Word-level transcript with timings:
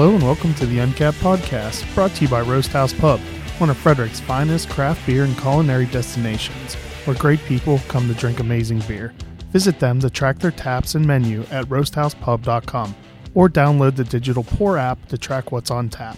Hello 0.00 0.14
and 0.14 0.24
welcome 0.24 0.54
to 0.54 0.64
the 0.64 0.78
Uncapped 0.78 1.18
Podcast, 1.18 1.94
brought 1.94 2.14
to 2.14 2.24
you 2.24 2.30
by 2.30 2.40
Roast 2.40 2.70
House 2.70 2.94
Pub, 2.94 3.20
one 3.58 3.68
of 3.68 3.76
Frederick's 3.76 4.18
finest 4.18 4.70
craft 4.70 5.04
beer 5.04 5.24
and 5.24 5.36
culinary 5.36 5.84
destinations, 5.84 6.74
where 7.04 7.14
great 7.18 7.38
people 7.40 7.78
come 7.86 8.08
to 8.08 8.14
drink 8.14 8.40
amazing 8.40 8.78
beer. 8.88 9.12
Visit 9.50 9.78
them 9.78 10.00
to 10.00 10.08
track 10.08 10.38
their 10.38 10.52
taps 10.52 10.94
and 10.94 11.04
menu 11.04 11.42
at 11.50 11.66
roasthousepub.com 11.66 12.96
or 13.34 13.50
download 13.50 13.94
the 13.94 14.04
digital 14.04 14.42
pour 14.42 14.78
app 14.78 15.06
to 15.08 15.18
track 15.18 15.52
what's 15.52 15.70
on 15.70 15.90
tap. 15.90 16.16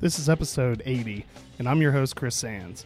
This 0.00 0.18
is 0.18 0.28
episode 0.28 0.82
80, 0.84 1.24
and 1.60 1.68
I'm 1.68 1.80
your 1.80 1.92
host, 1.92 2.16
Chris 2.16 2.34
Sands. 2.34 2.84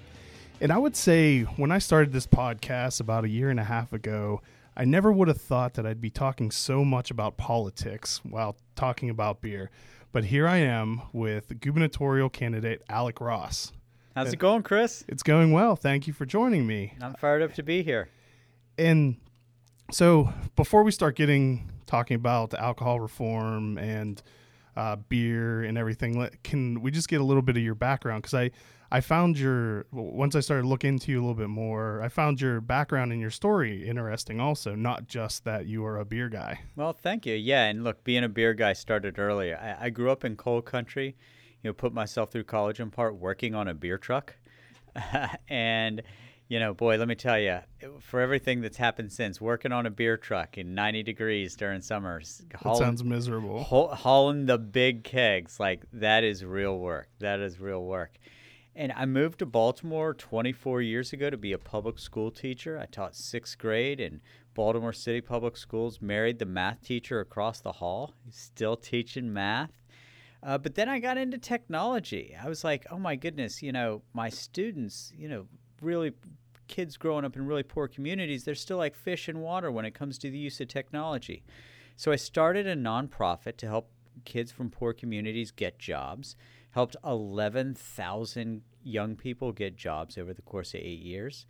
And 0.61 0.71
I 0.71 0.77
would 0.77 0.97
say 0.97 1.45
when 1.45 1.73
I 1.73 1.79
started 1.79 2.13
this 2.13 2.27
podcast 2.27 3.01
about 3.01 3.25
a 3.25 3.31
year 3.31 3.49
and 3.49 3.59
a 3.59 3.65
half 3.65 3.95
ago, 3.95 4.43
I 4.77 4.85
never 4.85 5.11
would 5.11 5.29
have 5.29 5.41
thought 5.41 5.73
that 5.75 5.87
I'd 5.87 6.03
be 6.03 6.11
talking 6.11 6.51
so 6.51 6.85
much 6.85 7.11
about 7.11 7.39
politics 7.39 8.21
while 8.23 8.59
talking 8.75 9.09
about 9.09 9.41
beer. 9.41 9.71
But 10.17 10.25
here 10.25 10.49
I 10.49 10.57
am 10.57 11.03
with 11.13 11.61
gubernatorial 11.61 12.31
candidate 12.31 12.83
Alec 12.89 13.21
Ross. 13.21 13.75
How's 14.15 14.33
it 14.33 14.39
going, 14.39 14.63
Chris? 14.63 15.05
It's 15.09 15.23
going 15.23 15.53
well. 15.53 15.77
Thank 15.77 16.07
you 16.07 16.15
for 16.15 16.25
joining 16.25 16.67
me. 16.67 16.95
I'm 17.03 17.13
fired 17.17 17.43
up 17.43 17.53
to 17.53 17.63
be 17.63 17.83
here. 17.83 18.09
And 18.79 19.17
so, 19.91 20.33
before 20.57 20.85
we 20.85 20.91
start 20.91 21.17
getting 21.17 21.71
talking 21.85 22.15
about 22.15 22.55
alcohol 22.55 22.99
reform 22.99 23.77
and 23.77 24.23
uh, 24.75 24.97
beer 24.97 25.63
and 25.63 25.77
everything, 25.77 26.31
can 26.43 26.81
we 26.81 26.91
just 26.91 27.11
get 27.11 27.21
a 27.21 27.25
little 27.25 27.43
bit 27.43 27.59
of 27.59 27.63
your 27.63 27.75
background? 27.75 28.23
Because 28.23 28.33
I 28.33 28.53
I 28.97 29.01
found 29.03 29.39
your 29.39 29.85
once 29.93 30.35
I 30.35 30.41
started 30.41 30.65
looking 30.65 30.95
into 30.95 31.13
you 31.13 31.19
a 31.19 31.21
little 31.21 31.35
bit 31.35 31.51
more, 31.51 32.01
I 32.01 32.09
found 32.09 32.41
your 32.41 32.63
background 32.63 33.13
and 33.13 33.21
your 33.21 33.31
story 33.31 33.87
interesting 33.87 34.41
also, 34.41 34.75
not 34.75 35.07
just 35.07 35.45
that 35.45 35.67
you 35.67 35.85
are 35.85 35.99
a 35.99 36.07
beer 36.07 36.31
guy. 36.31 36.61
Well, 36.77 36.95
thank 36.95 37.27
you. 37.27 37.35
Yeah, 37.35 37.65
and 37.65 37.85
look, 37.85 38.05
being 38.05 38.25
a 38.25 38.29
beer 38.31 38.55
guy 38.55 38.73
started 38.73 39.19
early. 39.19 39.53
I, 39.53 39.85
I 39.85 39.91
grew 39.91 40.11
up 40.11 40.25
in 40.25 40.35
coal 40.35 40.63
country, 40.63 41.15
you 41.63 41.69
know, 41.69 41.75
put 41.75 41.93
myself 41.93 42.31
through 42.31 42.45
college 42.45 42.81
in 42.81 42.91
part 42.91 43.17
working 43.17 43.55
on 43.55 43.69
a 43.69 43.75
beer 43.75 43.99
truck. 43.99 44.35
and 45.51 46.03
you 46.49 46.59
know, 46.59 46.73
boy, 46.73 46.97
let 46.97 47.07
me 47.07 47.17
tell 47.17 47.39
you, 47.39 47.59
for 48.01 48.21
everything 48.21 48.63
that's 48.63 48.79
happened 48.79 49.13
since, 49.13 49.43
working 49.43 49.73
on 49.73 49.85
a 49.85 49.91
beer 49.91 50.17
truck 50.17 50.57
in 50.57 50.75
90 50.75 51.03
degrees 51.03 51.55
during 51.55 51.83
summers, 51.83 52.47
that 52.49 52.77
sounds 52.79 53.05
miserable. 53.05 53.63
hauling 53.63 54.47
the 54.47 54.57
big 54.57 55.05
kegs, 55.05 55.61
like 55.61 55.83
that 55.93 56.25
is 56.25 56.43
real 56.47 56.79
work. 56.79 57.11
That 57.19 57.41
is 57.41 57.61
real 57.61 57.85
work. 57.85 58.17
And 58.79 58.93
I 58.95 59.07
moved 59.07 59.39
to 59.39 59.47
Baltimore 59.47 60.13
24 60.13 60.83
years 60.83 61.15
ago 61.15 61.31
to 61.31 61.39
be 61.39 61.53
a 61.53 61.59
public 61.59 61.99
school 61.99 62.31
teacher. 62.31 62.79
I 62.79 62.85
taught 62.85 63.17
sixth 63.17 63.57
grade 63.57 64.01
in 64.01 64.21
Baltimore 64.53 64.93
City 64.93 65.23
Public 65.23 65.57
Schools, 65.57 66.03
married 66.03 66.39
the 66.39 66.45
math 66.45 66.83
teacher 66.83 67.21
across 67.21 67.61
the 67.61 67.73
hall. 67.73 68.13
He's 68.27 68.37
still 68.37 68.77
teaching 68.77 69.33
math. 69.33 69.83
Uh, 70.43 70.59
but 70.59 70.75
then 70.75 70.91
I 70.91 70.99
got 70.99 71.17
into 71.17 71.39
technology. 71.39 72.37
I 72.39 72.51
was 72.51 72.65
like, 72.65 72.85
oh 72.91 72.99
my 72.99 73.17
goodness, 73.17 73.63
you 73.63 73.73
know, 73.73 74.03
my 74.13 74.29
students, 74.29 75.11
you 75.17 75.31
know, 75.31 75.47
really 75.81 76.13
kids 76.69 76.99
growing 76.99 77.25
up 77.25 77.35
in 77.35 77.47
really 77.47 77.63
poor 77.63 77.89
communities, 77.89 78.45
they're 78.45 78.55
still 78.55 78.77
like 78.77 78.95
fish 78.95 79.27
in 79.27 79.41
water 79.41 79.71
when 79.71 79.87
it 79.87 79.95
comes 79.95 80.19
to 80.19 80.31
the 80.31 80.37
use 80.37 80.61
of 80.61 80.69
technology. 80.69 81.43
So 81.97 82.13
I 82.13 82.17
started 82.17 82.67
a 82.67 82.77
nonprofit 82.77 83.57
to 83.57 83.67
help 83.69 83.91
kids 84.27 84.53
from 84.53 84.69
poor 84.69 84.93
communities 84.93 85.51
get 85.51 85.79
jobs 85.79 86.37
helped 86.77 86.95
11,000 87.07 88.61
young 88.85 89.17
people 89.17 89.51
get 89.51 89.77
jobs 89.77 90.19
over 90.19 90.35
the 90.35 90.43
course 90.43 90.75
of 90.75 90.81
eight 90.81 91.01
years. 91.01 91.47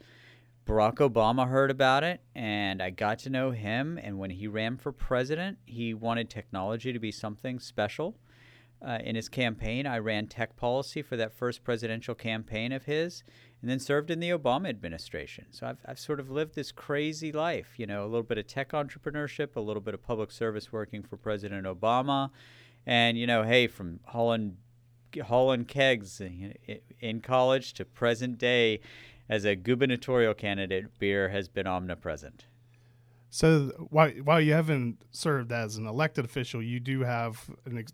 Barack 0.65 0.99
Obama 0.99 1.49
heard 1.49 1.69
about 1.69 2.05
it, 2.05 2.21
and 2.37 2.81
I 2.81 2.91
got 2.91 3.19
to 3.21 3.31
know 3.31 3.51
him. 3.51 3.99
And 4.01 4.21
when 4.21 4.31
he 4.31 4.47
ran 4.47 4.77
for 4.77 4.93
president, 4.93 5.59
he 5.67 5.95
wanted 5.95 6.31
technology 6.31 6.93
to 6.93 7.01
be 7.01 7.11
something 7.11 7.59
special. 7.59 8.17
Uh, 8.81 8.99
in 9.03 9.17
his 9.17 9.29
campaign, 9.29 9.85
I 9.85 9.99
ran 9.99 10.29
tech 10.29 10.55
policy 10.55 11.03
for 11.03 11.17
that 11.17 11.35
first 11.35 11.65
presidential 11.65 12.15
campaign 12.15 12.71
of 12.71 12.85
his, 12.85 13.25
and 13.61 13.69
then 13.69 13.81
served 13.81 14.13
in 14.13 14.21
the 14.21 14.31
Obama 14.31 14.69
administration. 14.69 15.47
So 15.51 15.67
I've, 15.67 15.79
I've 15.85 15.99
sort 15.99 16.21
of 16.21 16.31
lived 16.31 16.55
this 16.55 16.71
crazy 16.71 17.33
life, 17.33 17.75
you 17.79 17.87
know, 17.87 18.05
a 18.05 18.07
little 18.07 18.23
bit 18.23 18.39
of 18.39 18.47
tech 18.47 18.71
entrepreneurship, 18.71 19.57
a 19.57 19.61
little 19.61 19.83
bit 19.83 19.95
of 19.95 20.05
public 20.05 20.31
service 20.31 20.71
working 20.71 21.03
for 21.03 21.17
President 21.17 21.67
Obama. 21.67 22.31
And, 22.89 23.19
you 23.19 23.27
know, 23.27 23.43
hey, 23.43 23.67
from 23.67 23.99
hauling 24.05 24.59
hauling 25.21 25.65
kegs 25.65 26.21
in 27.01 27.21
college 27.21 27.75
to 27.75 27.85
present 27.85 28.39
day 28.39 28.81
as 29.29 29.45
a 29.45 29.57
gubernatorial 29.57 30.35
candidate, 30.35 30.99
beer 30.99 31.31
has 31.31 31.49
been 31.49 31.67
omnipresent. 31.67 32.47
So 33.29 33.89
while 33.91 34.11
while 34.11 34.41
you 34.41 34.53
haven't 34.53 34.99
served 35.11 35.53
as 35.53 35.77
an 35.77 35.87
elected 35.87 36.25
official, 36.25 36.63
you 36.63 36.81
do 36.81 37.01
have 37.01 37.51
an. 37.65 37.79
Ex- 37.79 37.93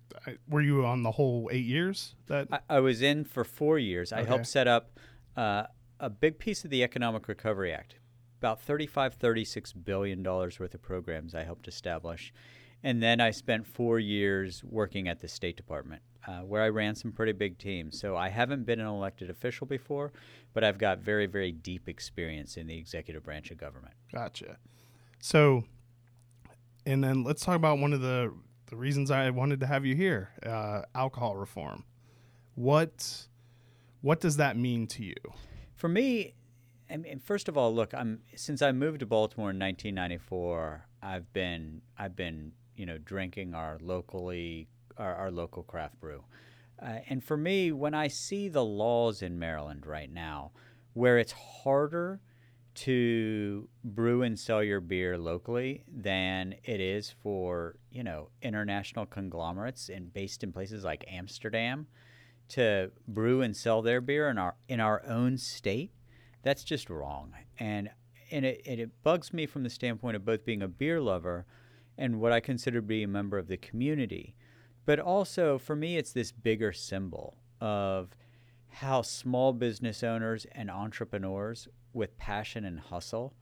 were 0.48 0.60
you 0.60 0.84
on 0.84 1.02
the 1.02 1.10
whole 1.10 1.48
eight 1.50 1.64
years? 1.64 2.14
That 2.26 2.48
I, 2.52 2.60
I 2.76 2.80
was 2.80 3.02
in 3.02 3.24
for 3.24 3.42
four 3.42 3.78
years. 3.78 4.12
I 4.12 4.22
helped 4.24 4.46
set 4.46 4.68
up 4.68 5.00
uh, 5.36 5.64
a 5.98 6.10
big 6.10 6.38
piece 6.38 6.64
of 6.64 6.70
the 6.70 6.84
Economic 6.84 7.26
Recovery 7.28 7.72
Act, 7.72 7.96
about 8.38 8.60
35, 8.60 9.14
36 9.14 9.72
billion 9.72 10.22
dollars 10.22 10.60
worth 10.60 10.74
of 10.74 10.82
programs 10.82 11.34
I 11.34 11.44
helped 11.44 11.66
establish, 11.66 12.32
and 12.82 13.02
then 13.02 13.20
I 13.20 13.30
spent 13.30 13.66
four 13.66 13.98
years 13.98 14.62
working 14.64 15.08
at 15.08 15.20
the 15.20 15.28
State 15.28 15.56
Department 15.56 16.02
uh, 16.26 16.40
where 16.40 16.62
I 16.62 16.68
ran 16.68 16.94
some 16.94 17.12
pretty 17.12 17.32
big 17.32 17.58
teams. 17.58 17.98
So 17.98 18.16
I 18.16 18.28
haven't 18.28 18.64
been 18.64 18.80
an 18.80 18.86
elected 18.86 19.30
official 19.30 19.66
before, 19.66 20.12
but 20.52 20.64
I've 20.64 20.78
got 20.78 20.98
very, 20.98 21.26
very 21.26 21.52
deep 21.52 21.88
experience 21.88 22.56
in 22.56 22.66
the 22.66 22.76
executive 22.76 23.22
branch 23.24 23.50
of 23.50 23.58
government. 23.58 23.94
Gotcha. 24.12 24.58
So, 25.20 25.64
and 26.86 27.02
then 27.02 27.24
let's 27.24 27.44
talk 27.44 27.56
about 27.56 27.78
one 27.78 27.92
of 27.92 28.00
the 28.00 28.32
the 28.66 28.76
reasons 28.76 29.10
I 29.10 29.28
wanted 29.30 29.60
to 29.60 29.66
have 29.66 29.84
you 29.84 29.94
here: 29.94 30.30
uh, 30.44 30.82
alcohol 30.94 31.36
reform. 31.36 31.84
What 32.54 33.26
what 34.00 34.20
does 34.20 34.36
that 34.36 34.56
mean 34.56 34.86
to 34.88 35.04
you? 35.04 35.14
For 35.74 35.88
me, 35.88 36.34
I 36.90 36.96
mean, 36.96 37.20
first 37.20 37.48
of 37.48 37.56
all, 37.56 37.74
look, 37.74 37.94
I'm 37.94 38.20
since 38.34 38.62
I 38.62 38.72
moved 38.72 39.00
to 39.00 39.06
Baltimore 39.06 39.50
in 39.50 39.58
1994, 39.58 40.86
I've 41.02 41.32
been 41.32 41.82
I've 41.98 42.16
been 42.16 42.52
you 42.82 42.86
know 42.86 42.98
drinking 42.98 43.54
our 43.54 43.78
locally 43.80 44.66
our, 44.98 45.14
our 45.14 45.30
local 45.30 45.62
craft 45.62 46.00
brew. 46.00 46.24
Uh, 46.82 46.98
and 47.08 47.22
for 47.22 47.36
me, 47.36 47.70
when 47.70 47.94
I 47.94 48.08
see 48.08 48.48
the 48.48 48.64
laws 48.64 49.22
in 49.22 49.38
Maryland 49.38 49.86
right 49.86 50.12
now, 50.12 50.50
where 50.92 51.16
it's 51.16 51.30
harder 51.30 52.20
to 52.74 53.68
brew 53.84 54.22
and 54.22 54.36
sell 54.36 54.64
your 54.64 54.80
beer 54.80 55.16
locally 55.16 55.84
than 55.86 56.56
it 56.64 56.80
is 56.80 57.14
for 57.22 57.76
you 57.92 58.02
know 58.02 58.30
international 58.42 59.06
conglomerates 59.06 59.88
and 59.88 60.12
based 60.12 60.42
in 60.42 60.52
places 60.52 60.82
like 60.82 61.04
Amsterdam 61.06 61.86
to 62.48 62.90
brew 63.06 63.42
and 63.42 63.56
sell 63.56 63.80
their 63.80 64.00
beer 64.00 64.28
in 64.28 64.38
our 64.38 64.56
in 64.66 64.80
our 64.80 65.04
own 65.06 65.38
state, 65.38 65.92
that's 66.42 66.64
just 66.64 66.90
wrong. 66.90 67.32
And 67.60 67.90
and 68.32 68.44
it, 68.44 68.62
and 68.66 68.80
it 68.80 68.90
bugs 69.04 69.32
me 69.32 69.46
from 69.46 69.62
the 69.62 69.70
standpoint 69.70 70.16
of 70.16 70.24
both 70.24 70.44
being 70.44 70.62
a 70.62 70.68
beer 70.68 71.00
lover 71.00 71.46
and 71.96 72.20
what 72.20 72.32
I 72.32 72.40
consider 72.40 72.78
to 72.80 72.86
be 72.86 73.02
a 73.02 73.08
member 73.08 73.38
of 73.38 73.48
the 73.48 73.56
community 73.56 74.34
but 74.84 74.98
also, 74.98 75.58
for 75.58 75.76
me, 75.76 75.96
it's 75.96 76.12
this 76.12 76.32
bigger 76.32 76.72
symbol 76.72 77.36
of 77.60 78.16
how 78.68 79.02
small 79.02 79.52
business 79.52 80.02
owners 80.02 80.46
and 80.52 80.70
entrepreneurs 80.70 81.68
with 81.92 82.18
passion 82.18 82.64
and 82.64 82.80
hustle, 82.80 83.34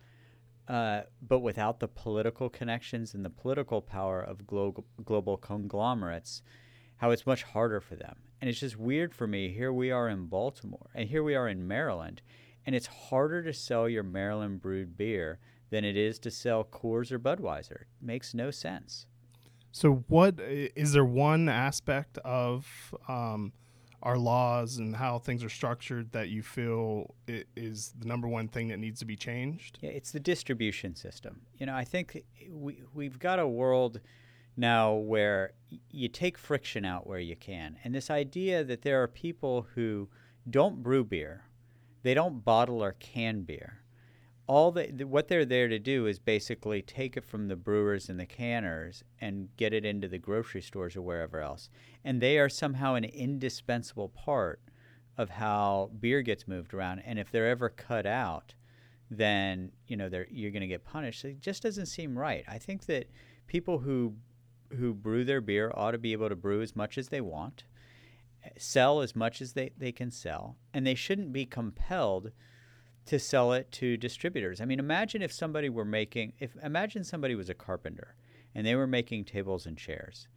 uh, 0.69 1.03
but 1.23 1.39
without 1.39 1.81
the 1.81 1.89
political 1.89 2.51
connections 2.51 3.15
and 3.15 3.25
the 3.25 3.31
political 3.31 3.81
power 3.81 4.21
of 4.21 4.47
global, 4.47 4.85
global 5.05 5.37
conglomerates, 5.37 6.43
how 6.97 7.11
it's 7.11 7.27
much 7.27 7.43
harder 7.43 7.81
for 7.81 7.97
them. 7.97 8.17
And 8.41 8.51
it's 8.51 8.61
just 8.61 8.77
weird 8.77 9.15
for 9.15 9.27
me. 9.27 9.51
Here 9.51 9.73
we 9.73 9.91
are 9.91 10.09
in 10.09 10.27
Baltimore, 10.27 10.91
and 10.95 11.09
here 11.09 11.23
we 11.23 11.35
are 11.35 11.49
in 11.49 11.67
Maryland, 11.67 12.21
and 12.67 12.75
it's 12.75 12.87
harder 12.87 13.43
to 13.45 13.53
sell 13.55 13.89
your 13.89 14.03
Maryland 14.03 14.61
brewed 14.61 14.99
beer 14.99 15.39
than 15.71 15.85
it 15.85 15.97
is 15.97 16.19
to 16.21 16.31
sell 16.31 16.65
Coors 16.65 17.11
or 17.13 17.19
Budweiser. 17.19 17.83
It 17.83 18.03
makes 18.03 18.35
no 18.35 18.51
sense. 18.51 19.07
So, 19.73 20.05
what 20.09 20.35
is 20.41 20.93
there 20.93 21.05
one 21.05 21.49
aspect 21.49 22.19
of 22.19 22.67
um, 23.09 23.53
our 24.03 24.19
laws 24.19 24.79
and 24.79 24.97
how 24.97 25.19
things 25.19 25.45
are 25.45 25.49
structured 25.49 26.11
that 26.13 26.29
you 26.29 26.43
feel 26.43 27.15
is 27.29 27.95
the 27.99 28.07
number 28.07 28.27
one 28.27 28.49
thing 28.49 28.69
that 28.69 28.79
needs 28.79 28.99
to 29.01 29.05
be 29.05 29.17
changed? 29.17 29.79
Yeah, 29.81 29.91
it's 29.91 30.11
the 30.11 30.21
distribution 30.21 30.97
system. 30.97 31.43
You 31.59 31.67
know, 31.67 31.75
I 31.75 31.85
think 31.85 32.25
we 32.51 32.83
we've 32.95 33.19
got 33.19 33.39
a 33.39 33.47
world 33.47 34.01
now 34.57 34.95
where 34.95 35.53
you 35.91 36.09
take 36.09 36.37
friction 36.37 36.85
out 36.85 37.07
where 37.07 37.21
you 37.21 37.37
can, 37.37 37.79
and 37.85 37.95
this 37.95 38.11
idea 38.11 38.65
that 38.65 38.83
there 38.83 39.03
are 39.03 39.09
people 39.09 39.67
who 39.75 40.09
don't 40.49 40.83
brew 40.83 41.05
beer, 41.05 41.45
they 42.03 42.15
don't 42.15 42.45
bottle 42.45 42.83
or 42.83 42.93
can 42.93 43.43
beer, 43.43 43.83
all 44.51 44.73
the, 44.73 45.05
what 45.05 45.29
they're 45.29 45.45
there 45.45 45.69
to 45.69 45.79
do 45.79 46.07
is 46.07 46.19
basically 46.19 46.83
take 46.83 47.17
it 47.17 47.25
from 47.25 47.47
the 47.47 47.55
brewers 47.55 48.09
and 48.09 48.19
the 48.19 48.27
canners 48.27 49.05
and 49.21 49.49
get 49.57 49.73
it 49.73 49.85
into 49.85 50.09
the 50.09 50.19
grocery 50.19 50.61
stores 50.61 50.97
or 50.97 51.03
wherever 51.03 51.41
else. 51.41 51.71
And 52.05 52.21
they 52.21 52.37
are 52.37 52.49
somehow 52.49 52.95
an 52.95 53.05
indispensable 53.05 54.09
part 54.09 54.61
of 55.17 55.31
how 55.31 55.93
beer 56.01 56.23
gets 56.23 56.49
moved 56.49 56.75
around. 56.75 56.99
And 57.07 57.17
if 57.17 57.31
they're 57.31 57.49
ever 57.49 57.69
cut 57.69 58.07
out, 58.07 58.55
then 59.09 59.71
you 59.87 59.97
know 59.97 60.09
they're 60.09 60.27
you're 60.29 60.51
going 60.51 60.63
to 60.63 60.67
get 60.67 60.85
punished. 60.85 61.25
It 61.25 61.41
just 61.41 61.63
doesn't 61.63 61.87
seem 61.87 62.19
right. 62.19 62.45
I 62.49 62.59
think 62.59 62.87
that 62.87 63.09
people 63.47 63.79
who 63.79 64.15
who 64.77 64.93
brew 64.93 65.23
their 65.23 65.41
beer 65.41 65.71
ought 65.77 65.93
to 65.93 65.99
be 65.99 66.11
able 66.11 66.29
to 66.29 66.35
brew 66.35 66.61
as 66.61 66.75
much 66.75 66.99
as 66.99 67.09
they 67.11 67.21
want, 67.21 67.63
sell 68.59 69.01
as 69.01 69.15
much 69.15 69.41
as 69.41 69.53
they, 69.53 69.71
they 69.79 69.93
can 69.93 70.11
sell, 70.11 70.57
and 70.75 70.85
they 70.85 70.97
shouldn't 70.97 71.33
be 71.33 71.47
compelled 71.47 72.33
to 73.07 73.19
sell 73.19 73.53
it 73.53 73.71
to 73.73 73.97
distributors. 73.97 74.61
I 74.61 74.65
mean, 74.65 74.79
imagine 74.79 75.23
if 75.23 75.33
somebody 75.33 75.69
were 75.69 75.85
making 75.85 76.35
if 76.39 76.57
imagine 76.63 77.05
somebody 77.05 77.35
was 77.35 77.49
a 77.49 77.55
carpenter 77.55 78.15
and 78.55 78.67
they 78.67 78.75
were 78.75 78.87
making 78.87 79.25
tables 79.25 79.67
and 79.67 79.77
chairs. 79.77 80.29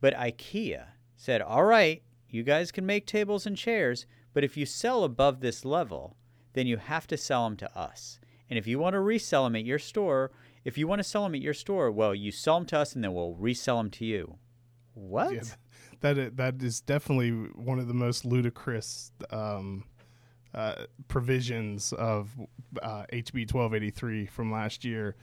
But 0.00 0.14
IKEA 0.14 0.86
said, 1.16 1.40
"All 1.42 1.64
right, 1.64 2.02
you 2.28 2.42
guys 2.42 2.72
can 2.72 2.86
make 2.86 3.06
tables 3.06 3.46
and 3.46 3.56
chairs, 3.56 4.06
but 4.34 4.44
if 4.44 4.56
you 4.56 4.66
sell 4.66 5.04
above 5.04 5.40
this 5.40 5.64
level, 5.64 6.16
then 6.52 6.66
you 6.66 6.76
have 6.76 7.06
to 7.08 7.16
sell 7.16 7.44
them 7.44 7.56
to 7.56 7.78
us. 7.78 8.20
And 8.48 8.58
if 8.58 8.66
you 8.66 8.78
want 8.78 8.94
to 8.94 9.00
resell 9.00 9.44
them 9.44 9.56
at 9.56 9.64
your 9.64 9.78
store, 9.78 10.30
if 10.64 10.78
you 10.78 10.86
want 10.86 11.00
to 11.00 11.04
sell 11.04 11.24
them 11.24 11.34
at 11.34 11.40
your 11.40 11.54
store, 11.54 11.90
well, 11.90 12.14
you 12.14 12.30
sell 12.30 12.58
them 12.58 12.66
to 12.66 12.78
us 12.78 12.94
and 12.94 13.02
then 13.02 13.14
we'll 13.14 13.34
resell 13.34 13.78
them 13.78 13.90
to 13.92 14.04
you." 14.04 14.38
What? 14.94 15.34
Yeah, 15.34 15.42
that 16.00 16.36
that 16.36 16.62
is 16.62 16.80
definitely 16.80 17.30
one 17.30 17.78
of 17.78 17.88
the 17.88 17.94
most 17.94 18.24
ludicrous 18.24 19.12
um, 19.30 19.84
uh, 20.56 20.86
provisions 21.08 21.92
of 21.92 22.30
uh, 22.82 23.04
HB 23.12 23.52
1283 23.52 24.26
from 24.26 24.50
last 24.50 24.84
year. 24.84 25.14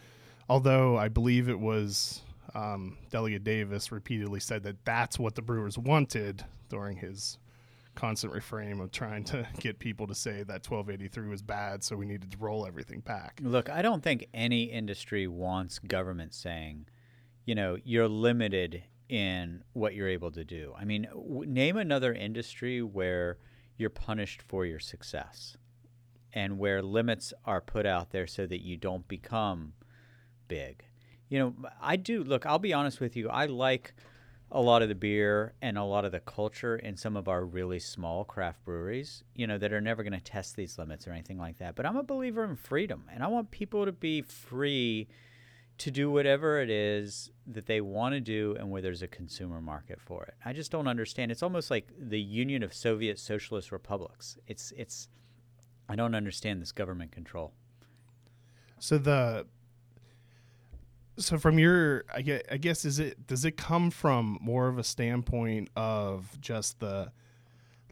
Although 0.47 0.97
I 0.97 1.07
believe 1.07 1.50
it 1.50 1.59
was 1.59 2.21
um, 2.53 2.97
Delegate 3.09 3.44
Davis 3.44 3.91
repeatedly 3.91 4.39
said 4.39 4.63
that 4.63 4.85
that's 4.85 5.18
what 5.18 5.35
the 5.35 5.41
Brewers 5.41 5.77
wanted 5.77 6.45
during 6.69 6.97
his 6.97 7.39
constant 7.95 8.33
refrain 8.33 8.80
of 8.80 8.91
trying 8.91 9.24
to 9.24 9.47
get 9.59 9.80
people 9.80 10.07
to 10.07 10.15
say 10.15 10.44
that 10.44 10.68
1283 10.68 11.27
was 11.27 11.41
bad, 11.41 11.83
so 11.83 11.95
we 11.95 12.06
needed 12.06 12.31
to 12.31 12.38
roll 12.38 12.65
everything 12.65 13.00
back. 13.00 13.39
Look, 13.41 13.69
I 13.69 13.81
don't 13.81 14.03
think 14.03 14.27
any 14.33 14.63
industry 14.63 15.27
wants 15.27 15.79
government 15.79 16.33
saying, 16.33 16.86
you 17.45 17.56
know, 17.56 17.77
you're 17.83 18.07
limited 18.07 18.83
in 19.09 19.63
what 19.74 19.94
you're 19.94 20.07
able 20.07 20.31
to 20.31 20.44
do. 20.44 20.74
I 20.77 20.86
mean, 20.86 21.07
w- 21.13 21.50
name 21.50 21.77
another 21.77 22.13
industry 22.13 22.81
where 22.81 23.38
you're 23.77 23.89
punished 23.89 24.41
for 24.41 24.65
your 24.65 24.79
success 24.79 25.57
and 26.33 26.57
where 26.57 26.81
limits 26.81 27.33
are 27.45 27.61
put 27.61 27.85
out 27.85 28.11
there 28.11 28.27
so 28.27 28.45
that 28.45 28.61
you 28.61 28.75
don't 28.77 29.07
become 29.07 29.73
big. 30.47 30.83
You 31.29 31.39
know, 31.39 31.53
I 31.81 31.95
do 31.95 32.23
look, 32.23 32.45
I'll 32.45 32.59
be 32.59 32.73
honest 32.73 32.99
with 32.99 33.15
you, 33.15 33.29
I 33.29 33.45
like 33.45 33.93
a 34.51 34.61
lot 34.61 34.83
of 34.83 34.89
the 34.89 34.95
beer 34.95 35.53
and 35.61 35.77
a 35.77 35.83
lot 35.83 36.05
of 36.05 36.11
the 36.11 36.19
culture 36.19 36.75
in 36.75 36.95
some 36.95 37.17
of 37.17 37.27
our 37.27 37.43
really 37.43 37.79
small 37.79 38.23
craft 38.23 38.63
breweries, 38.63 39.23
you 39.35 39.47
know, 39.47 39.57
that 39.57 39.73
are 39.73 39.81
never 39.81 40.03
going 40.03 40.13
to 40.13 40.21
test 40.21 40.55
these 40.55 40.77
limits 40.77 41.07
or 41.07 41.11
anything 41.11 41.39
like 41.39 41.57
that. 41.57 41.75
But 41.75 41.87
I'm 41.87 41.97
a 41.97 42.03
believer 42.03 42.43
in 42.43 42.55
freedom 42.55 43.05
and 43.11 43.23
I 43.23 43.27
want 43.27 43.51
people 43.51 43.85
to 43.85 43.91
be 43.91 44.21
free 44.21 45.07
to 45.83 45.91
do 45.91 46.09
whatever 46.09 46.62
it 46.62 46.69
is 46.69 47.30
that 47.45 47.65
they 47.65 47.81
want 47.81 48.13
to 48.13 48.21
do 48.21 48.56
and 48.57 48.71
where 48.71 48.81
there's 48.81 49.01
a 49.01 49.07
consumer 49.07 49.59
market 49.59 50.00
for 50.00 50.24
it. 50.24 50.33
I 50.45 50.53
just 50.53 50.71
don't 50.71 50.88
understand. 50.88 51.30
It's 51.30 51.44
almost 51.44 51.69
like 51.69 51.89
the 52.00 52.21
Union 52.21 52.63
of 52.63 52.74
Soviet 52.74 53.19
Socialist 53.19 53.69
Republics. 53.69 54.38
It's 54.47 54.71
it's 54.77 55.09
I 55.89 55.97
don't 55.97 56.15
understand 56.15 56.62
this 56.62 56.71
government 56.71 57.12
control. 57.12 57.51
So 58.80 58.97
the 58.97 59.45
so 61.18 61.38
from 61.38 61.59
your 61.59 62.06
I 62.13 62.21
guess, 62.21 62.44
I 62.50 62.56
guess 62.56 62.86
is 62.86 63.00
it 63.00 63.27
does 63.27 63.44
it 63.44 63.57
come 63.57 63.91
from 63.91 64.38
more 64.39 64.69
of 64.69 64.77
a 64.77 64.86
standpoint 64.86 65.69
of 65.75 66.39
just 66.39 66.79
the 66.79 67.12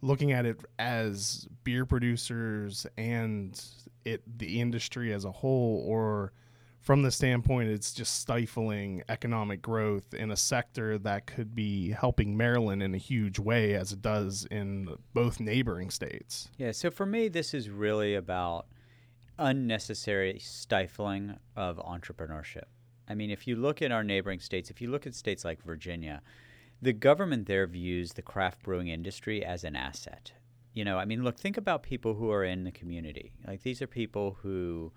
looking 0.02 0.32
at 0.32 0.46
it 0.46 0.62
as 0.80 1.46
beer 1.66 1.86
producers 1.86 2.88
and 2.98 3.62
it 4.06 4.24
the 4.40 4.62
industry 4.62 5.12
as 5.12 5.26
a 5.26 5.32
whole 5.32 5.84
or 5.86 6.32
from 6.81 7.04
the 7.04 7.12
standpoint 7.12 7.69
it's 7.69 7.94
just 7.94 8.19
stifling 8.19 9.04
economic 9.07 9.62
growth 9.62 10.13
in 10.13 10.31
a 10.31 10.36
sector 10.36 10.98
that 10.98 11.28
could 11.28 11.56
be 11.56 11.92
helping 11.92 12.36
Maryland 12.36 12.81
in 12.83 12.94
a 12.94 12.98
huge 12.98 13.39
way 13.39 13.75
as 13.75 13.92
it 13.92 14.01
does 14.01 14.45
in 14.51 14.89
both 15.13 15.39
neighboring 15.39 15.89
states. 15.89 16.50
Yeah, 16.57 16.72
so 16.72 16.92
for 16.92 17.06
me 17.06 17.28
this 17.28 17.54
is 17.54 17.69
really 17.69 18.16
about 18.16 18.66
unnecessary 19.38 20.39
stifling 20.39 21.38
of 21.56 21.78
entrepreneurship. 21.78 22.66
I 23.07 23.16
mean, 23.16 23.30
if 23.30 23.48
you 23.48 23.56
look 23.56 23.81
at 23.81 23.92
our 23.92 24.04
neighboring 24.04 24.39
states, 24.39 24.69
if 24.69 24.81
you 24.81 24.89
look 24.89 25.06
at 25.06 25.16
states 25.16 25.44
like 25.44 25.63
Virginia, 25.63 26.22
the 26.81 26.94
government 26.94 27.48
there 27.48 27.68
views 27.68 28.13
the 28.13 28.22
craft 28.22 28.63
brewing 28.63 28.88
industry 28.88 29.44
as 29.44 29.63
an 29.63 29.75
asset. 29.75 30.31
You 30.74 30.86
know, 30.86 30.98
I 30.98 31.06
mean, 31.06 31.24
look, 31.24 31.38
think 31.38 31.57
about 31.57 31.84
people 31.84 32.13
who 32.13 32.31
are 32.31 32.45
in 32.45 32.63
the 32.63 32.72
community. 32.72 33.34
Like 33.45 33.63
these 33.63 33.81
are 33.81 33.88
people 33.88 34.38
who 34.42 34.94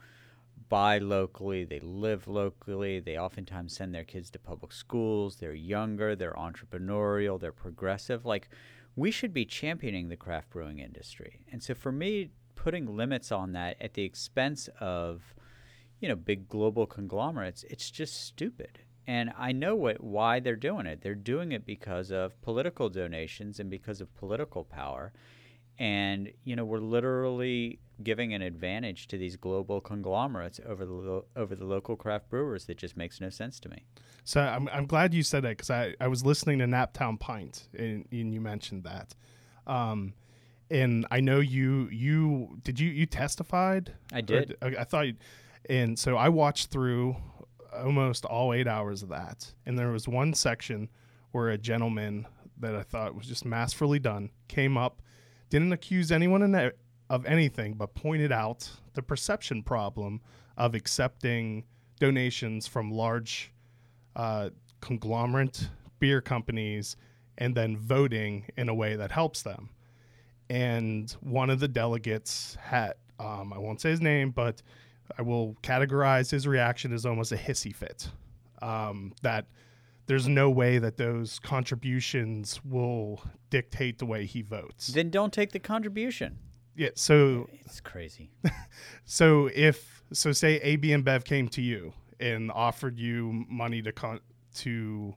buy 0.68 0.98
locally, 0.98 1.64
they 1.64 1.80
live 1.80 2.26
locally, 2.26 3.00
they 3.00 3.18
oftentimes 3.18 3.74
send 3.76 3.94
their 3.94 4.04
kids 4.04 4.30
to 4.30 4.38
public 4.38 4.72
schools, 4.72 5.36
they're 5.36 5.54
younger, 5.54 6.16
they're 6.16 6.32
entrepreneurial, 6.34 7.40
they're 7.40 7.52
progressive. 7.52 8.24
Like, 8.24 8.48
we 8.96 9.10
should 9.10 9.32
be 9.32 9.44
championing 9.44 10.08
the 10.08 10.16
craft 10.16 10.50
brewing 10.50 10.78
industry. 10.78 11.40
And 11.50 11.62
so 11.62 11.74
for 11.74 11.92
me, 11.92 12.30
putting 12.54 12.96
limits 12.96 13.32
on 13.32 13.52
that 13.52 13.76
at 13.80 13.94
the 13.94 14.04
expense 14.04 14.68
of, 14.80 15.34
you 16.00 16.08
know, 16.08 16.16
big 16.16 16.48
global 16.48 16.86
conglomerates, 16.86 17.64
it's 17.68 17.90
just 17.90 18.24
stupid. 18.24 18.80
And 19.06 19.32
I 19.36 19.52
know 19.52 19.76
what 19.76 20.02
why 20.02 20.40
they're 20.40 20.56
doing 20.56 20.86
it. 20.86 21.02
They're 21.02 21.14
doing 21.14 21.52
it 21.52 21.66
because 21.66 22.10
of 22.10 22.40
political 22.40 22.88
donations 22.88 23.60
and 23.60 23.68
because 23.68 24.00
of 24.00 24.14
political 24.14 24.64
power 24.64 25.12
and 25.78 26.30
you 26.44 26.54
know 26.54 26.64
we're 26.64 26.78
literally 26.78 27.80
giving 28.02 28.34
an 28.34 28.42
advantage 28.42 29.06
to 29.08 29.16
these 29.16 29.36
global 29.36 29.80
conglomerates 29.80 30.60
over 30.66 30.84
the 30.84 30.92
lo- 30.92 31.24
over 31.36 31.54
the 31.54 31.64
local 31.64 31.96
craft 31.96 32.28
brewers 32.28 32.64
that 32.64 32.76
just 32.76 32.96
makes 32.96 33.20
no 33.20 33.30
sense 33.30 33.60
to 33.60 33.68
me. 33.68 33.84
So 34.24 34.40
I'm 34.40 34.68
I'm 34.72 34.86
glad 34.86 35.14
you 35.14 35.22
said 35.22 35.44
that 35.44 35.50
because 35.50 35.70
I, 35.70 35.94
I 36.00 36.08
was 36.08 36.24
listening 36.24 36.58
to 36.58 36.66
Naptown 36.66 37.18
Pint 37.18 37.68
and, 37.76 38.06
and 38.10 38.34
you 38.34 38.40
mentioned 38.40 38.84
that, 38.84 39.14
um, 39.66 40.14
and 40.70 41.06
I 41.10 41.20
know 41.20 41.40
you 41.40 41.88
you 41.90 42.58
did 42.62 42.80
you 42.80 42.90
you 42.90 43.06
testified? 43.06 43.92
I 44.12 44.20
did. 44.20 44.56
Or, 44.60 44.72
I 44.78 44.84
thought, 44.84 45.06
and 45.68 45.98
so 45.98 46.16
I 46.16 46.28
watched 46.28 46.70
through 46.70 47.16
almost 47.76 48.24
all 48.24 48.52
eight 48.52 48.66
hours 48.66 49.02
of 49.02 49.08
that, 49.10 49.52
and 49.66 49.78
there 49.78 49.90
was 49.90 50.08
one 50.08 50.34
section 50.34 50.88
where 51.32 51.48
a 51.48 51.58
gentleman 51.58 52.26
that 52.58 52.74
I 52.74 52.82
thought 52.82 53.14
was 53.14 53.26
just 53.26 53.44
masterfully 53.44 53.98
done 53.98 54.30
came 54.48 54.76
up 54.76 55.02
didn't 55.50 55.72
accuse 55.72 56.10
anyone 56.10 56.42
of 57.10 57.26
anything, 57.26 57.74
but 57.74 57.94
pointed 57.94 58.32
out 58.32 58.68
the 58.94 59.02
perception 59.02 59.62
problem 59.62 60.20
of 60.56 60.74
accepting 60.74 61.64
donations 62.00 62.66
from 62.66 62.90
large 62.90 63.52
uh, 64.16 64.50
conglomerate 64.80 65.68
beer 65.98 66.20
companies 66.20 66.96
and 67.38 67.54
then 67.54 67.76
voting 67.76 68.46
in 68.56 68.68
a 68.68 68.74
way 68.74 68.96
that 68.96 69.10
helps 69.10 69.42
them. 69.42 69.70
And 70.50 71.10
one 71.20 71.50
of 71.50 71.60
the 71.60 71.68
delegates 71.68 72.56
had, 72.60 72.94
um, 73.18 73.52
I 73.52 73.58
won't 73.58 73.80
say 73.80 73.90
his 73.90 74.00
name, 74.00 74.30
but 74.30 74.62
I 75.18 75.22
will 75.22 75.56
categorize 75.62 76.30
his 76.30 76.46
reaction 76.46 76.92
as 76.92 77.04
almost 77.06 77.32
a 77.32 77.36
hissy 77.36 77.74
fit. 77.74 78.08
Um, 78.62 79.12
that 79.22 79.46
there's 80.06 80.28
no 80.28 80.50
way 80.50 80.78
that 80.78 80.96
those 80.96 81.38
contributions 81.38 82.60
will 82.64 83.22
dictate 83.50 83.98
the 83.98 84.06
way 84.06 84.26
he 84.26 84.42
votes. 84.42 84.88
Then 84.88 85.10
don't 85.10 85.32
take 85.32 85.52
the 85.52 85.58
contribution. 85.58 86.38
Yeah, 86.76 86.90
so 86.94 87.48
it's 87.64 87.80
crazy. 87.80 88.30
so 89.04 89.48
if 89.54 90.02
so, 90.12 90.32
say 90.32 90.56
AB 90.56 90.88
InBev 90.88 91.24
came 91.24 91.48
to 91.48 91.62
you 91.62 91.92
and 92.20 92.50
offered 92.50 92.98
you 92.98 93.44
money 93.48 93.82
to 93.82 93.92
con- 93.92 94.20
to 94.56 95.14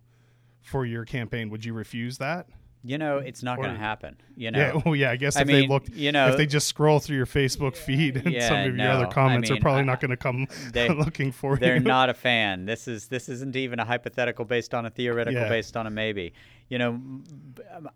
for 0.62 0.86
your 0.86 1.06
campaign, 1.06 1.50
would 1.50 1.64
you 1.66 1.74
refuse 1.74 2.18
that? 2.20 2.48
You 2.88 2.98
know, 2.98 3.18
it's 3.18 3.44
not 3.44 3.58
going 3.58 3.74
to 3.74 3.78
happen. 3.78 4.16
You 4.36 4.52
know. 4.52 4.58
Yeah. 4.68 4.82
Oh, 4.86 4.94
yeah. 4.94 5.12
I 5.12 5.18
guess 5.18 5.36
if 5.36 5.46
mean, 5.46 5.62
they 5.62 5.68
look, 5.68 5.84
you 5.94 6.12
know, 6.12 6.30
if 6.30 6.38
they 6.38 6.46
just 6.46 6.68
scroll 6.68 7.00
through 7.00 7.18
your 7.18 7.26
Facebook 7.26 7.76
feed 7.76 8.18
and 8.18 8.34
yeah, 8.34 8.48
some 8.48 8.60
of 8.60 8.74
no, 8.74 8.84
your 8.84 8.94
other 8.94 9.08
comments 9.08 9.50
I 9.50 9.54
mean, 9.54 9.60
are 9.60 9.62
probably 9.62 9.82
I, 9.82 9.86
not 9.86 10.00
going 10.00 10.12
to 10.12 10.18
come 10.18 10.48
they, 10.74 10.90
looking 10.90 11.32
for 11.32 11.58
they're 11.58 11.76
you. 11.76 11.80
They're 11.82 11.88
not 11.88 12.10
a 12.10 12.14
fan. 12.14 12.66
This 12.66 12.88
is 12.88 13.08
this 13.08 13.30
isn't 13.30 13.56
even 13.56 13.80
a 13.80 13.86
hypothetical 13.86 14.46
based 14.46 14.74
on 14.74 14.86
a 14.86 14.90
theoretical 14.90 15.42
yeah. 15.42 15.50
based 15.50 15.76
on 15.78 15.86
a 15.86 15.90
maybe. 15.90 16.34
You 16.70 16.78
know, 16.78 17.00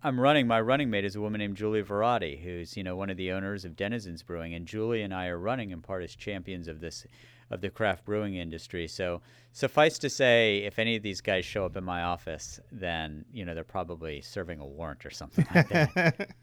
I'm 0.04 0.20
running. 0.20 0.48
My 0.48 0.62
running 0.62 0.90
mate 0.90 1.06
is 1.06 1.16
a 1.16 1.22
woman 1.22 1.40
named 1.40 1.58
Julia 1.58 1.84
Verratti, 1.84 2.42
who's 2.42 2.78
you 2.78 2.84
know 2.84 2.96
one 2.96 3.10
of 3.10 3.18
the 3.18 3.32
owners 3.32 3.66
of 3.66 3.76
Denizens 3.76 4.24
Brewing, 4.24 4.54
and 4.54 4.66
Julie 4.66 5.02
and 5.02 5.14
I 5.14 5.28
are 5.28 5.40
running 5.40 5.72
in 5.72 5.82
part 5.82 6.04
as 6.04 6.16
champions 6.16 6.68
of 6.68 6.80
this 6.80 7.06
of 7.52 7.62
the 7.62 7.70
craft 7.70 8.06
brewing 8.06 8.36
industry. 8.36 8.88
So 8.88 9.22
suffice 9.52 10.00
to 10.00 10.10
say, 10.10 10.60
if 10.60 10.80
any 10.80 10.96
of 10.96 11.04
these 11.04 11.22
guys 11.22 11.46
show 11.46 11.66
up 11.66 11.78
in 11.78 11.84
my 11.84 12.04
office, 12.04 12.60
then 12.72 13.26
you 13.32 13.46
know 13.46 13.54
they're 13.54 13.64
probably 13.64 14.22
serving 14.22 14.60
a 14.60 14.66
warrant 14.66 15.06
or 15.06 15.12
something 15.12 15.46
like 15.54 15.70
that. 15.70 16.30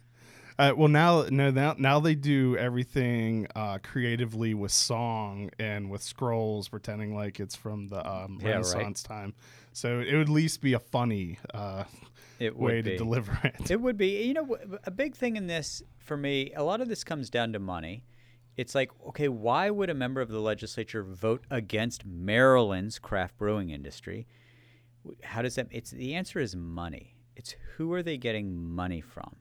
Uh, 0.58 0.72
well, 0.76 0.88
now, 0.88 1.24
no, 1.30 1.52
now, 1.52 1.76
now 1.78 2.00
they 2.00 2.16
do 2.16 2.56
everything 2.56 3.46
uh, 3.54 3.78
creatively 3.80 4.54
with 4.54 4.72
song 4.72 5.50
and 5.60 5.88
with 5.88 6.02
scrolls, 6.02 6.68
pretending 6.68 7.14
like 7.14 7.38
it's 7.38 7.54
from 7.54 7.86
the 7.86 8.04
um, 8.04 8.40
yeah, 8.42 8.48
Renaissance 8.48 9.06
right. 9.08 9.16
time. 9.16 9.34
So 9.72 10.00
it 10.00 10.12
would 10.14 10.22
at 10.22 10.28
least 10.28 10.60
be 10.60 10.72
a 10.72 10.80
funny 10.80 11.38
uh, 11.54 11.84
way 12.40 12.82
be. 12.82 12.90
to 12.90 12.98
deliver 12.98 13.38
it. 13.44 13.70
It 13.70 13.80
would 13.80 13.96
be. 13.96 14.24
You 14.24 14.34
know, 14.34 14.58
a 14.82 14.90
big 14.90 15.14
thing 15.14 15.36
in 15.36 15.46
this 15.46 15.80
for 16.00 16.16
me. 16.16 16.52
A 16.56 16.64
lot 16.64 16.80
of 16.80 16.88
this 16.88 17.04
comes 17.04 17.30
down 17.30 17.52
to 17.52 17.60
money 17.60 18.02
it's 18.58 18.74
like, 18.74 18.90
okay, 19.08 19.28
why 19.28 19.70
would 19.70 19.88
a 19.88 19.94
member 19.94 20.20
of 20.20 20.28
the 20.28 20.40
legislature 20.40 21.02
vote 21.02 21.44
against 21.50 22.04
Maryland's 22.04 22.98
craft 22.98 23.38
brewing 23.38 23.70
industry? 23.70 24.26
how 25.22 25.42
does 25.42 25.54
that? 25.56 25.68
It's 25.70 25.90
the 25.90 26.14
answer 26.14 26.38
is 26.38 26.54
money. 26.56 27.16
It's 27.36 27.54
who 27.76 27.92
are 27.92 28.02
they 28.02 28.16
getting 28.16 28.56
money 28.56 29.00
from, 29.00 29.36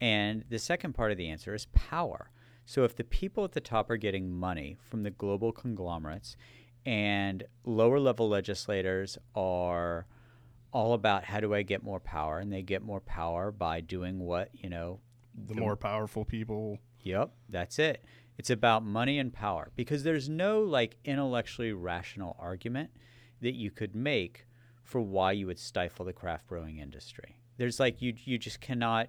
and 0.00 0.44
the 0.48 0.58
second 0.58 0.94
part 0.94 1.12
of 1.12 1.18
the 1.18 1.28
answer 1.28 1.54
is 1.54 1.66
power. 1.66 2.30
So 2.64 2.82
if 2.82 2.96
the 2.96 3.04
people 3.04 3.44
at 3.44 3.52
the 3.52 3.60
top 3.60 3.90
are 3.90 3.96
getting 3.96 4.30
money 4.30 4.76
from 4.90 5.04
the 5.04 5.10
global 5.10 5.52
conglomerates, 5.52 6.36
and 6.84 7.44
lower 7.64 8.00
level 8.00 8.28
legislators 8.28 9.16
are 9.36 10.06
all 10.72 10.92
about 10.94 11.24
how 11.24 11.40
do 11.40 11.54
I 11.54 11.62
get 11.62 11.82
more 11.82 12.00
power, 12.00 12.38
and 12.38 12.52
they 12.52 12.62
get 12.62 12.82
more 12.82 13.00
power 13.00 13.52
by 13.52 13.80
doing 13.80 14.18
what 14.18 14.50
you 14.52 14.68
know. 14.68 15.00
The, 15.46 15.54
the 15.54 15.60
more 15.60 15.76
powerful 15.76 16.24
people. 16.24 16.78
Yep, 17.02 17.30
that's 17.48 17.78
it. 17.78 18.04
It's 18.38 18.50
about 18.50 18.84
money 18.84 19.18
and 19.18 19.32
power 19.32 19.70
because 19.76 20.02
there's 20.02 20.28
no 20.28 20.60
like 20.60 20.96
intellectually 21.04 21.72
rational 21.72 22.36
argument 22.38 22.90
that 23.40 23.54
you 23.54 23.70
could 23.70 23.94
make 23.94 24.46
for 24.82 25.00
why 25.00 25.32
you 25.32 25.46
would 25.46 25.58
stifle 25.58 26.04
the 26.04 26.12
craft 26.12 26.46
brewing 26.46 26.78
industry. 26.78 27.38
There's 27.56 27.80
like 27.80 28.02
you 28.02 28.14
you 28.24 28.38
just 28.38 28.60
cannot 28.60 29.08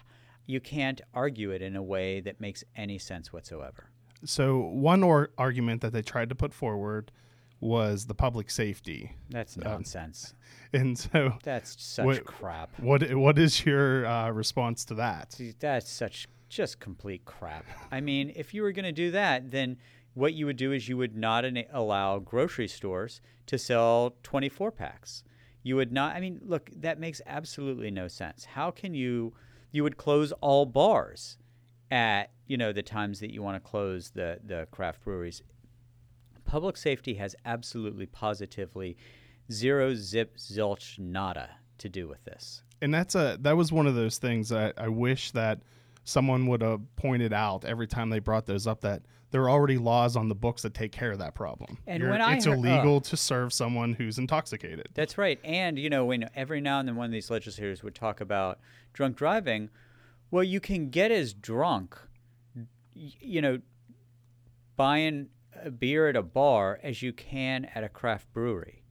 you 0.46 0.60
can't 0.60 1.00
argue 1.12 1.50
it 1.50 1.62
in 1.62 1.76
a 1.76 1.82
way 1.82 2.20
that 2.20 2.40
makes 2.40 2.64
any 2.76 2.98
sense 2.98 3.32
whatsoever. 3.32 3.90
So 4.24 4.58
one 4.58 5.02
or- 5.02 5.30
argument 5.36 5.82
that 5.82 5.92
they 5.92 6.02
tried 6.02 6.30
to 6.30 6.34
put 6.34 6.54
forward 6.54 7.12
was 7.60 8.06
the 8.06 8.14
public 8.14 8.50
safety. 8.50 9.16
That's 9.30 9.56
nonsense. 9.56 10.34
Um, 10.74 10.80
and 10.80 10.98
so 10.98 11.34
that's 11.42 11.82
such 11.82 12.04
what, 12.04 12.24
crap. 12.24 12.78
What 12.78 13.14
what 13.14 13.38
is 13.38 13.64
your 13.64 14.06
uh, 14.06 14.30
response 14.30 14.84
to 14.86 14.94
that? 14.94 15.38
That's 15.60 15.90
such 15.90 16.28
just 16.54 16.80
complete 16.80 17.24
crap. 17.24 17.64
I 17.90 18.00
mean, 18.00 18.32
if 18.36 18.54
you 18.54 18.62
were 18.62 18.72
going 18.72 18.84
to 18.84 18.92
do 18.92 19.10
that, 19.10 19.50
then 19.50 19.76
what 20.14 20.34
you 20.34 20.46
would 20.46 20.56
do 20.56 20.72
is 20.72 20.88
you 20.88 20.96
would 20.96 21.16
not 21.16 21.44
allow 21.72 22.18
grocery 22.20 22.68
stores 22.68 23.20
to 23.46 23.58
sell 23.58 24.14
24 24.22 24.70
packs. 24.70 25.24
You 25.62 25.76
would 25.76 25.92
not, 25.92 26.14
I 26.14 26.20
mean, 26.20 26.40
look, 26.44 26.70
that 26.76 27.00
makes 27.00 27.20
absolutely 27.26 27.90
no 27.90 28.06
sense. 28.06 28.44
How 28.44 28.70
can 28.70 28.94
you, 28.94 29.34
you 29.72 29.82
would 29.82 29.96
close 29.96 30.32
all 30.40 30.66
bars 30.66 31.38
at, 31.90 32.30
you 32.46 32.56
know, 32.56 32.72
the 32.72 32.82
times 32.82 33.20
that 33.20 33.32
you 33.32 33.42
want 33.42 33.62
to 33.62 33.68
close 33.68 34.10
the, 34.10 34.38
the 34.44 34.68
craft 34.70 35.02
breweries. 35.02 35.42
Public 36.44 36.76
safety 36.76 37.14
has 37.14 37.34
absolutely 37.44 38.06
positively 38.06 38.96
zero 39.50 39.94
zip 39.94 40.36
zilch 40.36 40.98
nada 40.98 41.50
to 41.78 41.88
do 41.88 42.06
with 42.06 42.24
this. 42.24 42.62
And 42.80 42.92
that's 42.92 43.14
a, 43.14 43.38
that 43.40 43.56
was 43.56 43.72
one 43.72 43.86
of 43.86 43.94
those 43.94 44.18
things 44.18 44.50
that 44.50 44.74
I 44.76 44.88
wish 44.88 45.30
that 45.32 45.60
someone 46.04 46.46
would 46.46 46.62
have 46.62 46.80
pointed 46.96 47.32
out 47.32 47.64
every 47.64 47.86
time 47.86 48.10
they 48.10 48.18
brought 48.18 48.46
those 48.46 48.66
up 48.66 48.82
that 48.82 49.02
there 49.30 49.42
are 49.42 49.50
already 49.50 49.78
laws 49.78 50.14
on 50.14 50.28
the 50.28 50.34
books 50.34 50.62
that 50.62 50.74
take 50.74 50.92
care 50.92 51.10
of 51.10 51.18
that 51.18 51.34
problem. 51.34 51.78
And 51.88 52.00
You're, 52.00 52.10
when 52.10 52.22
I 52.22 52.36
it's 52.36 52.44
heard, 52.44 52.58
illegal 52.58 52.98
uh, 52.98 53.00
to 53.00 53.16
serve 53.16 53.52
someone 53.52 53.94
who's 53.94 54.18
intoxicated. 54.18 54.90
That's 54.94 55.18
right. 55.18 55.40
And 55.42 55.76
you 55.78 55.90
know, 55.90 56.04
when 56.04 56.28
every 56.36 56.60
now 56.60 56.78
and 56.78 56.88
then 56.88 56.94
one 56.94 57.06
of 57.06 57.12
these 57.12 57.30
legislators 57.30 57.82
would 57.82 57.96
talk 57.96 58.20
about 58.20 58.60
drunk 58.92 59.16
driving, 59.16 59.70
well, 60.30 60.44
you 60.44 60.60
can 60.60 60.90
get 60.90 61.10
as 61.10 61.34
drunk, 61.34 61.96
you 62.94 63.42
know, 63.42 63.60
buying 64.76 65.30
a 65.60 65.70
beer 65.70 66.08
at 66.08 66.16
a 66.16 66.22
bar 66.22 66.78
as 66.82 67.02
you 67.02 67.12
can 67.12 67.64
at 67.74 67.82
a 67.82 67.88
craft 67.88 68.32
brewery. 68.32 68.84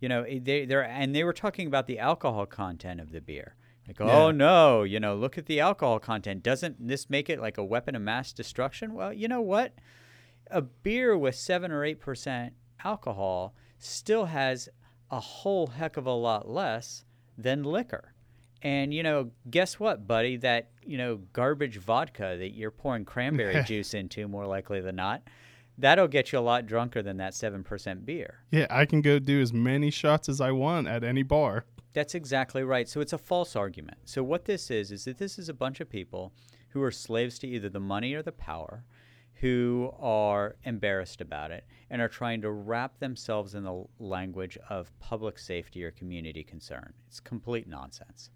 You 0.00 0.08
know, 0.08 0.22
they 0.24 0.64
they're 0.64 0.84
and 0.84 1.14
they 1.14 1.24
were 1.24 1.32
talking 1.32 1.66
about 1.66 1.86
the 1.86 1.98
alcohol 1.98 2.46
content 2.46 3.00
of 3.00 3.10
the 3.10 3.20
beer. 3.20 3.54
Like, 3.88 4.00
oh 4.02 4.30
no, 4.30 4.82
you 4.82 5.00
know, 5.00 5.16
look 5.16 5.38
at 5.38 5.46
the 5.46 5.60
alcohol 5.60 5.98
content. 5.98 6.42
Doesn't 6.42 6.86
this 6.86 7.08
make 7.08 7.30
it 7.30 7.40
like 7.40 7.56
a 7.56 7.64
weapon 7.64 7.96
of 7.96 8.02
mass 8.02 8.32
destruction? 8.32 8.92
Well, 8.94 9.12
you 9.12 9.28
know 9.28 9.40
what? 9.40 9.74
A 10.50 10.60
beer 10.60 11.16
with 11.16 11.34
seven 11.34 11.72
or 11.72 11.84
eight 11.84 12.00
percent 12.00 12.52
alcohol 12.84 13.54
still 13.78 14.26
has 14.26 14.68
a 15.10 15.20
whole 15.20 15.68
heck 15.68 15.96
of 15.96 16.06
a 16.06 16.12
lot 16.12 16.48
less 16.48 17.04
than 17.36 17.64
liquor. 17.64 18.12
And 18.60 18.92
you 18.92 19.02
know, 19.02 19.30
guess 19.48 19.80
what, 19.80 20.06
buddy? 20.06 20.36
That 20.36 20.70
you 20.84 20.98
know, 20.98 21.20
garbage 21.32 21.78
vodka 21.78 22.36
that 22.38 22.54
you're 22.54 22.70
pouring 22.70 23.04
cranberry 23.04 23.62
juice 23.66 23.94
into, 23.94 24.28
more 24.28 24.46
likely 24.46 24.80
than 24.80 24.96
not, 24.96 25.22
that'll 25.78 26.08
get 26.08 26.32
you 26.32 26.38
a 26.38 26.40
lot 26.40 26.66
drunker 26.66 27.02
than 27.02 27.16
that 27.18 27.34
seven 27.34 27.64
percent 27.64 28.04
beer. 28.04 28.42
Yeah, 28.50 28.66
I 28.68 28.84
can 28.84 29.00
go 29.00 29.18
do 29.18 29.40
as 29.40 29.52
many 29.52 29.90
shots 29.90 30.28
as 30.28 30.40
I 30.40 30.50
want 30.50 30.88
at 30.88 31.04
any 31.04 31.22
bar. 31.22 31.64
That's 31.98 32.14
exactly 32.14 32.62
right. 32.62 32.88
So 32.88 33.00
it's 33.00 33.12
a 33.12 33.18
false 33.18 33.56
argument. 33.56 33.98
So 34.04 34.22
what 34.22 34.44
this 34.44 34.70
is 34.70 34.92
is 34.92 35.04
that 35.06 35.18
this 35.18 35.36
is 35.36 35.48
a 35.48 35.52
bunch 35.52 35.80
of 35.80 35.90
people 35.90 36.32
who 36.68 36.80
are 36.80 36.92
slaves 36.92 37.40
to 37.40 37.48
either 37.48 37.68
the 37.68 37.80
money 37.80 38.14
or 38.14 38.22
the 38.22 38.30
power, 38.30 38.84
who 39.40 39.92
are 39.98 40.54
embarrassed 40.62 41.20
about 41.20 41.50
it 41.50 41.66
and 41.90 42.00
are 42.00 42.08
trying 42.08 42.40
to 42.42 42.52
wrap 42.52 43.00
themselves 43.00 43.56
in 43.56 43.64
the 43.64 43.84
language 43.98 44.56
of 44.70 44.96
public 45.00 45.40
safety 45.40 45.82
or 45.82 45.90
community 45.90 46.44
concern. 46.44 46.92
It's 47.08 47.18
complete 47.18 47.66
nonsense. 47.66 48.30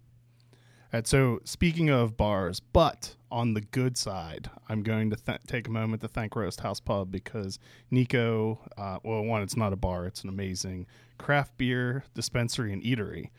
And 0.91 1.07
so, 1.07 1.39
speaking 1.45 1.89
of 1.89 2.17
bars, 2.17 2.59
but 2.59 3.15
on 3.31 3.53
the 3.53 3.61
good 3.61 3.97
side, 3.97 4.49
I'm 4.67 4.83
going 4.83 5.09
to 5.09 5.15
th- 5.15 5.39
take 5.47 5.69
a 5.69 5.71
moment 5.71 6.01
to 6.01 6.09
thank 6.09 6.35
Roast 6.35 6.59
House 6.59 6.81
Pub 6.81 7.09
because 7.09 7.59
Nico, 7.91 8.59
uh, 8.77 8.99
well, 9.05 9.23
one, 9.23 9.41
it's 9.41 9.55
not 9.55 9.71
a 9.71 9.77
bar, 9.77 10.05
it's 10.05 10.21
an 10.21 10.29
amazing 10.29 10.85
craft 11.17 11.57
beer 11.57 12.03
dispensary 12.13 12.73
and 12.73 12.83
eatery, 12.83 13.29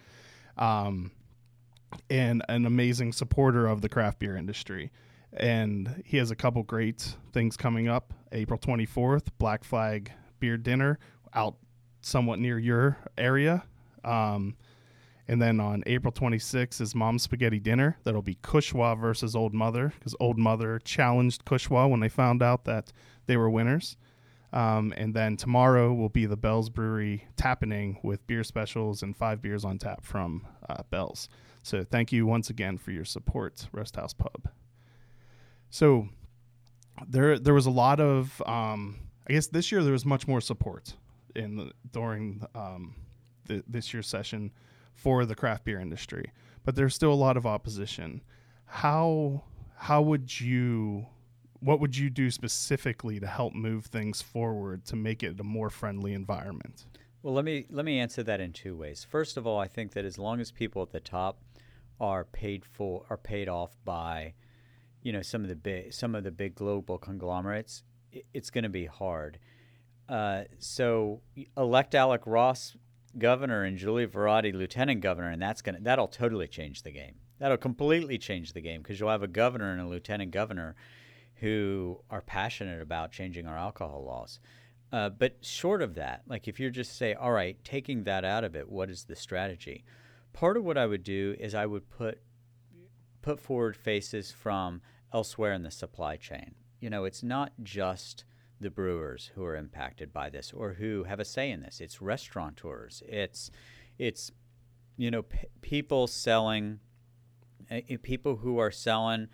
um, 0.56 1.10
and 2.10 2.42
an 2.48 2.66
amazing 2.66 3.12
supporter 3.12 3.66
of 3.66 3.80
the 3.80 3.88
craft 3.88 4.18
beer 4.18 4.36
industry. 4.36 4.90
And 5.32 6.02
he 6.04 6.16
has 6.18 6.30
a 6.30 6.36
couple 6.36 6.62
great 6.62 7.16
things 7.32 7.56
coming 7.56 7.88
up. 7.88 8.12
April 8.32 8.58
24th, 8.58 9.28
Black 9.38 9.64
Flag 9.64 10.12
Beer 10.38 10.56
Dinner 10.56 10.98
out 11.34 11.56
somewhat 12.00 12.38
near 12.38 12.58
your 12.58 12.98
area. 13.18 13.64
Um, 14.04 14.56
and 15.26 15.40
then 15.40 15.58
on 15.58 15.82
April 15.86 16.12
26th 16.12 16.80
is 16.80 16.94
Mom's 16.94 17.22
Spaghetti 17.22 17.58
Dinner. 17.58 17.96
That'll 18.04 18.22
be 18.22 18.36
Kushwa 18.36 18.98
versus 18.98 19.34
Olde 19.34 19.54
Mother 19.54 19.92
because 19.98 20.14
Olde 20.20 20.38
Mother 20.38 20.78
challenged 20.84 21.44
Kushwa 21.44 21.88
when 21.88 22.00
they 22.00 22.10
found 22.10 22.42
out 22.42 22.64
that 22.64 22.92
they 23.26 23.36
were 23.36 23.48
winners. 23.48 23.96
Um, 24.54 24.94
and 24.96 25.12
then 25.12 25.36
tomorrow 25.36 25.92
will 25.92 26.08
be 26.08 26.26
the 26.26 26.36
Bell's 26.36 26.70
Brewery 26.70 27.26
Tappening 27.36 27.98
with 28.04 28.24
beer 28.28 28.44
specials 28.44 29.02
and 29.02 29.16
five 29.16 29.42
beers 29.42 29.64
on 29.64 29.78
tap 29.78 30.04
from 30.04 30.46
uh, 30.68 30.84
Bell's. 30.90 31.28
So 31.64 31.82
thank 31.82 32.12
you 32.12 32.24
once 32.24 32.50
again 32.50 32.78
for 32.78 32.92
your 32.92 33.04
support, 33.04 33.68
Roast 33.72 33.96
House 33.96 34.14
Pub. 34.14 34.48
So 35.70 36.08
there, 37.08 37.36
there 37.36 37.52
was 37.52 37.66
a 37.66 37.70
lot 37.70 37.98
of, 37.98 38.40
um, 38.46 39.00
I 39.28 39.32
guess 39.32 39.48
this 39.48 39.72
year 39.72 39.82
there 39.82 39.92
was 39.92 40.06
much 40.06 40.28
more 40.28 40.40
support 40.40 40.94
in 41.34 41.56
the, 41.56 41.72
during 41.90 42.46
um, 42.54 42.94
the, 43.46 43.64
this 43.66 43.92
year's 43.92 44.06
session 44.06 44.52
for 44.94 45.26
the 45.26 45.34
craft 45.34 45.64
beer 45.64 45.80
industry, 45.80 46.30
but 46.64 46.76
there's 46.76 46.94
still 46.94 47.12
a 47.12 47.14
lot 47.14 47.36
of 47.36 47.44
opposition. 47.44 48.22
How 48.66 49.42
how 49.76 50.00
would 50.02 50.40
you 50.40 51.06
what 51.64 51.80
would 51.80 51.96
you 51.96 52.10
do 52.10 52.30
specifically 52.30 53.18
to 53.18 53.26
help 53.26 53.54
move 53.54 53.86
things 53.86 54.20
forward 54.20 54.84
to 54.84 54.96
make 54.96 55.22
it 55.22 55.40
a 55.40 55.44
more 55.44 55.70
friendly 55.70 56.12
environment? 56.12 56.84
Well, 57.22 57.32
let 57.32 57.46
me 57.46 57.64
let 57.70 57.86
me 57.86 57.98
answer 57.98 58.22
that 58.22 58.38
in 58.40 58.52
two 58.52 58.76
ways. 58.76 59.06
First 59.08 59.38
of 59.38 59.46
all, 59.46 59.58
I 59.58 59.66
think 59.66 59.92
that 59.92 60.04
as 60.04 60.18
long 60.18 60.40
as 60.40 60.52
people 60.52 60.82
at 60.82 60.90
the 60.90 61.00
top 61.00 61.38
are 61.98 62.24
paid 62.24 62.66
for 62.66 63.06
are 63.08 63.16
paid 63.16 63.48
off 63.48 63.76
by 63.82 64.34
you 65.02 65.10
know 65.10 65.22
some 65.22 65.42
of 65.42 65.48
the 65.48 65.56
big 65.56 65.94
some 65.94 66.14
of 66.14 66.22
the 66.22 66.30
big 66.30 66.54
global 66.54 66.98
conglomerates, 66.98 67.82
it, 68.12 68.26
it's 68.34 68.50
going 68.50 68.64
to 68.64 68.70
be 68.70 68.84
hard. 68.84 69.38
Uh, 70.06 70.42
so 70.58 71.22
elect 71.56 71.94
Alec 71.94 72.20
Ross 72.26 72.76
governor 73.16 73.64
and 73.64 73.78
Julie 73.78 74.06
Verratti 74.06 74.52
lieutenant 74.52 75.00
governor, 75.00 75.30
and 75.30 75.40
that's 75.40 75.62
gonna 75.62 75.78
that'll 75.80 76.08
totally 76.08 76.46
change 76.46 76.82
the 76.82 76.92
game. 76.92 77.14
That'll 77.38 77.56
completely 77.56 78.18
change 78.18 78.52
the 78.52 78.60
game 78.60 78.82
because 78.82 79.00
you'll 79.00 79.08
have 79.08 79.22
a 79.22 79.28
governor 79.28 79.72
and 79.72 79.80
a 79.80 79.88
lieutenant 79.88 80.30
governor 80.30 80.76
who 81.40 82.00
are 82.10 82.20
passionate 82.20 82.80
about 82.80 83.12
changing 83.12 83.46
our 83.46 83.58
alcohol 83.58 84.04
laws. 84.04 84.38
Uh, 84.92 85.08
but 85.08 85.44
short 85.44 85.82
of 85.82 85.94
that, 85.94 86.22
like 86.26 86.46
if 86.46 86.60
you're 86.60 86.70
just 86.70 86.96
say, 86.96 87.14
all 87.14 87.32
right, 87.32 87.62
taking 87.64 88.04
that 88.04 88.24
out 88.24 88.44
of 88.44 88.54
it, 88.54 88.70
what 88.70 88.90
is 88.90 89.04
the 89.04 89.16
strategy? 89.16 89.84
Part 90.32 90.56
of 90.56 90.64
what 90.64 90.78
I 90.78 90.86
would 90.86 91.02
do 91.02 91.34
is 91.38 91.54
I 91.54 91.66
would 91.66 91.90
put 91.90 92.20
put 93.22 93.40
forward 93.40 93.74
faces 93.76 94.30
from 94.30 94.82
elsewhere 95.12 95.54
in 95.54 95.62
the 95.62 95.70
supply 95.70 96.16
chain. 96.16 96.54
You 96.78 96.90
know, 96.90 97.04
it's 97.04 97.22
not 97.22 97.52
just 97.62 98.24
the 98.60 98.70
brewers 98.70 99.30
who 99.34 99.44
are 99.44 99.56
impacted 99.56 100.12
by 100.12 100.30
this 100.30 100.52
or 100.52 100.74
who 100.74 101.04
have 101.04 101.20
a 101.20 101.24
say 101.24 101.50
in 101.50 101.60
this. 101.62 101.80
It's 101.80 102.00
restaurateurs. 102.02 103.02
It's 103.08 103.50
it's 103.98 104.30
you 104.96 105.10
know 105.10 105.22
p- 105.22 105.48
people 105.60 106.06
selling 106.06 106.80
uh, 107.70 107.80
people 108.02 108.36
who 108.36 108.58
are 108.58 108.70
selling 108.70 109.28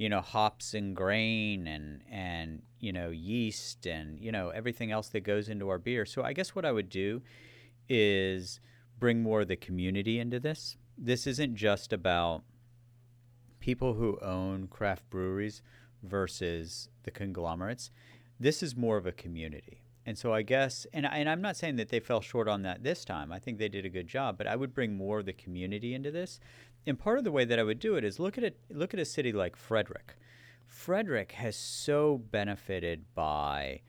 you 0.00 0.08
know 0.08 0.20
hops 0.20 0.72
and 0.72 0.96
grain 0.96 1.66
and 1.66 2.00
and 2.10 2.62
you 2.78 2.92
know 2.92 3.10
yeast 3.10 3.86
and 3.86 4.18
you 4.18 4.32
know 4.32 4.48
everything 4.48 4.90
else 4.90 5.08
that 5.08 5.20
goes 5.20 5.48
into 5.48 5.68
our 5.68 5.78
beer. 5.78 6.06
So 6.06 6.22
I 6.22 6.32
guess 6.32 6.54
what 6.54 6.64
I 6.64 6.72
would 6.72 6.88
do 6.88 7.22
is 7.88 8.60
bring 8.98 9.22
more 9.22 9.42
of 9.42 9.48
the 9.48 9.56
community 9.56 10.18
into 10.18 10.40
this. 10.40 10.76
This 10.96 11.26
isn't 11.26 11.54
just 11.54 11.92
about 11.92 12.42
people 13.60 13.94
who 13.94 14.18
own 14.22 14.68
craft 14.68 15.08
breweries 15.10 15.60
versus 16.02 16.88
the 17.02 17.10
conglomerates 17.10 17.90
this 18.40 18.62
is 18.62 18.74
more 18.74 18.96
of 18.96 19.06
a 19.06 19.12
community. 19.12 19.82
And 20.06 20.16
so 20.16 20.32
I 20.32 20.40
guess, 20.40 20.86
and, 20.94 21.04
and 21.04 21.28
I'm 21.28 21.42
not 21.42 21.56
saying 21.56 21.76
that 21.76 21.90
they 21.90 22.00
fell 22.00 22.22
short 22.22 22.48
on 22.48 22.62
that 22.62 22.82
this 22.82 23.04
time. 23.04 23.30
I 23.30 23.38
think 23.38 23.58
they 23.58 23.68
did 23.68 23.84
a 23.84 23.90
good 23.90 24.08
job, 24.08 24.38
but 24.38 24.46
I 24.46 24.56
would 24.56 24.74
bring 24.74 24.96
more 24.96 25.18
of 25.18 25.26
the 25.26 25.34
community 25.34 25.94
into 25.94 26.10
this. 26.10 26.40
And 26.86 26.98
part 26.98 27.18
of 27.18 27.24
the 27.24 27.32
way 27.32 27.44
that 27.44 27.58
I 27.58 27.62
would 27.62 27.78
do 27.78 27.96
it 27.96 28.04
is 28.04 28.18
look 28.18 28.38
at 28.38 28.44
it, 28.44 28.58
look 28.70 28.94
at 28.94 29.00
a 29.00 29.04
city 29.04 29.32
like 29.32 29.56
Frederick. 29.56 30.16
Frederick 30.66 31.32
has 31.32 31.56
so 31.56 32.18
benefited 32.30 33.04
by 33.14 33.82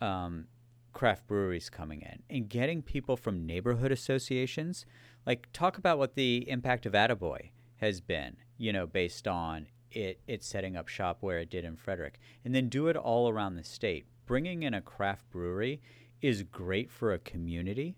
um, 0.00 0.46
craft 0.92 1.26
breweries 1.26 1.68
coming 1.68 2.02
in 2.02 2.22
and 2.30 2.48
getting 2.48 2.82
people 2.82 3.16
from 3.16 3.46
neighborhood 3.46 3.92
associations. 3.92 4.86
Like, 5.26 5.48
talk 5.52 5.78
about 5.78 5.98
what 5.98 6.14
the 6.14 6.48
impact 6.48 6.86
of 6.86 6.92
Attaboy 6.92 7.50
has 7.76 8.00
been, 8.00 8.36
you 8.56 8.72
know, 8.72 8.86
based 8.86 9.28
on 9.28 9.66
it, 9.90 10.20
it 10.26 10.42
setting 10.42 10.76
up 10.76 10.88
shop 10.88 11.18
where 11.20 11.38
it 11.38 11.50
did 11.50 11.64
in 11.64 11.76
Frederick. 11.76 12.18
And 12.44 12.54
then 12.54 12.68
do 12.68 12.88
it 12.88 12.96
all 12.96 13.28
around 13.28 13.56
the 13.56 13.64
state. 13.64 14.06
Bringing 14.26 14.62
in 14.62 14.74
a 14.74 14.80
craft 14.80 15.28
brewery 15.30 15.82
is 16.20 16.44
great 16.44 16.90
for 16.90 17.12
a 17.12 17.18
community. 17.18 17.96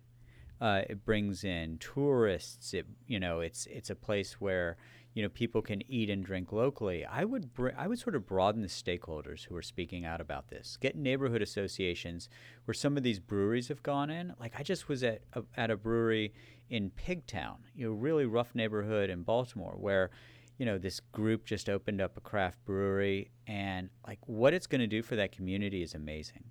Uh, 0.64 0.80
it 0.88 1.04
brings 1.04 1.44
in 1.44 1.76
tourists. 1.76 2.72
It, 2.72 2.86
you 3.06 3.20
know, 3.20 3.40
it's 3.40 3.66
it's 3.66 3.90
a 3.90 3.94
place 3.94 4.40
where 4.40 4.78
you 5.12 5.22
know 5.22 5.28
people 5.28 5.60
can 5.60 5.82
eat 5.90 6.08
and 6.08 6.24
drink 6.24 6.52
locally. 6.52 7.04
I 7.04 7.26
would 7.26 7.52
br- 7.52 7.76
I 7.76 7.86
would 7.86 7.98
sort 7.98 8.16
of 8.16 8.26
broaden 8.26 8.62
the 8.62 8.68
stakeholders 8.68 9.44
who 9.44 9.54
are 9.56 9.62
speaking 9.62 10.06
out 10.06 10.22
about 10.22 10.48
this. 10.48 10.78
Get 10.80 10.96
neighborhood 10.96 11.42
associations 11.42 12.30
where 12.64 12.74
some 12.74 12.96
of 12.96 13.02
these 13.02 13.20
breweries 13.20 13.68
have 13.68 13.82
gone 13.82 14.08
in. 14.08 14.32
Like 14.40 14.54
I 14.58 14.62
just 14.62 14.88
was 14.88 15.04
at 15.04 15.20
a, 15.34 15.42
at 15.54 15.70
a 15.70 15.76
brewery 15.76 16.32
in 16.70 16.90
Pigtown, 16.92 17.56
you 17.76 17.86
know, 17.86 17.92
really 17.92 18.24
rough 18.24 18.54
neighborhood 18.54 19.10
in 19.10 19.22
Baltimore, 19.22 19.76
where 19.78 20.12
you 20.56 20.64
know 20.64 20.78
this 20.78 20.98
group 21.12 21.44
just 21.44 21.68
opened 21.68 22.00
up 22.00 22.16
a 22.16 22.22
craft 22.22 22.64
brewery, 22.64 23.30
and 23.46 23.90
like 24.06 24.20
what 24.24 24.54
it's 24.54 24.66
going 24.66 24.80
to 24.80 24.86
do 24.86 25.02
for 25.02 25.14
that 25.16 25.30
community 25.30 25.82
is 25.82 25.92
amazing. 25.92 26.44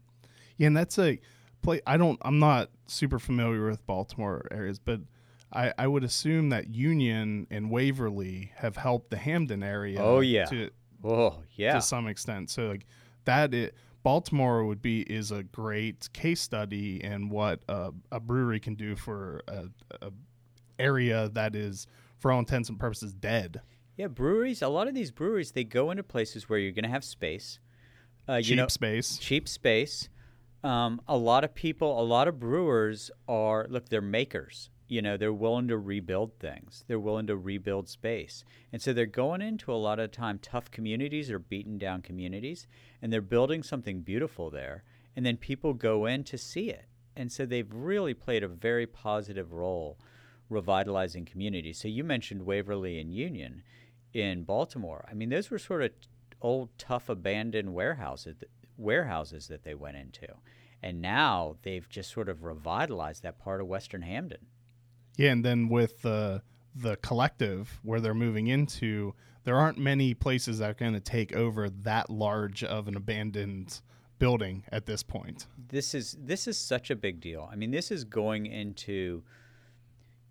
Yeah, 0.58 0.68
and 0.68 0.78
that's 0.78 1.00
a 1.00 1.20
play. 1.64 1.82
I 1.88 1.98
don't. 1.98 2.20
I'm 2.22 2.40
not 2.40 2.70
super 2.88 3.20
familiar 3.20 3.66
with 3.66 3.86
Baltimore 3.86 4.46
areas, 4.52 4.80
but 4.80 5.02
I, 5.52 5.74
I 5.78 5.88
would 5.88 6.04
assume 6.04 6.50
that 6.50 6.74
Union 6.74 7.48
and 7.50 7.72
Waverly 7.72 8.52
have 8.56 8.78
helped 8.78 9.10
the 9.10 9.18
Hampden 9.18 9.64
area. 9.64 10.00
Oh 10.02 10.20
yeah. 10.20 10.46
To, 10.46 10.70
oh 11.04 11.40
yeah. 11.56 11.74
To 11.74 11.82
some 11.82 12.08
extent, 12.08 12.50
so 12.50 12.68
like 12.68 12.86
that. 13.26 13.54
It 13.54 13.76
Baltimore 14.04 14.66
would 14.66 14.82
be 14.82 15.02
is 15.02 15.32
a 15.32 15.44
great 15.44 16.12
case 16.12 16.42
study 16.42 17.02
in 17.04 17.30
what 17.30 17.62
a, 17.70 17.92
a 18.12 18.20
brewery 18.20 18.60
can 18.60 18.76
do 18.76 18.98
for 18.98 19.42
a, 19.48 19.68
a 20.02 20.12
area 20.78 21.30
that 21.30 21.56
is, 21.56 21.88
for 22.20 22.32
all 22.32 22.40
intents 22.40 22.68
and 22.68 22.78
purposes, 22.78 23.14
dead. 23.14 23.62
Yeah, 23.96 24.08
breweries. 24.08 24.62
A 24.62 24.68
lot 24.68 24.88
of 24.88 24.94
these 24.94 25.12
breweries 25.12 25.52
they 25.52 25.64
go 25.64 25.90
into 25.90 26.04
places 26.04 26.50
where 26.50 26.60
you're 26.60 26.74
going 26.74 26.84
to 26.84 26.90
have 26.90 27.04
space. 27.04 27.60
Uh, 28.28 28.40
cheap 28.40 28.50
you 28.50 28.56
know, 28.58 28.68
space. 28.68 29.18
Cheap 29.18 29.48
space. 29.48 30.10
Um, 30.64 31.02
a 31.08 31.18
lot 31.18 31.44
of 31.44 31.54
people, 31.54 32.00
a 32.00 32.04
lot 32.04 32.28
of 32.28 32.40
brewers 32.40 33.12
are 33.28 33.68
look. 33.70 33.90
They're 33.90 34.02
makers. 34.02 34.70
You 34.88 35.02
know, 35.02 35.18
they're 35.18 35.34
willing 35.34 35.68
to 35.70 35.78
rebuild 35.78 36.40
things. 36.40 36.86
They're 36.88 37.00
willing 37.00 37.28
to 37.28 37.36
rebuild 37.36 37.90
space, 37.90 38.44
and 38.72 38.82
so 38.82 38.94
they're 38.94 39.06
going 39.06 39.42
into 39.42 39.74
a 39.74 39.76
lot 39.76 40.00
of 40.00 40.12
time 40.12 40.40
tough 40.40 40.72
communities 40.72 41.30
or 41.32 41.40
beaten 41.40 41.78
down 41.78 42.02
communities, 42.02 42.68
and 43.02 43.12
they're 43.12 43.22
building 43.22 43.64
something 43.64 44.02
beautiful 44.02 44.50
there. 44.50 44.84
And 45.16 45.26
then 45.26 45.38
people 45.38 45.74
go 45.74 46.06
in 46.06 46.24
to 46.26 46.38
see 46.38 46.70
it, 46.70 46.86
and 47.16 47.32
so 47.32 47.46
they've 47.46 47.72
really 47.72 48.14
played 48.14 48.44
a 48.44 48.48
very 48.48 48.88
positive 48.88 49.52
role 49.52 49.98
revitalizing 50.50 51.26
communities. 51.26 51.80
So 51.80 51.88
you 51.88 52.04
mentioned 52.04 52.46
Waverly 52.46 53.00
and 53.00 53.12
Union 53.12 53.64
in 54.14 54.44
Baltimore. 54.44 55.06
I 55.10 55.14
mean, 55.14 55.30
those 55.30 55.50
were 55.50 55.60
sort 55.60 55.82
of 55.82 55.92
old, 56.42 56.70
tough, 56.78 57.10
abandoned 57.10 57.74
warehouses 57.74 58.36
warehouses 58.78 59.48
that 59.48 59.64
they 59.64 59.76
went 59.76 59.98
into, 59.98 60.28
and 60.84 61.02
now 61.02 61.56
they've 61.64 61.88
just 61.90 62.12
sort 62.12 62.30
of 62.30 62.44
revitalized 62.44 63.24
that 63.24 63.40
part 63.40 63.62
of 63.62 63.68
Western 63.68 64.02
Hampden. 64.02 64.46
Yeah, 65.16 65.32
and 65.32 65.44
then 65.44 65.70
with 65.70 66.02
the 66.02 66.44
the 66.76 66.98
collective 66.98 67.80
where 67.84 68.02
they're 68.02 68.14
moving 68.14 68.48
into, 68.48 69.14
there 69.44 69.56
aren't 69.56 69.78
many 69.78 70.14
places 70.14 70.60
that 70.60 70.72
are 70.72 70.74
going 70.74 70.94
to 70.94 71.00
take 71.00 71.34
over 71.34 71.70
that 71.70 72.10
large 72.10 72.64
of 72.64 72.88
an 72.88 72.96
abandoned 72.96 73.80
building 74.20 74.64
at 74.72 74.86
this 74.86 75.04
point. 75.04 75.48
This 75.70 75.94
is 75.94 76.18
this 76.20 76.48
is 76.48 76.58
such 76.58 76.90
a 76.90 76.96
big 76.96 77.22
deal. 77.22 77.48
I 77.52 77.56
mean, 77.56 77.72
this 77.72 77.92
is 77.92 78.04
going 78.04 78.46
into 78.46 79.24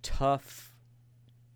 tough, 0.02 0.72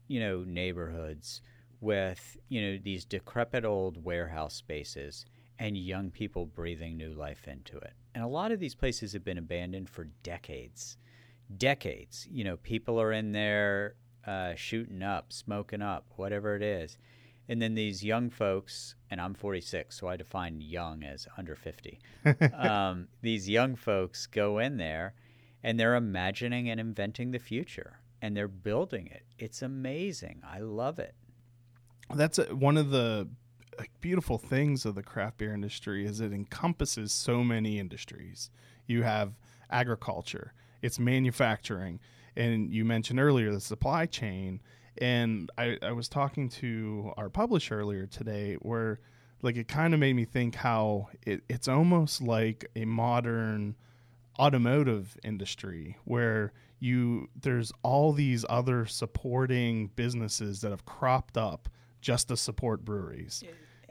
you 0.09 0.21
know, 0.21 0.45
neighborhoods 0.45 1.43
with 1.81 2.39
you 2.49 2.63
know 2.63 2.79
these 2.83 3.05
decrepit 3.05 3.65
old 3.65 4.03
warehouse 4.03 4.55
spaces 4.55 5.27
and 5.59 5.77
young 5.77 6.11
people 6.11 6.47
breathing 6.47 6.97
new 6.97 7.13
life 7.13 7.47
into 7.49 7.77
it. 7.79 7.93
And 8.15 8.23
a 8.23 8.29
lot 8.29 8.53
of 8.53 8.61
these 8.61 8.75
places 8.75 9.13
have 9.13 9.25
been 9.25 9.39
abandoned 9.39 9.89
for 9.89 10.05
decades. 10.23 10.97
Decades. 11.57 12.27
You 12.31 12.45
know, 12.45 12.57
people 12.59 13.01
are 13.01 13.13
in 13.13 13.33
there 13.33 13.95
uh, 14.27 14.55
shooting 14.55 15.03
up, 15.03 15.33
smoking 15.33 15.83
up, 15.83 16.07
whatever 16.17 16.57
it 16.57 16.63
is. 16.63 16.99
And 17.49 17.63
then 17.63 17.75
these 17.75 18.05
young 18.05 18.29
folks, 18.31 18.97
and 19.11 19.21
I'm 19.21 19.35
46, 19.35 19.97
so 19.97 20.09
I 20.09 20.17
define 20.17 20.61
young 20.61 21.05
as 21.05 21.29
under 21.39 21.55
50. 21.55 22.01
um, 22.55 23.09
these 23.23 23.49
young 23.49 23.77
folks 23.77 24.27
go 24.27 24.59
in 24.59 24.79
there 24.79 25.15
and 25.63 25.79
they're 25.79 25.95
imagining 25.95 26.69
and 26.69 26.81
inventing 26.81 27.31
the 27.31 27.39
future 27.39 28.01
and 28.21 28.37
they're 28.37 28.49
building 28.49 29.07
it. 29.07 29.23
It's 29.39 29.63
amazing. 29.63 30.43
I 30.45 30.59
love 30.59 30.99
it. 30.99 31.15
That's 32.15 32.39
a, 32.39 32.45
one 32.55 32.77
of 32.77 32.91
the 32.91 33.29
like, 33.79 33.91
beautiful 34.01 34.39
things 34.39 34.85
of 34.85 34.95
the 34.95 35.03
craft 35.03 35.39
beer 35.39 35.53
industry 35.53 36.07
is 36.07 36.21
it 36.21 36.33
encompasses 36.33 37.13
so 37.13 37.43
many 37.43 37.79
industries. 37.79 38.51
You 38.87 39.03
have 39.03 39.35
agriculture, 39.71 40.53
it's 40.83 40.99
manufacturing, 40.99 42.01
and 42.37 42.73
you 42.73 42.85
mentioned 42.85 43.19
earlier 43.21 43.53
the 43.53 43.61
supply 43.61 44.07
chain. 44.07 44.61
And 44.99 45.51
I, 45.59 45.79
I 45.83 45.93
was 45.93 46.09
talking 46.09 46.49
to 46.51 47.13
our 47.17 47.29
publisher 47.29 47.81
earlier 47.81 48.07
today 48.07 48.55
where 48.61 49.01
like 49.43 49.57
it 49.57 49.69
kind 49.69 49.93
of 49.95 50.01
made 50.01 50.15
me 50.15 50.25
think 50.25 50.55
how 50.55 51.09
it, 51.27 51.43
it's 51.49 51.69
almost 51.69 52.23
like 52.23 52.67
a 52.75 52.85
modern 52.85 53.77
automotive 54.39 55.17
industry 55.25 55.97
where 56.05 56.53
you 56.79 57.29
there's 57.41 57.73
all 57.83 58.13
these 58.13 58.45
other 58.49 58.87
supporting 58.87 59.89
businesses 59.97 60.61
that 60.61 60.71
have 60.71 60.85
cropped 60.85 61.37
up 61.37 61.69
just 62.01 62.29
to 62.29 62.37
support 62.37 62.85
breweries. 62.85 63.43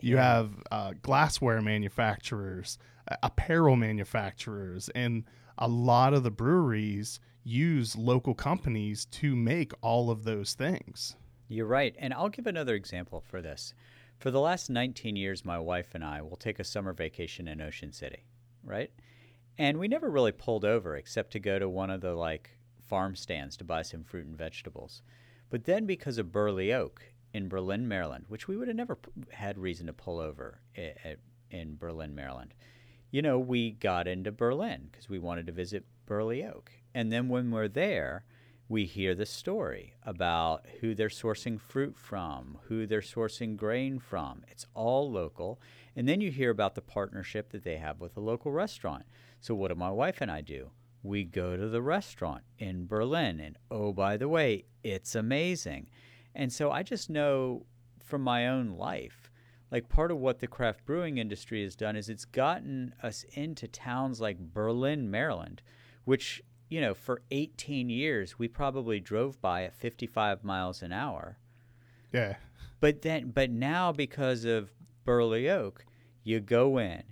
You 0.02 0.18
have 0.18 0.52
uh, 0.72 0.94
glassware 1.02 1.62
manufacturers, 1.62 2.78
apparel 3.24 3.76
manufacturers, 3.76 4.90
and 4.90 5.24
a 5.58 5.68
lot 5.68 6.14
of 6.14 6.24
the 6.24 6.32
breweries 6.32 7.20
use 7.44 7.96
local 7.96 8.34
companies 8.34 9.06
to 9.06 9.36
make 9.36 9.72
all 9.82 10.10
of 10.10 10.24
those 10.24 10.54
things. 10.54 11.16
You're 11.48 11.68
right. 11.68 11.96
And 12.00 12.14
I'll 12.14 12.30
give 12.30 12.48
another 12.48 12.74
example 12.74 13.22
for 13.22 13.42
this. 13.42 13.74
For 14.18 14.32
the 14.32 14.40
last 14.40 14.70
19 14.70 15.16
years, 15.16 15.46
my 15.46 15.60
wife 15.60 15.94
and 15.94 16.04
I 16.04 16.22
will 16.22 16.38
take 16.38 16.60
a 16.60 16.64
summer 16.64 16.94
vacation 16.94 17.48
in 17.48 17.62
Ocean 17.62 17.92
City, 17.92 18.26
right? 18.64 18.92
And 19.58 19.78
we 19.78 19.88
never 19.88 20.10
really 20.10 20.32
pulled 20.32 20.66
over 20.66 20.96
except 20.96 21.32
to 21.32 21.40
go 21.40 21.60
to 21.60 21.70
one 21.70 21.90
of 21.90 22.02
the 22.02 22.14
like 22.16 22.58
farm 22.88 23.16
stands 23.16 23.56
to 23.58 23.64
buy 23.64 23.82
some 23.82 24.04
fruit 24.04 24.26
and 24.26 24.38
vegetables. 24.38 25.02
But 25.50 25.66
then 25.66 25.86
because 25.86 26.18
of 26.18 26.32
Burley 26.32 26.74
Oak 26.74 27.04
in 27.36 27.50
Berlin, 27.50 27.86
Maryland, 27.86 28.24
which 28.30 28.48
we 28.48 28.56
would 28.56 28.70
have 28.70 28.78
never 28.78 28.98
had 29.30 29.58
reason 29.58 29.88
to 29.88 29.94
pull 29.94 30.20
over 30.20 30.62
in 31.52 31.76
Berlin, 31.76 32.16
Maryland, 32.16 32.54
you 33.12 33.22
know, 33.22 33.38
we 33.38 33.72
got 33.72 34.08
into 34.08 34.32
Berlin 34.32 34.88
because 34.90 35.10
we 35.10 35.20
wanted 35.20 35.46
to 35.48 35.52
visit 35.52 35.84
Burley 36.06 36.46
Oak. 36.46 36.72
And 36.94 37.12
then 37.12 37.28
when 37.28 37.52
we're 37.52 37.68
there, 37.68 38.24
we 38.70 38.86
hear 38.86 39.14
the 39.16 39.26
story 39.26 39.96
about 40.04 40.66
who 40.80 40.96
they're 40.96 41.10
sourcing 41.10 41.60
fruit 41.60 41.98
from, 41.98 42.58
who 42.70 42.88
they're 42.88 43.02
sourcing 43.02 43.58
grain 43.58 44.00
from. 44.00 44.44
It's 44.48 44.66
all 44.74 45.12
local. 45.12 45.60
And 45.94 46.08
then 46.08 46.22
you 46.22 46.32
hear 46.32 46.52
about 46.52 46.76
the 46.76 46.82
partnership 46.82 47.52
that 47.52 47.66
they 47.66 47.76
have 47.76 48.00
with 48.00 48.16
a 48.16 48.22
local 48.22 48.54
restaurant. 48.54 49.04
So, 49.42 49.54
what 49.56 49.68
do 49.68 49.76
my 49.76 49.92
wife 49.92 50.22
and 50.22 50.32
I 50.32 50.40
do? 50.40 50.72
We 51.04 51.26
go 51.26 51.58
to 51.58 51.68
the 51.68 51.82
restaurant 51.82 52.44
in 52.58 52.88
Berlin, 52.88 53.42
and 53.42 53.58
oh, 53.70 53.92
by 53.92 54.16
the 54.16 54.30
way, 54.30 54.64
it's 54.84 55.16
amazing. 55.16 55.90
And 56.36 56.52
so, 56.52 56.70
I 56.72 56.84
just 56.84 57.10
know 57.10 57.66
from 58.04 58.22
my 58.22 58.48
own 58.48 58.70
life, 58.78 59.32
like 59.72 59.90
part 59.90 60.12
of 60.12 60.18
what 60.18 60.40
the 60.40 60.48
craft 60.48 60.86
brewing 60.86 61.18
industry 61.18 61.64
has 61.64 61.76
done 61.76 61.96
is 61.96 62.10
it's 62.10 62.26
gotten 62.26 62.94
us 63.02 63.26
into 63.34 63.68
towns 63.68 64.22
like 64.22 64.54
Berlin, 64.54 65.10
Maryland, 65.10 65.62
which, 66.04 66.44
you 66.70 66.80
know, 66.80 66.94
for 66.94 67.22
18 67.32 67.90
years, 67.90 68.38
we 68.38 68.48
probably 68.48 69.00
drove 69.00 69.42
by 69.42 69.64
at 69.64 69.74
55 69.74 70.44
miles 70.44 70.82
an 70.82 70.92
hour. 70.92 71.38
Yeah. 72.14 72.36
But 72.80 73.02
then, 73.02 73.32
but 73.32 73.50
now 73.50 73.92
because 73.92 74.46
of 74.46 74.72
Burley 75.04 75.50
Oak, 75.50 75.86
you 76.24 76.40
go 76.40 76.78
in, 76.78 77.04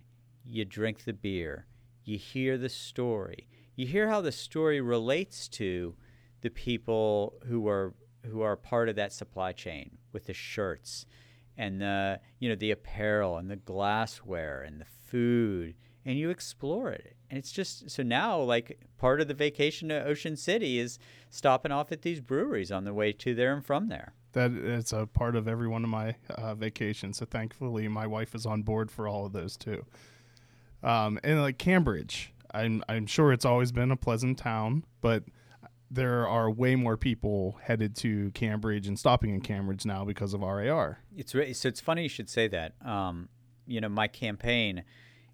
you 0.45 0.65
drink 0.65 1.05
the 1.05 1.13
beer, 1.13 1.65
you 2.03 2.17
hear 2.17 2.57
the 2.57 2.69
story. 2.69 3.47
You 3.75 3.87
hear 3.87 4.07
how 4.09 4.21
the 4.21 4.31
story 4.31 4.81
relates 4.81 5.47
to 5.49 5.95
the 6.41 6.49
people 6.49 7.35
who 7.47 7.67
are 7.67 7.93
who 8.25 8.41
are 8.41 8.55
part 8.55 8.89
of 8.89 8.95
that 8.95 9.13
supply 9.13 9.51
chain 9.51 9.97
with 10.11 10.25
the 10.25 10.33
shirts 10.33 11.05
and 11.57 11.81
the 11.81 12.19
you 12.39 12.49
know 12.49 12.55
the 12.55 12.71
apparel 12.71 13.37
and 13.37 13.49
the 13.49 13.55
glassware 13.55 14.61
and 14.61 14.81
the 14.81 14.85
food 14.85 15.75
and 16.05 16.17
you 16.17 16.29
explore 16.29 16.89
it. 16.91 17.15
And 17.29 17.37
it's 17.37 17.51
just 17.51 17.89
so 17.89 18.03
now, 18.03 18.39
like 18.39 18.79
part 18.97 19.21
of 19.21 19.27
the 19.27 19.33
vacation 19.33 19.89
to 19.89 20.03
Ocean 20.03 20.35
City 20.35 20.79
is 20.79 20.99
stopping 21.29 21.71
off 21.71 21.91
at 21.91 22.01
these 22.01 22.19
breweries 22.19 22.71
on 22.71 22.83
the 22.83 22.93
way 22.93 23.11
to 23.13 23.33
there 23.33 23.53
and 23.53 23.65
from 23.65 23.87
there. 23.87 24.13
That 24.33 24.51
it's 24.51 24.93
a 24.93 25.05
part 25.05 25.35
of 25.35 25.47
every 25.47 25.67
one 25.67 25.83
of 25.83 25.89
my 25.89 26.15
uh, 26.29 26.55
vacations. 26.55 27.17
So 27.17 27.25
thankfully, 27.25 27.87
my 27.87 28.07
wife 28.07 28.35
is 28.35 28.45
on 28.45 28.63
board 28.63 28.91
for 28.91 29.07
all 29.07 29.25
of 29.25 29.33
those 29.33 29.57
too. 29.57 29.85
Um, 30.81 31.19
and 31.23 31.41
like 31.41 31.57
Cambridge, 31.57 32.33
I'm 32.53 32.83
I'm 32.89 33.05
sure 33.05 33.31
it's 33.31 33.45
always 33.45 33.71
been 33.71 33.91
a 33.91 33.95
pleasant 33.95 34.37
town, 34.37 34.83
but 35.01 35.23
there 35.93 36.27
are 36.27 36.49
way 36.49 36.75
more 36.75 36.97
people 36.97 37.59
headed 37.61 37.95
to 37.97 38.31
Cambridge 38.31 38.87
and 38.87 38.97
stopping 38.97 39.29
in 39.29 39.41
Cambridge 39.41 39.85
now 39.85 40.03
because 40.03 40.33
of 40.33 40.41
RAR. 40.41 40.99
It's 41.15 41.35
re- 41.35 41.53
so 41.53 41.67
it's 41.67 41.79
funny 41.79 42.03
you 42.03 42.09
should 42.09 42.29
say 42.29 42.47
that. 42.47 42.73
Um, 42.83 43.29
you 43.67 43.79
know, 43.79 43.89
my 43.89 44.07
campaign 44.07 44.83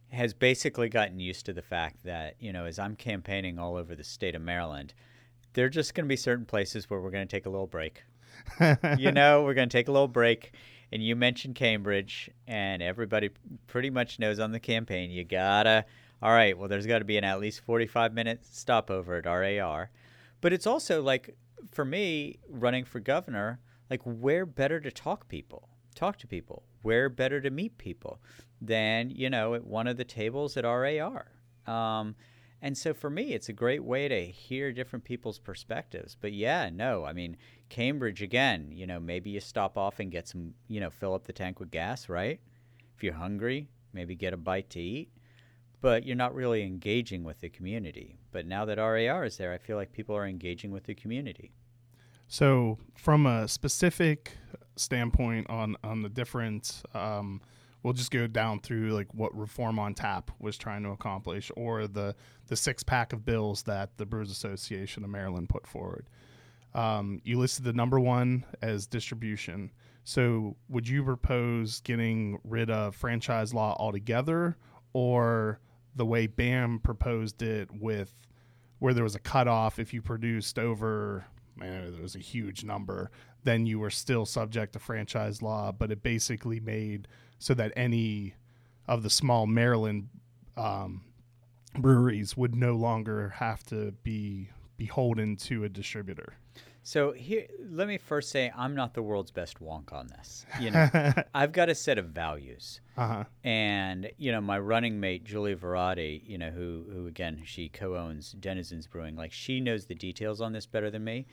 has 0.10 0.34
basically 0.34 0.89
gotten 0.89 1.19
used 1.19 1.45
to 1.45 1.54
the 1.54 1.62
fact 1.62 2.04
that 2.04 2.36
you 2.39 2.52
know, 2.52 2.65
as 2.65 2.78
I'm 2.78 2.95
campaigning 2.95 3.58
all 3.58 3.78
over 3.78 3.95
the 3.95 4.04
state 4.04 4.36
of 4.36 4.41
Maryland, 4.41 4.93
there 5.54 5.65
are 5.65 5.69
just 5.69 5.95
going 5.95 6.06
to 6.06 6.10
be 6.10 6.17
certain 6.17 6.45
places 6.45 6.89
where 6.89 7.00
we're 7.00 7.12
going 7.12 7.28
to 7.28 7.32
take 7.32 7.45
a 7.45 7.50
little 7.50 7.67
break. 7.67 8.04
you 8.98 9.12
know, 9.12 9.43
we're 9.43 9.54
going 9.54 9.69
to 9.69 9.78
take 9.78 9.88
a 9.88 9.91
little 9.91 10.08
break. 10.08 10.54
And 10.91 11.04
you 11.04 11.15
mentioned 11.15 11.56
Cambridge, 11.56 12.32
and 12.48 12.82
everybody 12.82 13.30
pretty 13.67 13.91
much 13.91 14.17
knows 14.17 14.39
on 14.39 14.52
the 14.52 14.60
campaign 14.60 15.12
you 15.12 15.24
gotta. 15.24 15.86
All 16.22 16.32
right, 16.32 16.58
well, 16.58 16.67
there's 16.67 16.88
got 16.88 17.00
to 17.00 17.06
be 17.06 17.17
an 17.17 17.24
at 17.24 17.39
least 17.39 17.62
45 17.62 18.13
minute 18.13 18.43
stopover 18.43 19.15
at 19.15 19.26
RAR. 19.26 19.91
But 20.41 20.54
it's 20.54 20.67
also 20.67 21.02
like, 21.02 21.36
for 21.71 21.86
me, 21.86 22.39
running 22.49 22.86
for 22.86 22.99
governor, 22.99 23.60
like, 23.89 24.02
where 24.04 24.45
better 24.45 24.80
to 24.80 24.91
talk 24.91 25.28
people, 25.28 25.69
talk 25.95 26.17
to 26.19 26.28
people? 26.28 26.63
Where 26.82 27.10
better 27.10 27.41
to 27.41 27.49
meet 27.49 27.78
people 27.78 28.21
than, 28.62 29.10
you 29.10 29.30
know, 29.30 29.54
at 29.54 29.65
one 29.65 29.88
of 29.88 29.97
the 29.97 30.06
tables 30.06 30.56
at 30.56 30.63
RAR? 30.63 31.32
Um, 31.67 32.15
and 32.62 32.78
so 32.78 32.93
for 32.93 33.10
me, 33.10 33.34
it's 33.34 33.49
a 33.49 33.54
great 33.54 33.84
way 33.84 34.08
to 34.08 34.25
hear 34.25 34.71
different 34.71 35.06
people's 35.06 35.39
perspectives. 35.39 36.15
But 36.19 36.34
yeah, 36.34 36.69
no, 36.69 37.06
I 37.06 37.13
mean, 37.13 37.38
Cambridge, 37.69 38.21
again, 38.21 38.71
you 38.71 38.86
know, 38.86 38.99
maybe 38.99 39.30
you 39.30 39.39
stop 39.39 39.78
off 39.78 39.99
and 39.99 40.12
get 40.12 40.28
some, 40.28 40.54
you 40.67 40.80
know, 40.80 40.89
fill 40.89 41.13
up 41.13 41.25
the 41.25 41.34
tank 41.34 41.60
with 41.60 41.71
gas, 41.71 42.10
right? 42.10 42.39
If 42.95 43.04
you're 43.04 43.13
hungry, 43.13 43.69
maybe 43.93 44.15
get 44.15 44.34
a 44.34 44.38
bite 44.38 44.69
to 44.71 44.80
eat. 44.82 45.10
But 45.82 46.06
you're 46.06 46.15
not 46.15 46.36
really 46.36 46.63
engaging 46.63 47.24
with 47.24 47.39
the 47.39 47.50
community. 47.50 48.18
But 48.32 48.46
now 48.46 48.65
that 48.65 48.78
RAR 48.78 49.24
is 49.24 49.38
there, 49.38 49.54
I 49.54 49.58
feel 49.58 49.78
like 49.78 49.94
people 49.94 50.15
are 50.15 50.28
engaging 50.28 50.72
with 50.72 50.84
the 50.84 50.96
community. 50.96 51.52
So, 52.28 52.78
from 52.96 53.26
a 53.26 53.48
specific 53.48 54.38
standpoint 54.76 55.50
on 55.50 55.76
on 55.84 56.02
the 56.02 56.10
different 56.10 56.84
um, 56.94 57.42
we'll 57.84 57.94
just 57.94 58.12
go 58.12 58.28
down 58.28 58.60
through 58.60 58.92
like 58.92 59.13
what 59.13 59.36
Reform 59.36 59.80
on 59.80 59.94
Tap 59.94 60.32
was 60.39 60.58
trying 60.58 60.84
to 60.84 60.89
accomplish, 60.89 61.52
or 61.56 61.88
the 61.88 62.15
the 62.48 62.56
six 62.56 62.84
pack 62.84 63.13
of 63.13 63.26
bills 63.26 63.63
that 63.63 63.98
the 63.98 64.06
Brewers 64.06 64.32
Association 64.32 65.04
of 65.04 65.10
Maryland 65.10 65.50
put 65.50 65.68
forward. 65.68 66.08
Um, 66.74 67.22
you 67.24 67.39
listed 67.39 67.65
the 67.65 67.74
number 67.74 68.00
one 68.00 68.46
as 68.62 68.86
distribution. 68.86 69.72
So, 70.04 70.56
would 70.70 70.88
you 70.88 71.04
propose 71.04 71.82
getting 71.82 72.39
rid 72.44 72.70
of 72.70 72.96
franchise 72.96 73.54
law 73.54 73.76
altogether, 73.80 74.58
or 74.94 75.60
the 75.95 76.06
way 76.06 76.28
BAM 76.28 76.80
proposed 76.80 77.41
it 77.41 77.69
with 77.71 78.13
where 78.80 78.93
there 78.93 79.04
was 79.04 79.15
a 79.15 79.19
cutoff 79.19 79.80
if 79.80 79.93
you 79.93 80.02
produced 80.02 80.58
over, 80.58 81.25
man, 81.56 81.91
there 81.91 82.02
was 82.02 82.15
a 82.15 82.19
huge 82.19 82.63
number, 82.63 83.12
then 83.43 83.65
you 83.65 83.80
were 83.80 83.89
still 83.89 84.25
subject 84.25 84.73
to 84.73 84.80
franchise 84.80 85.41
law, 85.41 85.71
but 85.71 85.91
it 85.91 86.02
basically 86.02 86.60
made 86.60 87.08
so 87.38 87.54
that 87.54 87.71
any 87.75 88.34
of 88.88 89.04
the 89.04 89.10
small 89.10 89.45
Maryland 89.45 90.10
um, 90.58 91.02
breweries 91.78 92.36
would 92.36 92.56
no 92.56 92.75
longer 92.75 93.30
have 93.30 93.63
to 93.63 93.91
be 94.04 94.49
beholden 94.78 95.36
to 95.36 95.63
a 95.63 95.69
distributor. 95.69 96.34
So 96.89 97.12
here, 97.12 97.45
let 97.69 97.88
me 97.88 97.99
first 97.99 98.32
say 98.32 98.52
I'm 98.58 98.73
not 98.73 98.95
the 98.95 99.04
world's 99.04 99.30
best 99.30 99.60
wonk 99.60 99.93
on 99.93 100.08
this. 100.08 100.47
You 100.60 100.71
know, 100.71 100.89
I've 101.36 101.52
got 101.52 101.69
a 101.69 101.75
set 101.75 101.99
of 101.99 102.06
values, 102.06 102.82
uh-huh. 102.97 103.25
and 103.43 104.10
you 104.17 104.32
know, 104.32 104.41
my 104.41 104.58
running 104.58 104.99
mate 104.99 105.23
Julie 105.23 105.54
Verratti, 105.54 106.23
you 106.25 106.39
know, 106.39 106.49
who 106.49 106.86
who 106.91 107.06
again 107.06 107.43
she 107.45 107.69
co-owns 107.69 108.32
Denizens 108.32 108.88
Brewing, 108.88 109.15
like 109.15 109.32
she 109.32 109.60
knows 109.60 109.86
the 109.86 109.93
details 109.93 110.41
on 110.41 110.52
this 110.52 110.65
better 110.65 110.89
than 110.89 111.04
me. 111.04 111.28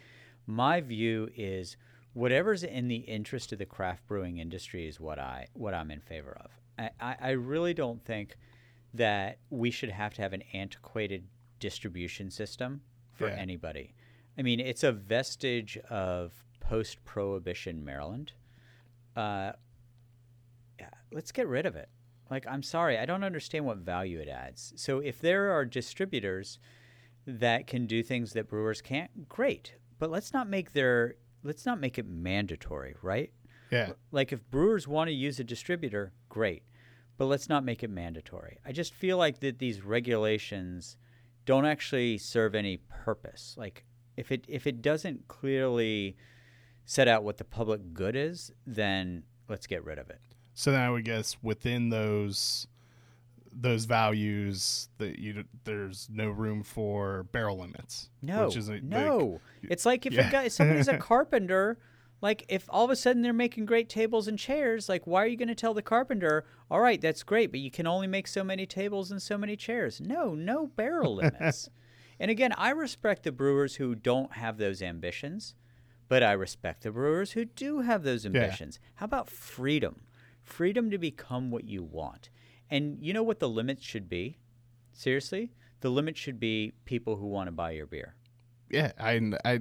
My 0.46 0.82
view 0.82 1.30
is 1.34 1.78
whatever's 2.12 2.62
in 2.62 2.88
the 2.88 2.96
interest 2.96 3.50
of 3.50 3.58
the 3.58 3.64
craft 3.64 4.06
brewing 4.06 4.36
industry 4.36 4.86
is 4.86 5.00
what 5.00 5.18
I 5.18 5.46
what 5.54 5.72
I'm 5.72 5.90
in 5.90 6.00
favor 6.00 6.36
of. 6.44 6.50
I, 7.00 7.16
I 7.18 7.30
really 7.30 7.72
don't 7.72 8.04
think 8.04 8.36
that 8.92 9.38
we 9.48 9.70
should 9.70 9.88
have 9.88 10.12
to 10.16 10.20
have 10.20 10.34
an 10.34 10.42
antiquated 10.52 11.26
distribution 11.60 12.30
system 12.30 12.82
for 13.14 13.28
Yeah. 13.28 13.36
anybody. 13.36 13.94
I 14.38 14.42
mean, 14.42 14.60
it's 14.60 14.84
a 14.84 14.92
vestige 14.92 15.78
of 15.90 16.32
post-prohibition 16.60 17.84
Maryland. 17.84 18.32
Uh, 19.14 19.52
yeah, 20.78 20.90
let's 21.12 21.32
get 21.32 21.48
rid 21.48 21.66
of 21.66 21.76
it. 21.76 21.88
Like, 22.30 22.46
I'm 22.46 22.62
sorry, 22.62 22.98
I 22.98 23.06
don't 23.06 23.24
understand 23.24 23.64
what 23.64 23.78
value 23.78 24.18
it 24.18 24.28
adds. 24.28 24.72
So, 24.76 24.98
if 24.98 25.20
there 25.20 25.52
are 25.52 25.64
distributors 25.64 26.58
that 27.26 27.66
can 27.66 27.86
do 27.86 28.02
things 28.02 28.32
that 28.32 28.48
brewers 28.48 28.80
can't, 28.80 29.28
great. 29.28 29.74
But 29.98 30.10
let's 30.10 30.32
not 30.32 30.48
make 30.48 30.72
their 30.72 31.16
let's 31.42 31.66
not 31.66 31.80
make 31.80 31.98
it 31.98 32.06
mandatory, 32.06 32.94
right? 33.02 33.30
Yeah. 33.70 33.92
Like 34.10 34.32
if 34.32 34.48
brewers 34.50 34.86
want 34.86 35.08
to 35.08 35.14
use 35.14 35.40
a 35.40 35.44
distributor, 35.44 36.12
great. 36.28 36.62
But 37.18 37.26
let's 37.26 37.48
not 37.48 37.64
make 37.64 37.82
it 37.82 37.90
mandatory. 37.90 38.58
I 38.64 38.72
just 38.72 38.92
feel 38.92 39.16
like 39.16 39.40
that 39.40 39.58
these 39.58 39.82
regulations 39.82 40.96
don't 41.46 41.64
actually 41.64 42.18
serve 42.18 42.54
any 42.54 42.76
purpose. 42.76 43.54
Like 43.56 43.84
if 44.16 44.32
it 44.32 44.44
if 44.48 44.66
it 44.66 44.82
doesn't 44.82 45.28
clearly 45.28 46.16
set 46.84 47.08
out 47.08 47.24
what 47.24 47.36
the 47.38 47.44
public 47.44 47.92
good 47.92 48.14
is, 48.16 48.52
then 48.66 49.24
let's 49.48 49.66
get 49.66 49.84
rid 49.84 49.98
of 49.98 50.08
it. 50.10 50.20
So 50.54 50.70
then 50.72 50.80
I 50.80 50.90
would 50.90 51.04
guess 51.04 51.36
within 51.42 51.90
those 51.90 52.66
those 53.58 53.86
values 53.86 54.88
that 54.98 55.18
you 55.18 55.44
there's 55.64 56.08
no 56.12 56.28
room 56.30 56.62
for 56.62 57.24
barrel 57.32 57.58
limits. 57.58 58.10
No, 58.22 58.46
which 58.46 58.56
is 58.56 58.68
a, 58.68 58.80
no. 58.80 59.40
it's 59.62 59.86
like 59.86 60.04
if 60.06 60.12
Yeah. 60.12 60.28
a 60.28 60.32
guy, 60.32 60.48
somebody's 60.48 60.88
a 60.88 60.98
carpenter, 60.98 61.78
like 62.20 62.44
if 62.48 62.66
all 62.68 62.84
of 62.84 62.90
a 62.90 62.96
sudden 62.96 63.22
they're 63.22 63.32
making 63.32 63.64
great 63.64 63.88
tables 63.88 64.28
and 64.28 64.38
chairs, 64.38 64.88
like 64.90 65.06
why 65.06 65.22
are 65.22 65.26
you 65.26 65.38
going 65.38 65.48
to 65.48 65.54
tell 65.54 65.72
the 65.72 65.80
carpenter, 65.82 66.44
all 66.70 66.80
right, 66.80 67.00
that's 67.00 67.22
great, 67.22 67.50
but 67.50 67.60
you 67.60 67.70
can 67.70 67.86
only 67.86 68.06
make 68.06 68.26
so 68.26 68.44
many 68.44 68.66
tables 68.66 69.10
and 69.10 69.22
so 69.22 69.38
many 69.38 69.56
chairs? 69.56 70.00
No, 70.02 70.34
no 70.34 70.66
barrel 70.66 71.16
limits. 71.16 71.70
and 72.18 72.30
again, 72.30 72.52
I 72.56 72.70
respect 72.70 73.22
the 73.22 73.32
brewers 73.32 73.76
who 73.76 73.94
don't 73.94 74.32
have 74.34 74.58
those 74.58 74.82
ambitions, 74.82 75.54
but 76.08 76.22
I 76.22 76.32
respect 76.32 76.82
the 76.82 76.90
brewers 76.90 77.32
who 77.32 77.44
do 77.44 77.80
have 77.80 78.02
those 78.02 78.24
ambitions. 78.24 78.78
How 78.96 79.04
about 79.04 79.28
freedom? 79.30 80.02
Freedom 80.42 80.90
to 80.90 80.98
become 80.98 81.50
what 81.50 81.64
you 81.64 81.82
want. 81.82 82.30
And 82.70 82.98
you 83.00 83.12
know 83.12 83.22
what 83.22 83.38
the 83.40 83.48
limits 83.48 83.84
should 83.84 84.08
be? 84.08 84.38
Seriously? 84.92 85.52
The 85.80 85.90
limit 85.90 86.16
should 86.16 86.40
be 86.40 86.72
people 86.84 87.16
who 87.16 87.26
want 87.26 87.48
to 87.48 87.52
buy 87.52 87.72
your 87.72 87.86
beer. 87.86 88.14
yeah, 88.70 88.92
I 88.98 89.20
I 89.44 89.60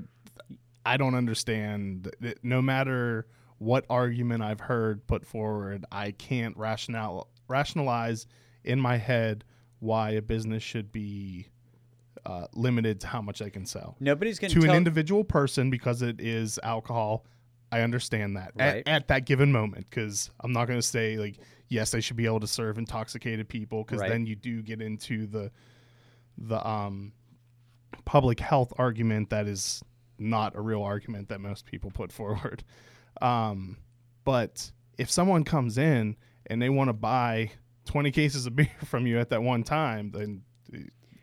I 0.86 0.98
don't 0.98 1.16
understand 1.16 2.10
no 2.42 2.62
matter 2.62 3.28
what 3.58 3.86
argument 3.90 4.44
I've 4.44 4.60
heard 4.60 5.06
put 5.08 5.26
forward, 5.26 5.86
I 5.92 6.12
can't 6.12 6.56
rational 6.58 7.30
rationalize 7.48 8.28
in 8.64 8.80
my 8.80 8.98
head 8.98 9.44
why 9.80 10.12
a 10.12 10.22
business 10.22 10.64
should 10.64 10.92
be 10.92 11.48
uh, 12.26 12.48
limited 12.54 13.00
to 13.02 13.08
how 13.08 13.22
much 13.22 13.40
they 13.40 13.50
can 13.50 13.66
sell. 13.66 13.96
Nobody's 14.00 14.40
going 14.40 14.52
to 14.52 14.60
tell 14.60 14.70
an 14.72 14.76
individual 14.78 15.24
person 15.24 15.70
because 15.70 16.02
it 16.02 16.20
is 16.20 16.60
alcohol. 16.64 17.26
I 17.72 17.82
understand 17.82 18.38
that 18.38 18.52
Right. 18.56 18.84
at, 18.86 18.88
at 18.88 19.08
that 19.10 19.26
given 19.26 19.52
moment 19.52 19.90
because 19.90 20.30
I'm 20.40 20.52
not 20.54 20.66
going 20.68 20.80
to 20.80 20.86
say 20.88 21.18
like 21.18 21.38
yes 21.68 21.92
they 21.92 22.00
should 22.02 22.16
be 22.16 22.26
able 22.26 22.40
to 22.40 22.48
serve 22.48 22.78
intoxicated 22.78 23.50
people 23.50 23.84
because 23.84 24.00
Right. 24.02 24.10
then 24.10 24.26
you 24.26 24.36
do 24.36 24.62
get 24.62 24.82
into 24.82 25.28
the 25.28 25.52
the 26.38 26.66
um 26.68 27.12
public 28.06 28.40
health 28.40 28.72
argument 28.78 29.30
that 29.32 29.48
is 29.48 29.84
not 30.20 30.56
a 30.56 30.62
real 30.62 30.84
argument 30.84 31.30
that 31.30 31.42
most 31.42 31.66
people 31.66 31.92
put 31.92 32.12
forward. 32.20 32.64
Um, 33.22 33.78
but 34.24 34.72
if 34.98 35.10
someone 35.12 35.44
comes 35.44 35.78
in 35.78 36.16
and 36.48 36.62
they 36.62 36.70
want 36.70 36.90
to 36.90 36.94
buy 36.94 37.52
20 37.86 38.12
cases 38.12 38.46
of 38.46 38.56
beer 38.56 38.70
from 38.86 39.06
you 39.08 39.20
at 39.20 39.30
that 39.30 39.42
one 39.44 39.64
time, 39.64 40.12
then 40.12 40.42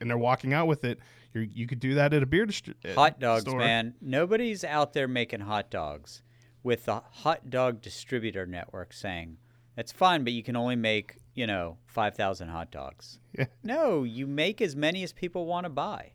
and 0.02 0.10
they're 0.10 0.18
walking 0.18 0.52
out 0.52 0.66
with 0.66 0.84
it, 0.84 0.98
you 1.32 1.48
you 1.52 1.66
could 1.66 1.80
do 1.80 1.94
that 1.94 2.12
at 2.12 2.22
a 2.22 2.26
beer 2.26 2.44
distri- 2.46 2.74
uh, 2.84 2.94
hot 2.94 3.18
dogs, 3.18 3.42
store. 3.42 3.58
man. 3.58 3.94
Nobody's 4.02 4.64
out 4.64 4.92
there 4.92 5.08
making 5.08 5.40
hot 5.40 5.70
dogs 5.70 6.22
with 6.62 6.84
the 6.84 6.96
hot 7.10 7.48
dog 7.48 7.80
distributor 7.80 8.44
network 8.46 8.92
saying 8.92 9.38
that's 9.76 9.90
fine, 9.92 10.22
but 10.24 10.34
you 10.34 10.42
can 10.42 10.56
only 10.56 10.76
make 10.76 11.16
you 11.34 11.46
know 11.46 11.78
five 11.86 12.14
thousand 12.14 12.48
hot 12.48 12.70
dogs. 12.70 13.18
Yeah. 13.38 13.46
No, 13.62 14.02
you 14.04 14.26
make 14.26 14.60
as 14.60 14.76
many 14.76 15.02
as 15.02 15.14
people 15.14 15.46
want 15.46 15.64
to 15.64 15.70
buy. 15.70 16.12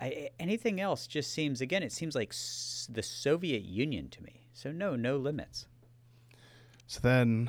I, 0.00 0.30
anything 0.40 0.80
else 0.80 1.06
just 1.06 1.30
seems 1.32 1.60
again, 1.60 1.84
it 1.84 1.92
seems 1.92 2.16
like 2.16 2.30
s- 2.30 2.88
the 2.90 3.02
Soviet 3.04 3.62
Union 3.62 4.08
to 4.08 4.22
me. 4.24 4.48
So 4.52 4.72
no, 4.72 4.96
no 4.96 5.16
limits. 5.18 5.66
So 6.88 6.98
then, 7.00 7.48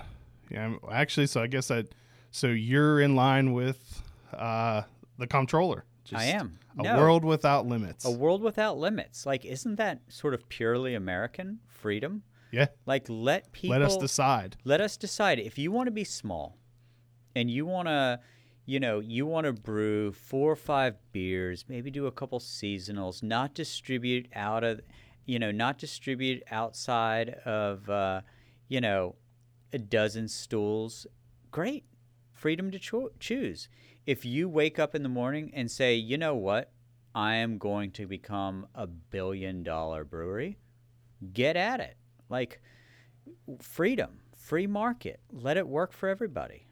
yeah, 0.52 0.62
I'm- 0.62 0.80
actually, 0.91 1.26
so 1.26 1.41
I 1.41 1.47
guess 1.47 1.69
that 1.69 1.88
So 2.30 2.47
you're 2.47 3.02
in 3.02 3.15
line 3.15 3.54
with 3.54 4.04
uh, 4.32 4.84
the 5.17 5.28
comptroller. 5.28 5.86
I 6.13 6.26
am. 6.26 6.60
A 6.78 6.84
No. 6.84 6.97
world 6.97 7.23
without 7.23 7.65
limits. 7.65 8.04
A 8.06 8.12
world 8.12 8.41
without 8.41 8.78
limits. 8.78 9.26
Like, 9.26 9.45
isn't 9.45 9.76
that 9.76 10.02
sort 10.10 10.34
of 10.34 10.49
purely 10.49 10.95
American 10.95 11.60
freedom? 11.67 12.23
yeah. 12.52 12.67
Like, 12.86 13.06
let 13.10 13.52
people 13.52 13.71
Let 13.71 13.82
us 13.82 13.97
decide. 13.97 14.58
let 14.63 14.82
us 14.82 14.97
decide 14.97 15.39
if 15.39 15.58
you 15.58 15.71
want 15.71 15.88
to 15.88 15.91
be 15.91 16.04
small 16.04 16.58
and 17.36 17.49
you 17.49 17.65
want 17.65 17.88
to 17.88 18.19
you 18.65 18.80
know 18.80 18.99
you 18.99 19.26
want 19.26 19.45
to 19.45 19.54
brew 19.54 20.12
four 20.13 20.52
or 20.52 20.56
five 20.56 20.95
beers 21.12 21.65
maybe 21.67 21.89
do 21.91 22.06
a 22.06 22.12
couple 22.12 22.39
seasonals 22.39 23.21
not 23.23 23.54
distribute 23.54 24.28
out 24.36 24.63
of 24.63 24.80
you 25.26 25.38
know 25.39 25.52
not 25.52 25.78
distribute 25.78 26.41
outside 26.52 27.30
of 27.45 27.89
uh, 27.89 28.21
you 28.69 28.80
know 28.80 29.15
a 29.73 29.78
dozen 29.80 30.28
stools 30.30 31.06
great 31.52 31.84
freedom 32.43 32.69
to 32.71 32.79
cho- 32.79 33.12
choose 33.19 33.69
if 34.06 34.25
you 34.25 34.47
wake 34.47 34.77
up 34.77 34.93
in 34.93 35.01
the 35.01 35.10
morning 35.10 35.49
and 35.53 35.71
say 35.71 35.95
you 35.95 36.17
know 36.17 36.36
what 36.36 36.71
i 37.15 37.36
am 37.36 37.58
going 37.58 37.89
to 37.89 38.06
become 38.06 38.67
a 38.75 38.86
billion 38.86 39.63
dollar 39.63 40.03
brewery 40.03 40.58
get 41.34 41.56
at 41.56 41.79
it 41.79 41.97
like 42.29 42.60
freedom, 43.62 44.19
free 44.36 44.67
market. 44.67 45.19
Let 45.32 45.58
it 45.58 45.67
work 45.67 45.93
for 45.93 46.10
everybody. 46.10 46.67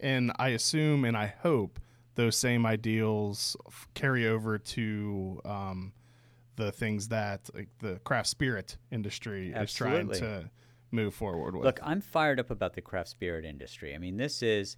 And 0.00 0.32
I 0.36 0.48
assume 0.48 1.04
and 1.04 1.16
I 1.16 1.34
hope 1.42 1.78
those 2.14 2.36
same 2.36 2.66
ideals 2.66 3.56
f- 3.66 3.88
carry 3.94 4.26
over 4.26 4.58
to 4.58 5.40
um, 5.44 5.92
the 6.56 6.72
things 6.72 7.08
that 7.08 7.48
like, 7.54 7.68
the 7.78 8.00
craft 8.04 8.28
spirit 8.28 8.76
industry 8.90 9.52
Absolutely. 9.54 10.14
is 10.14 10.18
trying 10.18 10.42
to 10.42 10.50
move 10.90 11.14
forward 11.14 11.54
with. 11.54 11.64
Look, 11.64 11.80
I'm 11.82 12.00
fired 12.00 12.40
up 12.40 12.50
about 12.50 12.74
the 12.74 12.82
craft 12.82 13.08
spirit 13.08 13.44
industry. 13.44 13.94
I 13.94 13.98
mean, 13.98 14.16
this 14.16 14.42
is, 14.42 14.76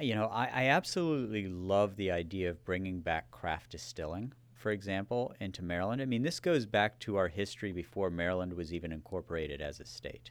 you 0.00 0.14
know, 0.14 0.26
I, 0.26 0.46
I 0.46 0.66
absolutely 0.68 1.48
love 1.48 1.96
the 1.96 2.10
idea 2.10 2.50
of 2.50 2.64
bringing 2.64 3.00
back 3.00 3.30
craft 3.30 3.70
distilling, 3.70 4.32
for 4.54 4.70
example, 4.70 5.34
into 5.40 5.62
Maryland. 5.62 6.02
I 6.02 6.06
mean, 6.06 6.22
this 6.22 6.40
goes 6.40 6.66
back 6.66 6.98
to 7.00 7.16
our 7.16 7.28
history 7.28 7.72
before 7.72 8.10
Maryland 8.10 8.52
was 8.54 8.72
even 8.72 8.92
incorporated 8.92 9.60
as 9.60 9.80
a 9.80 9.86
state. 9.86 10.30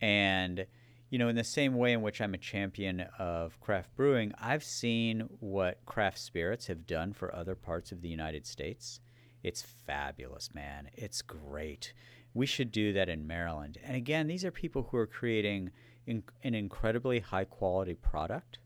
And, 0.00 0.66
you 1.10 1.18
know, 1.18 1.28
in 1.28 1.36
the 1.36 1.44
same 1.44 1.74
way 1.74 1.92
in 1.92 2.02
which 2.02 2.20
I'm 2.20 2.34
a 2.34 2.38
champion 2.38 3.06
of 3.18 3.58
craft 3.60 3.94
brewing, 3.96 4.32
I've 4.40 4.64
seen 4.64 5.28
what 5.40 5.84
craft 5.86 6.18
spirits 6.18 6.66
have 6.66 6.86
done 6.86 7.12
for 7.12 7.34
other 7.34 7.54
parts 7.54 7.92
of 7.92 8.02
the 8.02 8.08
United 8.08 8.46
States. 8.46 9.00
It's 9.42 9.62
fabulous, 9.62 10.54
man. 10.54 10.90
It's 10.94 11.22
great. 11.22 11.92
We 12.34 12.46
should 12.46 12.70
do 12.70 12.92
that 12.92 13.08
in 13.08 13.26
Maryland. 13.26 13.78
And 13.82 13.96
again, 13.96 14.26
these 14.26 14.44
are 14.44 14.50
people 14.50 14.88
who 14.90 14.96
are 14.98 15.06
creating 15.06 15.70
in, 16.06 16.22
an 16.42 16.54
incredibly 16.54 17.20
high 17.20 17.44
quality 17.44 17.94
product, 17.94 18.58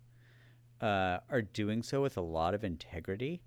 uh, 0.82 1.20
are 1.30 1.42
doing 1.42 1.82
so 1.82 2.02
with 2.02 2.16
a 2.16 2.20
lot 2.20 2.54
of 2.54 2.64
integrity, 2.64 3.40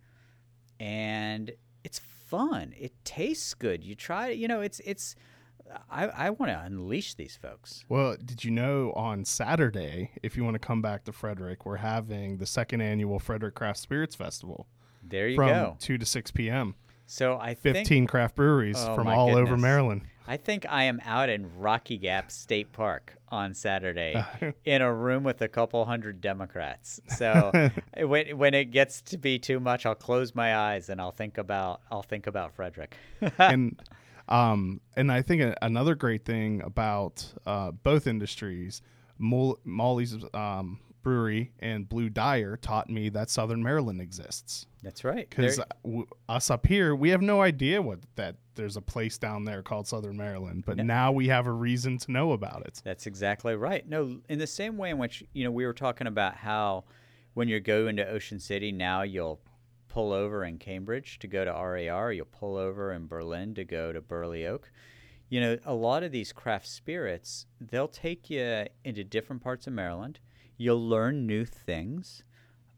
and 0.80 1.52
it's 1.84 2.00
fun. 2.00 2.74
It 2.80 2.94
tastes 3.04 3.54
good. 3.54 3.84
You 3.84 3.94
try 3.96 4.30
it, 4.30 4.38
you 4.38 4.48
know, 4.48 4.62
it's, 4.62 4.80
it's, 4.86 5.16
I, 5.90 6.08
I 6.08 6.30
want 6.32 6.52
to 6.52 6.60
unleash 6.60 7.16
these 7.16 7.38
folks. 7.40 7.84
Well, 7.90 8.16
did 8.24 8.44
you 8.44 8.52
know 8.52 8.92
on 8.96 9.26
Saturday, 9.26 10.12
if 10.24 10.38
you 10.38 10.44
want 10.44 10.56
to 10.56 10.60
come 10.60 10.82
back 10.82 11.04
to 11.06 11.12
Frederick, 11.12 11.66
we're 11.66 11.78
having 11.78 12.38
the 12.38 12.46
second 12.46 12.82
annual 12.82 13.20
Frederick 13.20 13.56
Craft 13.56 13.80
Spirits 13.80 14.16
Festival 14.16 14.68
There 15.04 15.28
you 15.28 15.36
from 15.36 15.50
go. 15.50 15.78
2 15.80 15.98
to 15.98 16.06
6 16.06 16.32
p.m. 16.32 16.76
So 17.06 17.38
I 17.38 17.54
15 17.56 17.86
think 17.86 18.10
craft 18.10 18.36
breweries 18.36 18.78
Oh, 18.80 18.96
from 18.96 19.08
all 19.08 19.36
over. 19.36 19.58
Maryland. 19.58 20.02
I 20.28 20.38
think 20.38 20.66
I 20.68 20.86
am 20.86 21.00
out 21.06 21.30
in 21.30 21.56
Rocky 21.60 21.98
Gap 21.98 22.32
State 22.32 22.72
Park 22.72 23.16
on 23.30 23.54
Saturday 23.54 24.24
in 24.66 24.82
a 24.82 24.92
room 24.92 25.24
with 25.24 25.42
a 25.42 25.48
couple 25.48 25.86
hundred 25.86 26.20
Democrats. 26.20 27.00
So 27.10 27.52
when 27.98 28.36
when 28.38 28.54
it 28.56 28.66
gets 28.72 29.02
to 29.04 29.18
be 29.18 29.38
too 29.38 29.60
much, 29.60 29.86
I'll 29.86 29.94
close 29.94 30.34
my 30.34 30.56
eyes 30.56 30.90
and 30.90 31.00
I'll 31.00 31.12
think 31.12 31.38
about 31.38 31.82
I'll 31.92 32.02
think 32.02 32.26
about 32.26 32.56
Frederick. 32.56 32.96
and 33.38 33.80
um, 34.28 34.82
and 34.98 35.12
I 35.12 35.22
think 35.22 35.44
a, 35.44 35.56
another 35.62 35.94
great 35.94 36.26
thing 36.26 36.62
about 36.64 37.24
uh, 37.46 37.70
both 37.70 38.08
industries, 38.08 38.82
Mully's 39.20 40.16
um, 40.34 40.80
brewery 41.06 41.52
and 41.60 41.88
Blue 41.88 42.10
Dyer 42.10 42.58
taught 42.58 42.90
me 42.90 43.10
that 43.10 43.30
Southern 43.30 43.62
Maryland 43.62 44.02
exists. 44.02 44.66
That's 44.82 45.04
right. 45.04 45.30
Because 45.30 45.58
There- 45.58 45.66
uh, 45.66 45.88
w- 45.88 46.08
us 46.28 46.50
up 46.50 46.66
here, 46.66 46.96
we 46.96 47.10
have 47.10 47.22
no 47.22 47.42
idea 47.44 47.80
what 47.80 48.00
that 48.16 48.38
there's 48.56 48.76
a 48.76 48.82
place 48.82 49.20
down 49.20 49.46
there 49.46 49.62
called 49.62 49.88
Southern 49.88 50.18
Maryland, 50.18 50.64
but 50.66 50.78
now 50.78 51.12
we 51.12 51.28
have 51.28 51.46
a 51.46 51.52
reason 51.52 52.00
to 52.00 52.12
know 52.12 52.32
about 52.32 52.66
it. 52.66 52.82
That's 52.84 53.06
exactly 53.06 53.56
right. 53.56 53.88
No, 53.88 54.20
in 54.30 54.40
the 54.40 54.48
same 54.48 54.78
way 54.78 54.90
in 54.90 54.98
which 54.98 55.24
you 55.32 55.44
know 55.44 55.52
we 55.52 55.66
were 55.68 55.74
talking 55.74 56.08
about 56.08 56.38
how 56.38 56.86
when 57.36 57.48
you 57.50 57.60
go 57.60 57.88
into 57.88 58.08
Ocean 58.08 58.40
City 58.40 58.72
now 58.72 59.04
you'll 59.04 59.40
pull 59.88 60.12
over 60.12 60.44
in 60.44 60.58
Cambridge 60.58 61.20
to 61.20 61.28
go 61.28 61.46
to 61.46 61.52
RAR, 61.52 62.12
you'll 62.12 62.26
pull 62.26 62.58
over 62.58 62.92
in 62.92 63.06
Berlin 63.06 63.54
to 63.54 63.64
go 63.64 63.94
to 63.94 64.02
Burley 64.02 64.48
Oak. 64.48 64.72
You 65.30 65.40
know, 65.40 65.58
a 65.66 65.74
lot 65.76 66.02
of 66.02 66.12
these 66.12 66.34
craft 66.34 66.68
spirits, 66.68 67.46
they'll 67.62 67.88
take 67.88 68.30
you 68.32 68.66
into 68.84 69.04
different 69.04 69.44
parts 69.44 69.68
of 69.68 69.74
Maryland. 69.74 70.20
You'll 70.58 70.88
learn 70.88 71.26
new 71.26 71.46
things. 71.46 72.24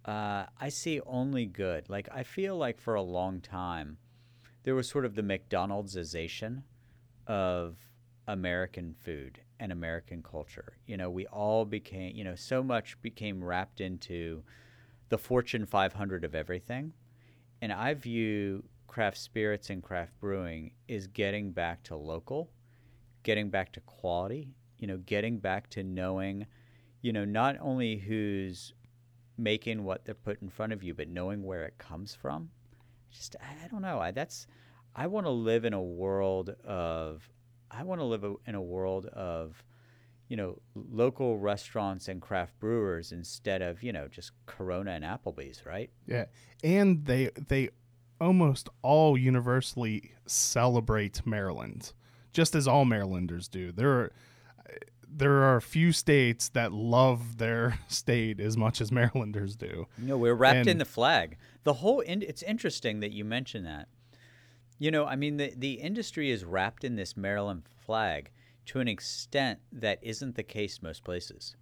Uh, 0.06 0.46
I 0.60 0.70
see 0.70 1.02
only 1.06 1.46
good. 1.46 1.90
Like 1.90 2.08
I 2.14 2.24
feel 2.24 2.58
like 2.58 2.80
for 2.80 2.96
a 2.96 3.02
long 3.02 3.42
time, 3.42 3.98
there 4.64 4.76
was 4.76 4.90
sort 4.90 5.06
of 5.06 5.16
the 5.16 5.22
McDonald'sization 5.22 6.64
of 7.28 7.78
American 8.28 8.96
food 9.04 9.40
and 9.60 9.72
American 9.72 10.22
culture. 10.22 10.74
You 10.86 10.98
know, 10.98 11.10
we 11.10 11.26
all 11.28 11.66
became, 11.66 12.16
you 12.16 12.24
know, 12.24 12.36
so 12.36 12.64
much 12.64 13.02
became 13.02 13.44
wrapped 13.44 13.82
into 13.82 14.44
the 15.10 15.18
Fortune 15.18 15.66
500 15.66 16.24
of 16.24 16.36
everything. 16.36 16.94
And 17.62 17.72
I 17.74 17.94
view 17.94 18.64
craft 18.88 19.18
spirits 19.18 19.70
and 19.70 19.82
craft 19.82 20.20
brewing 20.20 20.72
is 20.88 21.08
getting 21.08 21.52
back 21.52 21.84
to 21.84 21.96
local, 21.96 22.50
getting 23.24 23.50
back 23.50 23.72
to 23.74 23.80
quality, 23.82 24.54
you 24.80 24.88
know, 24.88 24.98
getting 24.98 25.40
back 25.40 25.70
to 25.72 25.84
knowing, 25.84 26.46
you 27.02 27.14
know, 27.14 27.26
not 27.26 27.58
only 27.62 27.98
who's 27.98 28.74
making 29.38 29.84
what 29.84 30.06
they're 30.06 30.16
put 30.16 30.42
in 30.42 30.50
front 30.50 30.74
of 30.74 30.84
you, 30.84 30.94
but 30.94 31.08
knowing 31.08 31.44
where 31.44 31.64
it 31.64 31.78
comes 31.78 32.16
from. 32.16 32.50
Just, 33.12 33.36
I 33.40 33.68
don't 33.68 33.82
know. 33.82 34.00
I, 34.00 34.12
that's, 34.12 34.48
I 34.96 35.08
want 35.08 35.26
to 35.26 35.32
live 35.32 35.64
in 35.64 35.74
a 35.74 35.82
world 35.82 36.50
of, 36.66 37.30
I 37.70 37.84
want 37.84 38.02
to 38.02 38.06
live 38.06 38.26
in 38.46 38.56
a 38.56 38.62
world 38.62 39.06
of, 39.08 39.64
you 40.28 40.36
know, 40.36 40.60
local 40.76 41.38
restaurants 41.38 42.08
and 42.08 42.22
craft 42.22 42.60
brewers 42.60 43.12
instead 43.12 43.62
of, 43.62 43.82
you 43.82 43.94
know, 43.94 44.08
just 44.08 44.32
Corona 44.46 44.92
and 44.92 45.06
Applebee's, 45.06 45.66
right? 45.66 45.90
Yeah, 46.06 46.26
and 46.64 47.06
they 47.06 47.30
they 47.48 47.70
almost 48.20 48.68
all 48.82 49.18
universally 49.18 50.12
celebrate 50.26 51.26
Maryland, 51.26 51.94
just 52.34 52.56
as 52.56 52.68
all 52.68 52.84
Marylanders 52.84 53.48
do. 53.48 53.72
There 53.72 53.92
are 53.92 54.12
there 55.10 55.44
are 55.44 55.56
a 55.56 55.62
few 55.62 55.92
states 55.92 56.50
that 56.50 56.72
love 56.72 57.38
their 57.38 57.80
state 57.88 58.40
as 58.40 58.58
much 58.58 58.82
as 58.82 58.92
Marylanders 58.92 59.56
do. 59.56 59.88
You 59.98 60.08
know, 60.08 60.18
we're 60.18 60.36
wrapped 60.36 60.68
in 60.68 60.78
the 60.78 60.86
flag. 60.86 61.38
The 61.64 61.74
whole, 61.74 62.00
in, 62.02 62.22
it's 62.22 62.44
interesting 62.44 63.00
that 63.02 63.12
you 63.12 63.26
mention 63.26 63.64
that. 63.64 63.88
You 64.80 64.92
know, 64.92 65.06
I 65.06 65.16
mean, 65.16 65.38
the, 65.38 65.54
the 65.56 65.74
industry 65.74 66.30
is 66.30 66.46
wrapped 66.46 66.84
in 66.84 66.96
this 66.96 67.18
Maryland 67.18 67.64
flag 67.86 68.32
to 68.68 68.80
an 68.80 68.88
extent 68.88 69.60
that 69.72 70.00
isn't 70.02 70.36
the 70.36 70.44
case 70.44 70.82
most 70.82 71.04
places. 71.04 71.56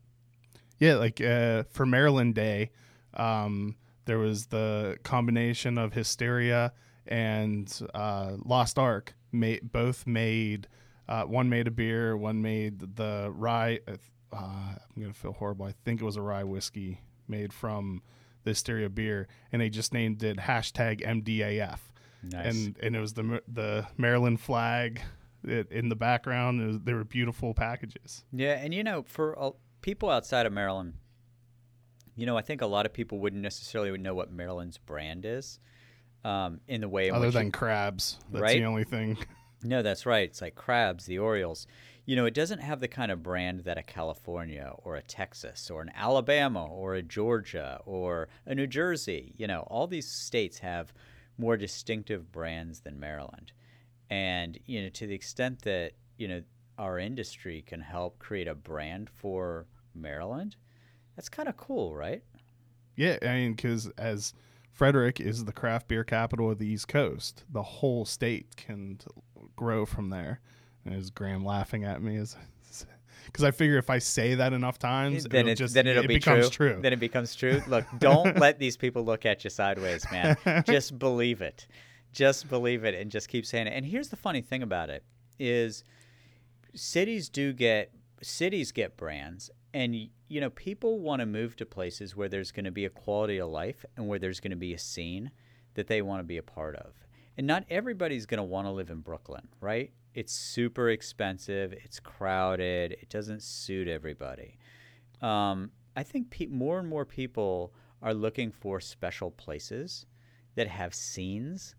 Yeah, 0.79 0.95
like 0.95 1.21
uh, 1.21 1.63
for 1.69 1.85
Maryland 1.85 2.35
Day, 2.35 2.71
um, 3.13 3.75
there 4.05 4.17
was 4.17 4.47
the 4.47 4.97
combination 5.03 5.77
of 5.77 5.93
Hysteria 5.93 6.73
and 7.07 7.71
uh, 7.93 8.33
Lost 8.43 8.77
Ark. 8.77 9.13
Ma- 9.31 9.55
both 9.63 10.07
made 10.07 10.67
uh, 11.07 11.23
one 11.23 11.49
made 11.49 11.67
a 11.67 11.71
beer, 11.71 12.15
one 12.17 12.41
made 12.41 12.95
the 12.95 13.31
rye. 13.35 13.79
Uh, 13.87 13.95
I'm 14.33 15.01
gonna 15.01 15.13
feel 15.13 15.33
horrible. 15.33 15.65
I 15.65 15.73
think 15.85 16.01
it 16.01 16.05
was 16.05 16.17
a 16.17 16.21
rye 16.21 16.43
whiskey 16.43 17.01
made 17.27 17.53
from 17.53 18.01
the 18.43 18.51
Hysteria 18.51 18.89
beer, 18.89 19.27
and 19.51 19.61
they 19.61 19.69
just 19.69 19.93
named 19.93 20.23
it 20.23 20.37
hashtag 20.37 21.01
MDAF. 21.05 21.79
Nice. 22.23 22.55
And 22.55 22.75
and 22.81 22.95
it 22.95 22.99
was 22.99 23.13
the 23.13 23.41
the 23.47 23.87
Maryland 23.97 24.39
flag 24.41 25.01
it, 25.43 25.71
in 25.71 25.89
the 25.89 25.95
background. 25.95 26.65
Was, 26.65 26.79
they 26.79 26.93
were 26.93 27.03
beautiful 27.03 27.53
packages. 27.53 28.23
Yeah, 28.31 28.53
and 28.53 28.73
you 28.73 28.83
know, 28.83 29.03
for 29.03 29.37
uh, 29.41 29.51
people 29.81 30.09
outside 30.09 30.45
of 30.45 30.53
Maryland, 30.53 30.93
you 32.15 32.25
know, 32.25 32.37
I 32.37 32.41
think 32.41 32.61
a 32.61 32.65
lot 32.67 32.85
of 32.85 32.93
people 32.93 33.19
wouldn't 33.19 33.41
necessarily 33.41 33.95
know 33.97 34.15
what 34.15 34.31
Maryland's 34.31 34.77
brand 34.77 35.25
is. 35.25 35.59
Um, 36.23 36.61
in 36.67 36.81
the 36.81 36.89
way 36.89 37.09
in 37.09 37.13
Other 37.13 37.29
than 37.29 37.47
it- 37.47 37.53
crabs, 37.53 38.17
that's 38.31 38.41
Right? 38.41 38.57
the 38.57 38.65
only 38.65 38.83
thing. 38.83 39.17
No, 39.65 39.81
that's 39.81 40.05
right. 40.05 40.29
It's 40.29 40.41
like 40.41 40.55
crabs, 40.55 41.05
the 41.05 41.17
Orioles. 41.17 41.65
You 42.05 42.15
know, 42.15 42.25
it 42.25 42.35
doesn't 42.35 42.59
have 42.59 42.79
the 42.79 42.87
kind 42.87 43.11
of 43.11 43.23
brand 43.23 43.61
that 43.61 43.79
a 43.79 43.83
California 43.83 44.73
or 44.83 44.95
a 44.95 45.01
Texas 45.01 45.71
or 45.71 45.81
an 45.81 45.91
Alabama 45.95 46.65
or 46.67 46.93
a 46.93 47.01
Georgia 47.01 47.79
or 47.85 48.29
a 48.45 48.53
New 48.53 48.67
Jersey, 48.67 49.33
you 49.37 49.47
know, 49.47 49.61
all 49.61 49.87
these 49.87 50.07
states 50.07 50.59
have 50.59 50.93
more 51.37 51.57
distinctive 51.57 52.31
brands 52.31 52.81
than 52.81 52.99
Maryland. 52.99 53.51
And, 54.09 54.59
you 54.67 54.83
know, 54.83 54.89
to 54.89 55.07
the 55.07 55.15
extent 55.15 55.63
that, 55.63 55.93
you 56.17 56.27
know, 56.27 56.43
our 56.77 56.99
industry 56.99 57.63
can 57.65 57.81
help 57.81 58.19
create 58.19 58.47
a 58.47 58.53
brand 58.55 59.09
for 59.09 59.65
Maryland, 59.95 60.57
That's 61.15 61.29
kind 61.29 61.47
of 61.47 61.55
cool, 61.57 61.95
right? 61.95 62.21
Yeah, 62.95 63.17
I 63.21 63.33
mean, 63.35 63.53
because 63.53 63.89
as 63.97 64.33
Frederick 64.75 65.21
is 65.21 65.45
the 65.45 65.53
craft 65.53 65.87
beer 65.87 66.03
capital 66.03 66.51
of 66.51 66.59
the 66.59 66.67
East 66.67 66.89
Coast, 66.89 67.45
the 67.49 67.63
whole 67.63 68.03
state 68.03 68.57
can 68.57 68.99
grow 69.55 69.85
from 69.85 70.09
there. 70.09 70.41
And 70.83 70.93
is 70.93 71.09
Graham 71.09 71.45
laughing 71.45 71.85
at 71.85 72.01
me 72.01 72.17
as 72.17 72.35
because 73.25 73.43
I 73.45 73.51
figure 73.51 73.77
if 73.77 73.89
I 73.89 73.99
say 73.99 74.35
that 74.35 74.51
enough 74.51 74.77
times, 74.77 75.23
then 75.23 75.41
it'll 75.41 75.51
it, 75.53 75.55
just 75.55 75.73
then 75.73 75.87
it'll 75.87 76.03
it 76.03 76.07
be 76.07 76.15
becomes 76.15 76.49
true. 76.49 76.73
true. 76.73 76.81
Then 76.81 76.91
it 76.91 76.99
becomes 76.99 77.33
true. 77.33 77.63
Look, 77.67 77.85
don't 77.99 78.37
let 78.39 78.59
these 78.59 78.75
people 78.75 79.05
look 79.05 79.25
at 79.25 79.45
you 79.45 79.49
sideways, 79.49 80.05
man. 80.11 80.35
just 80.67 80.99
believe 80.99 81.41
it. 81.41 81.67
Just 82.11 82.49
believe 82.49 82.83
it 82.83 82.93
and 82.95 83.09
just 83.09 83.29
keep 83.29 83.45
saying 83.45 83.67
it. 83.67 83.73
And 83.73 83.85
here's 83.85 84.09
the 84.09 84.17
funny 84.17 84.41
thing 84.41 84.61
about 84.61 84.89
it 84.89 85.05
is 85.39 85.85
cities 86.73 87.29
do 87.29 87.53
get 87.53 87.91
cities 88.21 88.73
get 88.73 88.97
brands 88.97 89.49
and 89.75 89.93
you 90.29 90.39
know 90.39 90.49
people 90.51 90.99
want 90.99 91.19
to 91.19 91.25
move 91.25 91.57
to 91.57 91.65
places 91.65 92.15
where 92.15 92.29
there's 92.29 92.53
going 92.53 92.63
to 92.63 92.71
be 92.71 92.85
a 92.85 92.89
quality 92.89 93.39
of 93.39 93.49
life 93.49 93.85
and 93.97 94.07
where 94.07 94.17
there's 94.17 94.39
going 94.39 94.51
to 94.51 94.57
be 94.57 94.73
a 94.73 94.79
scene 94.79 95.29
that 95.73 95.87
they 95.87 96.01
want 96.01 96.21
to 96.21 96.23
be 96.23 96.37
a 96.37 96.43
part 96.43 96.77
of. 96.77 96.93
And 97.37 97.45
not 97.45 97.65
everybody's 97.69 98.25
going 98.25 98.37
to 98.37 98.43
want 98.43 98.67
to 98.67 98.71
live 98.71 98.89
in 98.89 99.01
Brooklyn, 99.01 99.49
right? 99.59 99.91
It's 100.13 100.31
super 100.31 100.89
expensive. 100.89 101.73
It's 101.73 101.99
crowded. 101.99 102.93
It 102.93 103.09
doesn't 103.09 103.43
suit 103.43 103.89
everybody. 103.89 104.57
Um, 105.21 105.71
I 105.97 106.03
think 106.03 106.29
pe- 106.29 106.45
more 106.45 106.79
and 106.79 106.87
more 106.87 107.03
people 107.03 107.73
are 108.01 108.13
looking 108.13 108.51
for 108.51 108.79
special 108.79 109.29
places 109.29 110.05
that 110.55 110.69
have 110.69 110.95
scenes 110.95 111.75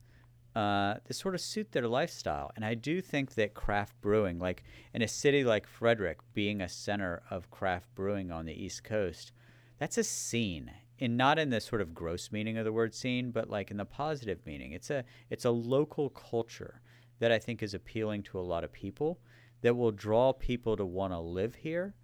uh, 0.56 0.94
that 1.04 1.12
sort 1.12 1.34
of 1.34 1.40
suit 1.42 1.70
their 1.72 1.86
lifestyle. 1.86 2.50
And 2.56 2.64
I 2.64 2.72
do 2.72 3.02
think 3.02 3.34
that 3.34 3.52
craft 3.52 4.00
brewing, 4.00 4.38
like 4.38 4.64
in 4.94 5.02
a 5.02 5.08
city 5.08 5.44
like 5.44 5.66
Frederick, 5.66 6.18
being 6.32 6.62
a 6.62 6.68
center 6.68 7.22
of 7.30 7.50
craft 7.50 7.94
brewing 7.94 8.32
on 8.32 8.46
the 8.46 8.64
East 8.64 8.82
Coast, 8.82 9.32
that's 9.78 9.98
a 9.98 10.04
scene. 10.04 10.70
And 10.98 11.18
not 11.18 11.38
in 11.38 11.50
the 11.50 11.60
sort 11.60 11.82
of 11.82 11.94
gross 11.94 12.32
meaning 12.32 12.56
of 12.56 12.64
the 12.64 12.72
word 12.72 12.94
scene, 12.94 13.32
but 13.32 13.50
like 13.50 13.70
in 13.70 13.76
the 13.76 13.84
positive 13.84 14.38
meaning. 14.46 14.72
It's 14.72 14.88
a 14.88 15.04
it's 15.28 15.44
a 15.44 15.50
local 15.50 16.08
culture 16.08 16.80
that 17.18 17.30
I 17.30 17.38
think 17.38 17.62
is 17.62 17.74
appealing 17.74 18.22
to 18.24 18.38
a 18.38 18.40
lot 18.40 18.64
of 18.64 18.72
people 18.72 19.18
that 19.60 19.76
will 19.76 19.92
draw 19.92 20.32
people 20.32 20.74
to 20.78 20.86
want 20.86 21.12
to 21.12 21.18
live 21.18 21.54
here 21.54 21.94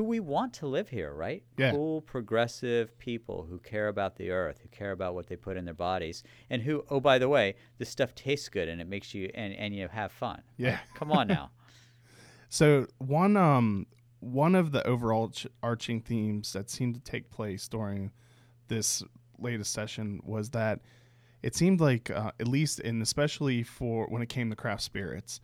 who 0.00 0.04
we 0.04 0.18
want 0.18 0.54
to 0.54 0.66
live 0.66 0.88
here, 0.88 1.12
right? 1.12 1.42
Yeah. 1.58 1.72
Cool, 1.72 2.00
progressive 2.00 2.98
people 2.98 3.46
who 3.46 3.58
care 3.58 3.88
about 3.88 4.16
the 4.16 4.30
earth, 4.30 4.60
who 4.62 4.68
care 4.70 4.92
about 4.92 5.14
what 5.14 5.26
they 5.26 5.36
put 5.36 5.58
in 5.58 5.66
their 5.66 5.74
bodies, 5.74 6.22
and 6.48 6.62
who, 6.62 6.86
oh, 6.88 7.00
by 7.00 7.18
the 7.18 7.28
way, 7.28 7.54
this 7.76 7.90
stuff 7.90 8.14
tastes 8.14 8.48
good 8.48 8.66
and 8.66 8.80
it 8.80 8.88
makes 8.88 9.12
you 9.12 9.30
and, 9.34 9.52
and 9.52 9.76
you 9.76 9.88
have 9.88 10.10
fun. 10.10 10.40
Yeah. 10.56 10.70
Like, 10.70 10.94
come 10.94 11.12
on 11.12 11.28
now. 11.28 11.50
So 12.52 12.88
one 12.98 13.36
um 13.36 13.86
one 14.18 14.56
of 14.56 14.72
the 14.72 14.84
overall 14.84 15.32
arching 15.62 16.00
themes 16.00 16.52
that 16.52 16.68
seemed 16.68 16.96
to 16.96 17.00
take 17.00 17.30
place 17.30 17.68
during 17.68 18.10
this 18.66 19.04
latest 19.38 19.72
session 19.72 20.20
was 20.24 20.50
that 20.50 20.80
it 21.44 21.54
seemed 21.54 21.80
like 21.80 22.10
uh, 22.10 22.32
at 22.40 22.48
least 22.48 22.80
and 22.80 23.02
especially 23.02 23.62
for 23.62 24.08
when 24.08 24.20
it 24.20 24.28
came 24.28 24.50
to 24.50 24.56
craft 24.56 24.82
spirits, 24.82 25.40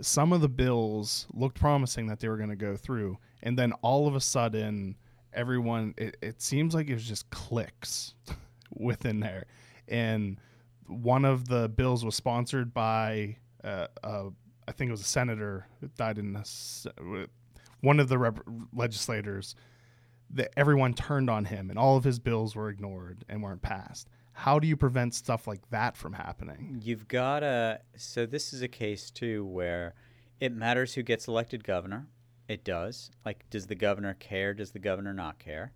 some 0.00 0.32
of 0.32 0.40
the 0.40 0.48
bills 0.48 1.26
looked 1.32 1.58
promising 1.58 2.06
that 2.08 2.20
they 2.20 2.28
were 2.28 2.36
going 2.36 2.50
to 2.50 2.56
go 2.56 2.76
through, 2.76 3.18
and 3.42 3.58
then 3.58 3.72
all 3.82 4.06
of 4.06 4.14
a 4.14 4.20
sudden, 4.20 4.96
everyone 5.32 5.94
it, 5.96 6.16
it 6.22 6.42
seems 6.42 6.74
like 6.74 6.88
it 6.88 6.94
was 6.94 7.06
just 7.06 7.28
clicks 7.30 8.14
within 8.70 9.20
there, 9.20 9.44
and 9.88 10.38
one 10.86 11.24
of 11.24 11.48
the 11.48 11.68
bills 11.68 12.04
was 12.04 12.14
sponsored 12.14 12.74
by 12.74 13.36
uh, 13.64 13.86
uh, 14.02 14.24
I 14.66 14.72
think 14.72 14.88
it 14.88 14.92
was 14.92 15.00
a 15.00 15.04
senator 15.04 15.66
who 15.80 15.88
died 15.96 16.18
in 16.18 16.32
this, 16.32 16.86
one 17.80 18.00
of 18.00 18.08
the 18.08 18.18
rep- 18.18 18.40
legislators 18.72 19.54
that 20.30 20.52
everyone 20.56 20.94
turned 20.94 21.30
on 21.30 21.44
him 21.44 21.70
and 21.70 21.78
all 21.78 21.96
of 21.96 22.04
his 22.04 22.18
bills 22.18 22.56
were 22.56 22.68
ignored 22.68 23.24
and 23.28 23.42
weren't 23.42 23.62
passed. 23.62 24.08
How 24.36 24.58
do 24.58 24.66
you 24.66 24.76
prevent 24.76 25.14
stuff 25.14 25.46
like 25.46 25.68
that 25.70 25.96
from 25.96 26.12
happening? 26.12 26.80
You've 26.82 27.06
got 27.08 27.40
to. 27.40 27.80
So 27.96 28.26
this 28.26 28.52
is 28.52 28.62
a 28.62 28.68
case 28.68 29.10
too 29.10 29.44
where 29.46 29.94
it 30.40 30.52
matters 30.52 30.94
who 30.94 31.02
gets 31.02 31.28
elected 31.28 31.64
governor. 31.64 32.08
It 32.48 32.64
does. 32.64 33.10
Like, 33.24 33.48
does 33.48 33.68
the 33.68 33.74
governor 33.76 34.14
care? 34.14 34.52
Does 34.52 34.72
the 34.72 34.78
governor 34.80 35.14
not 35.14 35.38
care? 35.38 35.72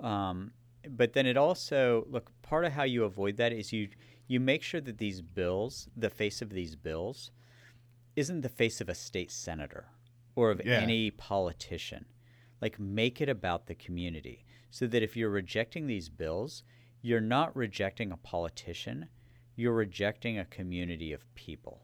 Um, 0.00 0.52
but 0.90 1.12
then 1.12 1.26
it 1.26 1.36
also 1.36 2.06
look. 2.10 2.30
Part 2.42 2.64
of 2.64 2.72
how 2.72 2.82
you 2.82 3.04
avoid 3.04 3.36
that 3.38 3.52
is 3.52 3.72
you 3.72 3.88
you 4.26 4.40
make 4.40 4.62
sure 4.62 4.80
that 4.80 4.98
these 4.98 5.22
bills, 5.22 5.88
the 5.96 6.10
face 6.10 6.42
of 6.42 6.50
these 6.50 6.74
bills, 6.76 7.30
isn't 8.16 8.40
the 8.42 8.48
face 8.48 8.80
of 8.80 8.88
a 8.88 8.94
state 8.94 9.30
senator 9.30 9.86
or 10.34 10.50
of 10.50 10.60
Yeah. 10.64 10.80
any 10.80 11.10
politician. 11.10 12.06
Like, 12.60 12.78
make 12.80 13.20
it 13.20 13.28
about 13.28 13.66
the 13.66 13.74
community 13.74 14.44
so 14.70 14.86
that 14.86 15.02
if 15.02 15.16
you're 15.16 15.30
rejecting 15.30 15.86
these 15.86 16.08
bills, 16.08 16.62
you're 17.02 17.20
not 17.20 17.54
rejecting 17.54 18.12
a 18.12 18.16
politician, 18.16 19.08
you're 19.56 19.74
rejecting 19.74 20.38
a 20.38 20.44
community 20.44 21.12
of 21.12 21.34
people. 21.34 21.82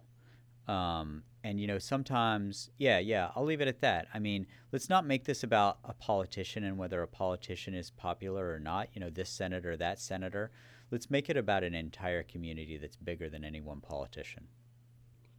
Um, 0.67 1.25
and, 1.45 1.61
you 1.61 1.67
know, 1.67 1.79
sometimes, 1.79 2.71
yeah, 2.79 2.99
yeah, 2.99 3.31
I'll 3.35 3.45
leave 3.45 3.61
it 3.61 3.69
at 3.69 3.81
that. 3.81 4.07
I 4.13 4.19
mean, 4.19 4.47
let's 4.73 4.89
not 4.89 5.07
make 5.07 5.25
this 5.25 5.43
about 5.43 5.79
a 5.85 5.95
politician 5.95 6.65
and 6.65 6.77
whether 6.77 7.03
a 7.03 7.09
politician 7.09 7.75
is 7.75 7.91
popular 7.91 8.53
or 8.53 8.59
not, 8.59 8.89
you 8.93 9.01
know, 9.01 9.11
this 9.11 9.31
senator, 9.31 9.77
that 9.77 10.01
senator. 10.01 10.51
Let's 10.91 11.11
make 11.11 11.29
it 11.29 11.37
about 11.37 11.65
an 11.65 11.75
entire 11.75 12.23
community 12.23 12.77
that's 12.79 12.97
bigger 12.97 13.29
than 13.29 13.45
any 13.45 13.61
one 13.61 13.81
politician. 13.81 14.49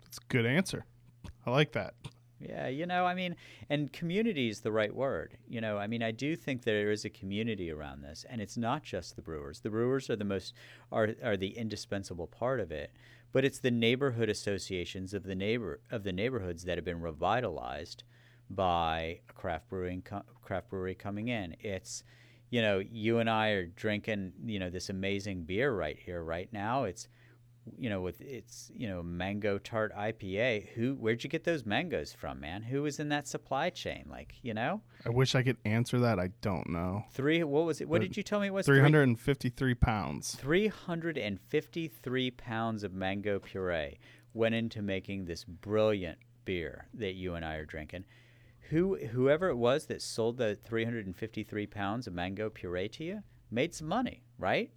That's 0.03 0.17
a 0.17 0.27
good 0.27 0.45
answer. 0.45 0.85
I 1.45 1.51
like 1.51 1.71
that. 1.73 1.93
Yeah, 2.39 2.67
you 2.69 2.85
know, 2.85 3.05
I 3.05 3.15
mean, 3.15 3.35
and 3.69 3.91
community 3.91 4.47
is 4.47 4.61
the 4.61 4.71
right 4.71 4.95
word. 4.95 5.37
You 5.49 5.59
know, 5.59 5.77
I 5.77 5.87
mean, 5.87 6.01
I 6.01 6.11
do 6.11 6.37
think 6.37 6.63
there 6.63 6.89
is 6.89 7.03
a 7.03 7.09
community 7.09 7.69
around 7.69 8.01
this, 8.01 8.25
and 8.29 8.39
it's 8.39 8.55
not 8.55 8.81
just 8.81 9.15
the 9.17 9.21
brewers. 9.21 9.59
The 9.59 9.69
brewers 9.69 10.09
are 10.09 10.15
the 10.15 10.23
most 10.23 10.53
are 10.91 11.09
are 11.21 11.35
the 11.35 11.57
indispensable 11.57 12.27
part 12.27 12.61
of 12.61 12.71
it, 12.71 12.91
but 13.33 13.43
it's 13.43 13.59
the 13.59 13.71
neighborhood 13.71 14.29
associations 14.29 15.13
of 15.13 15.23
the 15.23 15.35
neighbor 15.35 15.81
of 15.91 16.03
the 16.03 16.13
neighborhoods 16.13 16.63
that 16.63 16.77
have 16.77 16.85
been 16.85 17.01
revitalized 17.01 18.03
by 18.49 19.19
a 19.29 19.33
craft 19.33 19.67
brewing 19.69 20.01
co- 20.01 20.23
craft 20.41 20.69
brewery 20.69 20.95
coming 20.95 21.27
in. 21.27 21.57
It's 21.59 22.03
you 22.51 22.61
know, 22.61 22.79
you 22.79 23.19
and 23.19 23.29
I 23.29 23.49
are 23.49 23.65
drinking, 23.67 24.31
you 24.45 24.59
know, 24.59 24.69
this 24.69 24.89
amazing 24.89 25.43
beer 25.43 25.71
right 25.71 25.97
here, 25.99 26.23
right 26.23 26.51
now. 26.51 26.85
It's 26.85 27.07
you 27.77 27.89
know, 27.89 28.01
with 28.01 28.21
its 28.21 28.71
you 28.73 28.87
know 28.87 29.03
mango 29.03 29.57
tart 29.57 29.93
IPA. 29.95 30.69
Who, 30.69 30.93
where'd 30.95 31.23
you 31.23 31.29
get 31.29 31.43
those 31.43 31.65
mangoes 31.65 32.13
from, 32.13 32.39
man? 32.39 32.63
Who 32.63 32.81
was 32.83 32.99
in 32.99 33.09
that 33.09 33.27
supply 33.27 33.69
chain? 33.69 34.05
Like, 34.09 34.35
you 34.41 34.53
know, 34.53 34.81
I 35.05 35.09
wish 35.09 35.35
I 35.35 35.43
could 35.43 35.57
answer 35.65 35.99
that. 35.99 36.19
I 36.19 36.29
don't 36.41 36.69
know. 36.69 37.03
three. 37.11 37.43
What 37.43 37.65
was 37.65 37.81
it? 37.81 37.89
What 37.89 38.01
did 38.01 38.17
you 38.17 38.23
tell 38.23 38.39
me 38.39 38.47
it 38.47 38.53
was? 38.53 38.65
353 38.65 39.73
pounds. 39.75 40.35
Three 40.35 40.67
hundred 40.67 41.17
and 41.17 41.39
fifty-three 41.39 42.31
pounds 42.31 42.83
of 42.83 42.93
mango 42.93 43.39
puree 43.39 43.99
went 44.33 44.55
into 44.55 44.81
making 44.81 45.25
this 45.25 45.43
brilliant 45.43 46.19
beer 46.45 46.87
that 46.93 47.13
you 47.13 47.35
and 47.35 47.43
I 47.45 47.55
are 47.55 47.65
drinking. 47.65 48.05
Who, 48.69 48.97
whoever 48.97 49.49
it 49.49 49.55
was 49.55 49.87
that 49.87 49.99
sold 50.01 50.37
the 50.37 50.53
353 50.53 51.65
pounds 51.65 52.05
of 52.05 52.13
mango 52.13 52.51
puree 52.51 52.87
to 52.89 53.03
you, 53.03 53.23
made 53.49 53.73
some 53.73 53.87
money, 53.87 54.21
right? 54.37 54.69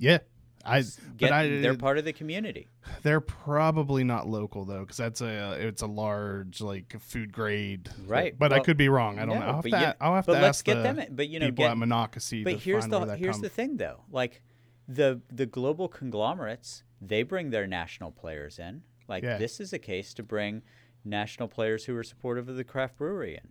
Yeah. 0.00 0.18
I 0.66 0.80
Get, 0.82 1.30
but 1.30 1.32
I 1.32 1.48
they're 1.60 1.76
part 1.76 1.98
of 1.98 2.04
the 2.04 2.12
community. 2.12 2.68
they're 3.02 3.20
probably 3.20 4.04
not 4.04 4.28
local 4.28 4.64
though 4.64 4.84
cuz 4.84 4.96
that's 4.96 5.20
a 5.20 5.52
it's 5.58 5.82
a 5.82 5.86
large 5.86 6.60
like 6.60 7.00
food 7.00 7.32
grade. 7.32 7.88
Right. 8.06 8.38
But 8.38 8.52
I 8.52 8.60
could 8.60 8.76
be 8.76 8.88
wrong. 8.88 9.18
I 9.18 9.26
don't 9.26 9.34
no, 9.36 9.40
know. 9.40 9.46
I'll 9.46 9.54
have 9.54 9.62
but 9.62 9.70
to, 9.70 9.80
you- 9.80 9.92
I'll 10.00 10.14
have 10.14 10.26
but 10.26 10.34
to 10.34 10.40
let's 10.40 10.58
ask 10.58 10.64
get 10.64 10.74
the 10.76 10.82
them 10.82 10.98
in- 10.98 11.14
but, 11.16 11.28
you 11.28 11.38
know, 11.38 11.46
people 11.46 11.64
get- 11.64 11.70
at 11.72 11.78
Monocacy 11.78 12.44
But 12.44 12.54
here's 12.56 12.86
the 12.88 13.16
here's 13.16 13.38
the 13.40 13.48
thing 13.48 13.76
though. 13.76 14.00
Like 14.10 14.42
the 14.88 15.20
the 15.32 15.46
global 15.46 15.88
conglomerates, 15.88 16.82
they 17.00 17.22
bring 17.22 17.50
their 17.50 17.66
national 17.66 18.10
players 18.12 18.58
in. 18.58 18.82
Like 19.08 19.22
Yeah. 19.24 19.38
this 19.38 19.60
is 19.60 19.72
a 19.72 19.78
case 19.78 20.12
to 20.14 20.22
bring 20.22 20.62
national 21.04 21.48
players 21.48 21.84
who 21.84 21.96
are 21.96 22.02
supportive 22.04 22.48
of 22.48 22.56
the 22.56 22.64
craft 22.64 22.96
brewery 22.98 23.34
in. 23.34 23.48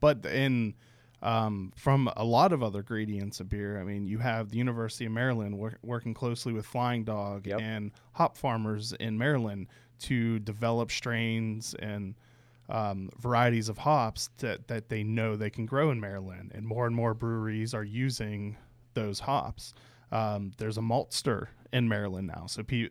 But 0.00 0.24
in 0.26 0.74
um, 1.22 1.72
from 1.76 2.10
a 2.16 2.24
lot 2.24 2.52
of 2.52 2.62
other 2.62 2.82
gradients 2.82 3.40
of 3.40 3.48
beer, 3.48 3.80
I 3.80 3.84
mean, 3.84 4.06
you 4.06 4.18
have 4.18 4.50
the 4.50 4.56
University 4.58 5.04
of 5.06 5.12
Maryland 5.12 5.58
wor- 5.58 5.78
working 5.82 6.14
closely 6.14 6.52
with 6.52 6.64
Flying 6.66 7.04
Dog 7.04 7.46
Yep. 7.46 7.60
and 7.60 7.90
hop 8.12 8.36
farmers 8.36 8.92
in 8.94 9.18
Maryland 9.18 9.66
to 10.00 10.38
develop 10.38 10.90
strains 10.90 11.74
and 11.78 12.14
um, 12.70 13.10
varieties 13.18 13.68
of 13.68 13.76
hops 13.78 14.30
that, 14.38 14.68
that 14.68 14.88
they 14.88 15.02
know 15.02 15.36
they 15.36 15.50
can 15.50 15.66
grow 15.66 15.90
in 15.90 16.00
Maryland. 16.00 16.52
And 16.54 16.64
more 16.66 16.86
and 16.86 16.94
more 16.96 17.12
breweries 17.14 17.74
are 17.74 17.84
using 17.84 18.56
those 18.94 19.20
hops. 19.20 19.74
Um, 20.12 20.52
there's 20.56 20.78
a 20.78 20.80
maltster 20.82 21.48
in 21.72 21.88
Maryland 21.88 22.28
now, 22.28 22.46
so 22.46 22.62
pe- 22.62 22.88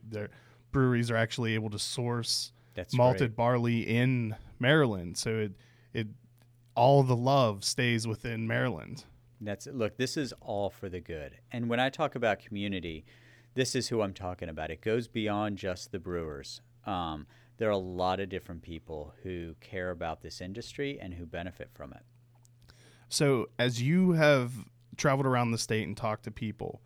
breweries 0.72 1.10
are 1.12 1.18
actually 1.18 1.54
able 1.56 1.70
to 1.72 1.80
source 1.80 2.52
That's 2.76 2.94
malted 2.94 3.20
great. 3.32 3.36
barley 3.36 3.82
in 3.82 4.36
Maryland. 4.60 5.18
So 5.18 5.32
it 5.32 5.54
it 5.94 6.08
all 6.80 7.04
the 7.04 7.16
love 7.16 7.64
stays 7.64 8.08
within 8.08 8.48
Maryland. 8.48 9.06
That's 9.42 9.68
look, 9.68 9.98
this 9.98 10.18
is 10.18 10.34
all 10.42 10.70
for 10.70 10.90
the 10.90 11.00
good. 11.00 11.38
And 11.52 11.70
when 11.70 11.80
I 11.80 11.90
talk 11.90 12.16
about 12.16 12.40
community, 12.40 13.06
this 13.54 13.76
is 13.76 13.88
who 13.88 14.02
I'm 14.02 14.14
talking 14.14 14.50
about. 14.50 14.72
It 14.72 14.82
goes 14.82 15.08
beyond 15.08 15.58
just 15.58 15.92
the 15.92 16.00
brewers. 16.00 16.62
Um, 16.86 17.28
there 17.58 17.68
are 17.68 17.72
a 17.72 17.78
lot 17.78 18.20
of 18.20 18.30
different 18.30 18.62
people 18.62 19.14
who 19.24 19.56
care 19.60 19.92
about 19.92 20.22
this 20.22 20.42
industry 20.42 21.00
and 21.02 21.14
who 21.14 21.26
benefit 21.26 21.70
from 21.74 21.94
it. 21.94 22.04
So 23.10 23.48
as 23.58 23.82
you 23.82 24.12
have 24.12 24.54
traveled 25.00 25.26
around 25.26 25.52
the 25.52 25.58
state 25.58 25.88
and 25.88 25.98
talked 25.98 26.24
to 26.26 26.32
people. 26.32 26.82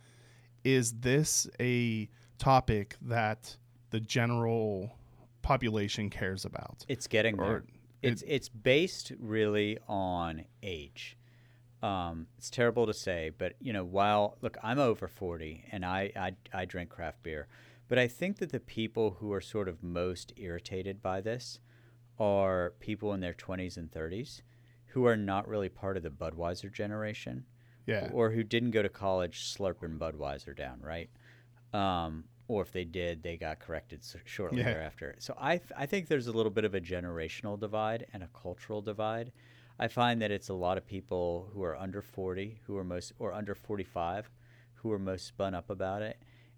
Is 0.63 0.93
this 0.93 1.47
a 1.59 2.07
topic 2.37 2.95
that 3.01 3.57
the 3.89 3.99
general 3.99 4.95
population 5.41 6.09
cares 6.09 6.45
about? 6.45 6.85
It's 6.87 7.07
getting 7.07 7.39
Or 7.39 7.45
there. 7.45 7.63
It's 8.03 8.23
it's 8.27 8.49
based 8.49 9.11
really 9.19 9.77
on 9.87 10.45
age. 10.61 11.17
Um, 11.81 12.27
it's 12.37 12.49
terrible 12.49 12.85
to 12.87 12.93
say, 12.93 13.31
but 13.37 13.53
you 13.59 13.73
know, 13.73 13.83
while 13.83 14.37
look, 14.41 14.57
I'm 14.63 14.79
over 14.79 15.07
40 15.07 15.65
and 15.71 15.85
I, 15.85 16.11
I 16.15 16.35
I 16.53 16.65
drink 16.65 16.89
craft 16.89 17.23
beer, 17.23 17.47
but 17.89 17.97
I 17.99 18.07
think 18.07 18.37
that 18.37 18.51
the 18.51 18.59
people 18.59 19.17
who 19.19 19.31
are 19.33 19.41
sort 19.41 19.67
of 19.67 19.83
most 19.83 20.31
irritated 20.37 21.01
by 21.01 21.19
this 21.21 21.59
are 22.19 22.73
people 22.79 23.13
in 23.13 23.19
their 23.21 23.33
20s 23.33 23.75
and 23.75 23.91
30s 23.91 24.41
who 24.87 25.05
are 25.05 25.17
not 25.17 25.47
really 25.47 25.69
part 25.69 25.97
of 25.97 26.03
the 26.03 26.09
Budweiser 26.11 26.71
generation 26.71 27.45
Yeah. 27.87 28.09
or 28.13 28.31
who 28.31 28.43
didn't 28.43 28.71
go 28.71 28.81
to 28.83 28.89
college 28.89 29.41
slurping 29.43 29.97
Budweiser 29.97 30.55
down, 30.55 30.79
right? 30.81 31.09
Um, 31.73 32.25
or 32.47 32.61
if 32.61 32.71
they 32.71 32.83
did, 32.83 33.23
they 33.23 33.37
got 33.37 33.59
corrected 33.59 33.99
s- 34.01 34.15
shortly 34.25 34.59
Yeah. 34.59 34.65
thereafter. 34.65 35.15
So 35.19 35.35
I, 35.39 35.57
th- 35.57 35.71
I 35.77 35.85
think 35.85 36.07
there's 36.07 36.27
a 36.27 36.31
little 36.31 36.51
bit 36.51 36.65
of 36.65 36.75
a 36.75 36.81
generational 36.81 37.59
divide 37.59 38.05
and 38.13 38.23
a 38.23 38.27
cultural 38.27 38.81
divide. 38.81 39.31
I 39.79 39.87
find 39.87 40.21
that 40.21 40.31
it's 40.31 40.49
a 40.49 40.53
lot 40.53 40.77
of 40.77 40.85
people 40.85 41.49
who 41.53 41.63
are 41.63 41.75
under 41.75 42.01
40, 42.01 42.59
who 42.67 42.77
are 42.77 42.83
most, 42.83 43.13
or 43.19 43.33
under 43.33 43.55
45, 43.55 44.29
who 44.75 44.91
are 44.91 44.99
most 44.99 45.25
spun 45.25 45.53
up 45.55 45.69
about 45.69 46.01
it. 46.01 46.17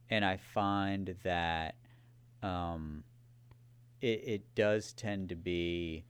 And 0.09 0.25
I 0.25 0.37
find 0.37 1.15
that 1.23 1.75
um, 2.43 3.03
it, 4.01 4.21
it 4.25 4.55
does 4.55 4.93
tend 4.93 5.29
to 5.29 5.35
be 5.35 6.05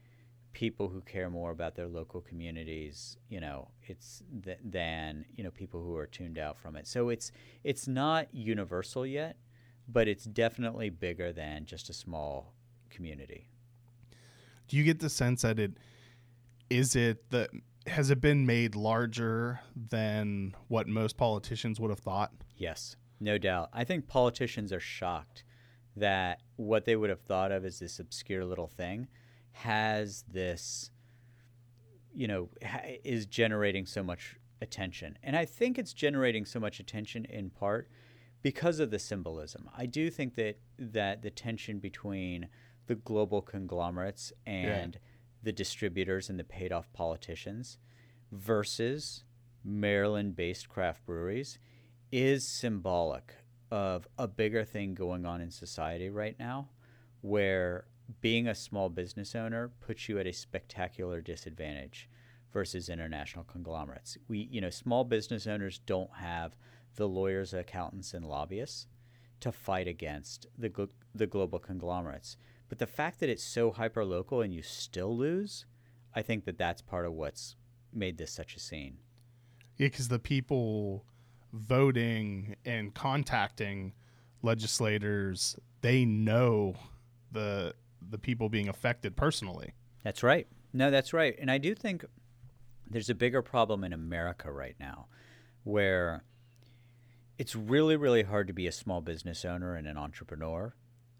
people 0.52 0.88
who 0.88 1.00
care 1.02 1.28
more 1.30 1.50
about 1.50 1.74
their 1.74 1.86
local 1.86 2.20
communities, 2.22 3.18
you 3.28 3.40
know, 3.40 3.68
it's 3.86 4.22
th- 4.42 4.58
than 4.64 5.24
you 5.36 5.44
know 5.44 5.50
people 5.50 5.82
who 5.82 5.94
are 5.96 6.06
tuned 6.06 6.38
out 6.38 6.58
from 6.58 6.76
it. 6.76 6.86
So 6.86 7.10
it's 7.10 7.30
it's 7.62 7.86
not 7.86 8.28
universal 8.32 9.06
yet, 9.06 9.36
but 9.88 10.08
it's 10.08 10.24
definitely 10.24 10.90
bigger 10.90 11.32
than 11.32 11.64
just 11.66 11.88
a 11.88 11.92
small 11.92 12.54
community. 12.90 13.48
Do 14.68 14.76
you 14.76 14.84
get 14.84 15.00
the 15.00 15.10
sense 15.10 15.42
that 15.42 15.58
it 15.58 15.72
is 16.70 16.96
it 16.96 17.30
the 17.30 17.48
has 17.86 18.10
it 18.10 18.20
been 18.20 18.44
made 18.46 18.74
larger 18.74 19.60
than 19.76 20.54
what 20.68 20.88
most 20.88 21.16
politicians 21.16 21.78
would 21.78 21.90
have 21.90 22.00
thought? 22.00 22.32
Yes, 22.56 22.96
no 23.20 23.38
doubt. 23.38 23.70
I 23.72 23.84
think 23.84 24.08
politicians 24.08 24.72
are 24.72 24.80
shocked 24.80 25.44
that 25.94 26.42
what 26.56 26.84
they 26.84 26.96
would 26.96 27.10
have 27.10 27.20
thought 27.20 27.52
of 27.52 27.64
as 27.64 27.78
this 27.78 27.98
obscure 27.98 28.44
little 28.44 28.66
thing 28.66 29.08
has 29.52 30.24
this, 30.28 30.90
you 32.14 32.26
know, 32.26 32.48
ha- 32.62 32.98
is 33.04 33.24
generating 33.24 33.86
so 33.86 34.02
much 34.02 34.36
attention. 34.60 35.16
And 35.22 35.36
I 35.36 35.44
think 35.44 35.78
it's 35.78 35.92
generating 35.92 36.44
so 36.44 36.60
much 36.60 36.80
attention 36.80 37.24
in 37.26 37.50
part 37.50 37.88
because 38.46 38.78
of 38.78 38.92
the 38.92 38.98
symbolism. 39.00 39.68
I 39.76 39.86
do 39.86 40.08
think 40.08 40.36
that 40.36 40.60
that 40.78 41.20
the 41.22 41.30
tension 41.30 41.80
between 41.80 42.46
the 42.86 42.94
global 42.94 43.42
conglomerates 43.42 44.32
and 44.46 45.00
the 45.42 45.50
distributors 45.50 46.30
and 46.30 46.38
the 46.38 46.44
paid 46.44 46.70
off 46.70 46.92
politicians 46.92 47.78
versus 48.30 49.24
Maryland 49.64 50.36
based 50.36 50.68
craft 50.68 51.04
breweries 51.04 51.58
is 52.12 52.46
symbolic 52.46 53.34
of 53.72 54.06
a 54.16 54.28
bigger 54.28 54.64
thing 54.64 54.94
going 54.94 55.26
on 55.26 55.40
in 55.40 55.50
society 55.50 56.08
right 56.08 56.38
now 56.38 56.68
where 57.22 57.86
being 58.20 58.46
a 58.46 58.54
small 58.54 58.88
business 58.88 59.34
owner 59.34 59.72
puts 59.80 60.08
you 60.08 60.20
at 60.20 60.26
a 60.28 60.32
spectacular 60.32 61.20
disadvantage 61.20 62.08
versus 62.52 62.88
international 62.88 63.42
conglomerates. 63.42 64.16
We, 64.28 64.46
you 64.52 64.60
know, 64.60 64.70
small 64.70 65.02
business 65.02 65.48
owners 65.48 65.80
don't 65.84 66.14
have 66.14 66.56
the 66.96 67.08
lawyers, 67.08 67.54
accountants, 67.54 68.12
and 68.12 68.24
lobbyists 68.24 68.86
to 69.40 69.52
fight 69.52 69.86
against 69.86 70.46
the 70.58 70.70
gl- 70.70 70.88
the 71.14 71.26
global 71.26 71.58
conglomerates. 71.58 72.36
But 72.68 72.78
the 72.78 72.86
fact 72.86 73.20
that 73.20 73.28
it's 73.28 73.44
so 73.44 73.70
hyper 73.70 74.04
local 74.04 74.40
and 74.40 74.52
you 74.52 74.62
still 74.62 75.16
lose, 75.16 75.66
I 76.14 76.22
think 76.22 76.44
that 76.46 76.58
that's 76.58 76.82
part 76.82 77.06
of 77.06 77.12
what's 77.12 77.56
made 77.92 78.18
this 78.18 78.32
such 78.32 78.56
a 78.56 78.60
scene. 78.60 78.98
Yeah, 79.76 79.88
because 79.88 80.08
the 80.08 80.18
people 80.18 81.04
voting 81.52 82.56
and 82.64 82.94
contacting 82.94 83.92
legislators, 84.42 85.56
they 85.80 86.04
know 86.04 86.74
the 87.32 87.74
the 88.08 88.18
people 88.18 88.48
being 88.48 88.68
affected 88.68 89.16
personally. 89.16 89.74
That's 90.04 90.22
right. 90.22 90.46
No, 90.72 90.90
that's 90.90 91.12
right. 91.12 91.34
And 91.38 91.50
I 91.50 91.58
do 91.58 91.74
think 91.74 92.04
there's 92.88 93.10
a 93.10 93.14
bigger 93.14 93.42
problem 93.42 93.82
in 93.82 93.92
America 93.92 94.52
right 94.52 94.76
now 94.78 95.06
where 95.64 96.22
it's 97.38 97.54
really, 97.54 97.96
really 97.96 98.22
hard 98.22 98.46
to 98.46 98.52
be 98.52 98.66
a 98.66 98.72
small 98.72 99.00
business 99.00 99.44
owner 99.44 99.74
and 99.74 99.86
an 99.86 99.96
entrepreneur. 99.96 100.74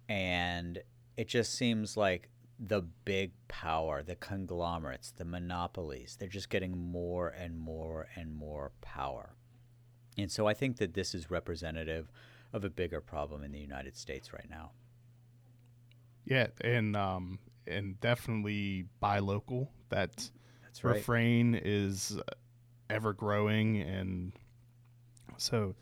And 0.09 0.83
it 1.17 1.29
just 1.29 1.55
seems 1.55 1.97
like 1.97 2.31
the 2.59 2.83
big 3.05 3.33
power, 3.49 4.03
the 4.03 4.17
conglomerates, 4.17 5.11
the 5.11 5.25
monopolies, 5.25 6.17
they're 6.19 6.29
just 6.29 6.49
getting 6.49 6.77
more 6.79 7.29
and 7.29 7.59
more 7.59 8.09
and 8.17 8.35
more 8.35 8.73
power. 8.81 9.35
And 10.17 10.31
so 10.31 10.47
I 10.47 10.55
think 10.55 10.79
that 10.79 10.95
this 10.95 11.15
is 11.15 11.31
representative 11.31 12.11
of 12.53 12.65
a 12.65 12.71
bigger 12.71 13.01
problem 13.01 13.43
in 13.43 13.53
the 13.53 13.59
United 13.59 13.97
States 13.97 14.33
right 14.33 14.49
now. 14.49 14.71
Yeah, 16.25 16.49
and 16.63 16.97
um 16.97 17.39
and 17.67 18.01
definitely 18.01 18.87
buy 19.01 19.19
local. 19.19 19.71
That 19.91 20.31
That's 20.63 20.83
right. 20.83 20.95
refrain 20.95 21.55
is 21.55 22.19
ever 22.89 23.13
growing 23.13 23.83
and 23.83 24.33
so 25.37 25.75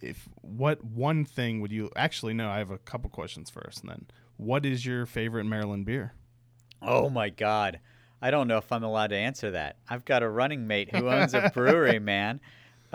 if 0.00 0.28
what 0.42 0.84
one 0.84 1.24
thing 1.24 1.60
would 1.60 1.72
you 1.72 1.90
actually 1.96 2.34
no, 2.34 2.48
I 2.48 2.58
have 2.58 2.70
a 2.70 2.78
couple 2.78 3.10
questions 3.10 3.50
first 3.50 3.80
and 3.80 3.90
then 3.90 4.06
what 4.36 4.66
is 4.66 4.84
your 4.84 5.06
favorite 5.06 5.44
Maryland 5.44 5.86
beer? 5.86 6.12
Oh 6.82 7.08
my 7.08 7.30
God. 7.30 7.80
I 8.20 8.30
don't 8.30 8.48
know 8.48 8.58
if 8.58 8.70
I'm 8.72 8.82
allowed 8.82 9.08
to 9.08 9.16
answer 9.16 9.50
that. 9.52 9.76
I've 9.88 10.04
got 10.04 10.22
a 10.22 10.28
running 10.28 10.66
mate 10.66 10.94
who 10.94 11.08
owns 11.08 11.34
a 11.34 11.50
brewery, 11.52 11.98
man. 12.00 12.40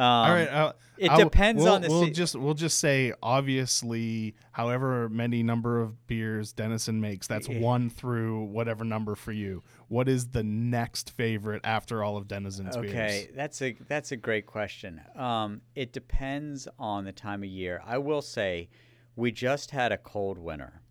Um, 0.02 0.08
All 0.08 0.34
right, 0.34 0.49
I'll, 0.52 0.74
it 0.97 1.12
I'll- 1.12 1.18
depends 1.20 1.62
we'll, 1.62 1.74
on 1.74 1.82
the 1.84 1.88
We'll 1.89 2.06
se- 2.06 2.12
just 2.12 2.36
we'll 2.36 2.56
just 2.56 2.80
say 2.80 3.14
obviously, 3.22 4.34
however 4.52 5.08
many 5.10 5.43
number 5.43 5.80
of 5.80 6.08
beers 6.08 6.54
Denizens 6.54 6.99
makes, 6.99 7.28
that's 7.28 7.47
one 7.47 7.91
through 7.91 8.45
whatever 8.45 8.84
number 8.84 9.14
for 9.14 9.32
you. 9.32 9.62
What 9.89 10.10
is 10.10 10.30
the 10.30 10.41
next 10.41 11.12
favorite 11.12 11.62
after 11.64 12.04
all 12.04 12.18
of 12.18 12.28
Denizens' 12.28 12.76
Okay, 12.76 12.88
beers? 12.88 12.93
Okay, 12.95 13.30
that's 13.36 13.62
a 13.62 13.78
that's 13.88 14.12
a 14.12 14.18
great 14.18 14.47
question. 14.47 15.02
Um, 15.16 15.62
it 15.76 15.93
depends 15.93 16.68
on 16.80 17.06
the 17.06 17.12
time 17.12 17.43
of 17.43 17.49
year. 17.49 17.80
I 17.86 17.99
will 17.99 18.24
say, 18.24 18.70
we 19.16 19.32
just 19.32 19.70
had 19.70 19.91
a 19.91 19.97
cold 19.99 20.39
winter, 20.39 20.82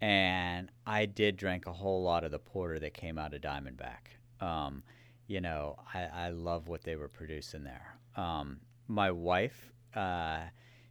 and 0.00 0.70
I 0.86 1.06
did 1.06 1.36
drink 1.36 1.66
a 1.66 1.72
whole 1.72 2.04
lot 2.04 2.22
of 2.22 2.30
the 2.30 2.38
porter 2.38 2.78
that 2.78 2.94
came 2.94 3.18
out 3.18 3.34
of 3.34 3.40
Diamondback. 3.40 4.14
Um, 4.40 4.84
you 5.26 5.40
know, 5.40 5.76
I, 5.92 6.02
I 6.02 6.28
love 6.28 6.68
what 6.68 6.84
they 6.84 6.94
were 6.94 7.08
producing 7.08 7.64
there. 7.64 7.98
Um, 8.16 8.60
my 8.88 9.10
wife, 9.10 9.72
uh, 9.94 10.40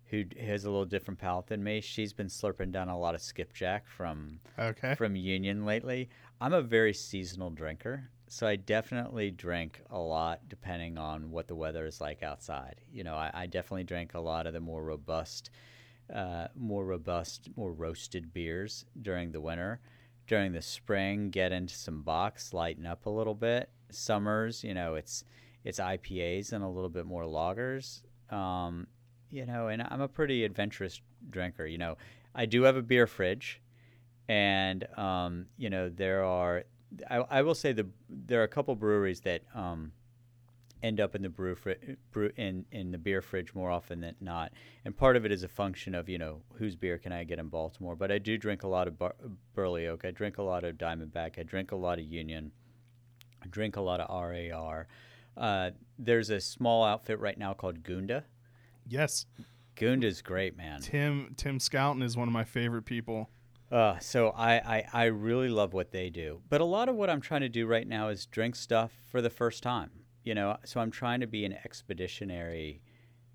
who 0.05 0.23
has 0.39 0.65
a 0.65 0.69
little 0.69 0.85
different 0.85 1.19
palate 1.19 1.47
than 1.47 1.63
me, 1.63 1.81
she's 1.81 2.13
been 2.13 2.27
slurping 2.27 2.71
down 2.71 2.89
a 2.89 2.97
lot 2.97 3.15
of 3.15 3.21
skipjack 3.21 3.87
from 3.87 4.39
Okay. 4.59 4.95
from 4.95 5.15
Union 5.15 5.65
lately. 5.65 6.09
I'm 6.39 6.53
a 6.53 6.61
very 6.61 6.93
seasonal 6.93 7.49
drinker, 7.49 8.09
so 8.27 8.45
I 8.47 8.55
definitely 8.55 9.31
drink 9.31 9.81
a 9.89 9.97
lot 9.97 10.41
depending 10.49 10.97
on 10.97 11.31
what 11.31 11.47
the 11.47 11.55
weather 11.55 11.85
is 11.85 11.99
like 12.01 12.21
outside. 12.21 12.81
You 12.91 13.03
know, 13.03 13.15
I, 13.15 13.31
I 13.33 13.45
definitely 13.47 13.85
drink 13.85 14.13
a 14.13 14.19
lot 14.19 14.45
of 14.45 14.53
the 14.53 14.59
more 14.59 14.83
robust, 14.83 15.49
uh, 16.13 16.47
more 16.55 16.85
robust, 16.85 17.49
more 17.55 17.71
roasted 17.73 18.33
beers 18.33 18.85
during 19.01 19.31
the 19.31 19.41
winter. 19.41 19.79
During 20.27 20.53
the 20.53 20.61
spring, 20.61 21.31
get 21.31 21.51
into 21.51 21.75
some 21.75 22.01
bocks, 22.03 22.53
lighten 22.53 22.85
up 22.85 23.05
a 23.05 23.09
little 23.09 23.35
bit. 23.35 23.69
Summers, 23.89 24.63
you 24.63 24.73
know, 24.73 24.95
it's 24.95 25.25
it's 25.63 25.79
IPAs 25.79 26.53
and 26.53 26.63
a 26.63 26.67
little 26.67 26.89
bit 26.89 27.05
more 27.05 27.23
lagers. 27.23 28.01
Um, 28.29 28.87
you 29.29 29.45
know, 29.45 29.67
and 29.67 29.81
I'm 29.89 30.01
a 30.01 30.07
pretty 30.07 30.43
adventurous 30.43 31.01
drinker. 31.29 31.65
You 31.65 31.77
know, 31.77 31.97
I 32.35 32.45
do 32.45 32.63
have 32.63 32.75
a 32.75 32.81
beer 32.81 33.07
fridge 33.07 33.61
and 34.29 34.87
um, 34.97 35.45
you 35.57 35.69
know 35.69 35.89
there 35.89 36.23
are 36.23 36.63
I, 37.09 37.17
I 37.17 37.41
will 37.41 37.55
say 37.55 37.73
the 37.73 37.87
there 38.09 38.41
are 38.41 38.45
a 38.45 38.49
couple 38.49 38.75
breweries 38.75 39.21
that 39.21 39.41
um, 39.53 39.91
end 40.81 40.99
up 40.99 41.15
in 41.15 41.21
the 41.21 41.29
brew, 41.29 41.55
fri- 41.55 41.97
brew 42.11 42.31
in 42.37 42.65
in 42.71 42.91
the 42.91 42.97
beer 42.97 43.21
fridge 43.21 43.53
more 43.53 43.71
often 43.71 44.01
than 44.01 44.15
not, 44.21 44.51
and 44.85 44.95
part 44.95 45.15
of 45.15 45.25
it 45.25 45.31
is 45.31 45.43
a 45.43 45.47
function 45.47 45.95
of 45.95 46.07
you 46.07 46.17
know 46.17 46.41
whose 46.55 46.75
beer 46.75 46.97
can 46.97 47.11
I 47.11 47.23
get 47.23 47.39
in 47.39 47.47
Baltimore. 47.47 47.95
But 47.95 48.11
I 48.11 48.17
do 48.17 48.37
drink 48.37 48.63
a 48.63 48.67
lot 48.67 48.87
of 48.87 48.97
Bar- 48.97 49.15
Burley 49.55 49.87
Oak. 49.87 50.05
I 50.05 50.11
drink 50.11 50.37
a 50.37 50.43
lot 50.43 50.63
of 50.63 50.77
Diamondback. 50.77 51.39
I 51.39 51.43
drink 51.43 51.71
a 51.71 51.75
lot 51.75 51.99
of 51.99 52.05
Union. 52.05 52.51
I 53.43 53.47
drink 53.47 53.75
a 53.75 53.81
lot 53.81 53.99
of 53.99 54.09
RAR. 54.09 54.87
Uh, 55.37 55.71
there's 55.97 56.29
a 56.29 56.39
small 56.39 56.83
outfit 56.83 57.19
right 57.19 57.37
now 57.37 57.53
called 57.53 57.83
Gunda. 57.83 58.25
Yes. 58.87 59.25
Gunda's 59.75 60.21
great, 60.21 60.55
man. 60.55 60.81
Tim 60.81 61.33
Tim 61.35 61.57
Scouten 61.57 62.03
is 62.03 62.15
one 62.15 62.27
of 62.27 62.33
my 62.33 62.43
favorite 62.43 62.85
people. 62.85 63.29
Uh, 63.71 63.97
so 63.97 64.29
I, 64.29 64.53
I, 64.53 64.85
I 64.93 65.03
really 65.05 65.49
love 65.49 65.73
what 65.73 65.91
they 65.91 66.11
do. 66.11 66.41
But 66.47 66.61
a 66.61 66.65
lot 66.65 66.89
of 66.89 66.95
what 66.95 67.09
I'm 67.09 67.21
trying 67.21 67.41
to 67.41 67.49
do 67.49 67.65
right 67.65 67.87
now 67.87 68.09
is 68.09 68.27
drink 68.27 68.55
stuff 68.55 68.91
for 69.11 69.19
the 69.19 69.31
first 69.31 69.63
time. 69.63 69.89
You 70.23 70.35
know, 70.35 70.57
so 70.63 70.79
I'm 70.79 70.91
trying 70.91 71.21
to 71.21 71.27
be 71.27 71.43
an 71.43 71.53
expeditionary 71.65 72.81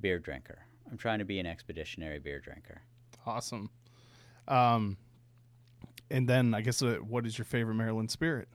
beer 0.00 0.18
drinker. 0.18 0.60
I'm 0.90 0.96
trying 0.96 1.18
to 1.18 1.24
be 1.24 1.38
an 1.38 1.46
expeditionary 1.46 2.18
beer 2.18 2.40
drinker. 2.40 2.82
Awesome. 3.26 3.68
Um, 4.46 4.96
and 6.10 6.28
then 6.28 6.54
I 6.54 6.60
guess 6.60 6.80
uh, 6.82 6.98
what 7.06 7.26
is 7.26 7.36
your 7.36 7.44
favorite 7.44 7.74
Maryland 7.74 8.10
spirit? 8.10 8.48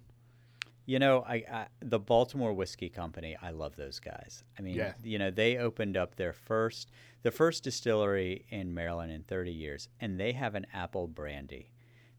You 0.86 1.00
know, 1.00 1.24
I, 1.28 1.36
I 1.50 1.68
the 1.82 2.00
Baltimore 2.00 2.52
Whiskey 2.54 2.90
Company. 2.90 3.38
I 3.42 3.52
love 3.52 3.76
those 3.76 4.00
guys. 4.00 4.44
I 4.60 4.62
mean, 4.62 4.76
Yeah. 4.76 4.94
you 5.04 5.18
know, 5.18 5.32
they 5.32 5.58
opened 5.58 5.96
up 5.96 6.16
their 6.16 6.34
first 6.34 6.92
the 7.22 7.32
first 7.32 7.64
distillery 7.64 8.46
in 8.50 8.74
Maryland 8.74 9.12
in 9.12 9.24
30 9.24 9.52
years, 9.52 9.88
and 10.02 10.20
they 10.20 10.34
have 10.34 10.56
an 10.56 10.66
apple 10.74 11.08
brandy. 11.08 11.72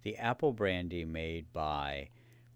The 0.03 0.17
apple 0.17 0.53
brandy 0.53 1.05
made 1.05 1.53
by 1.53 2.09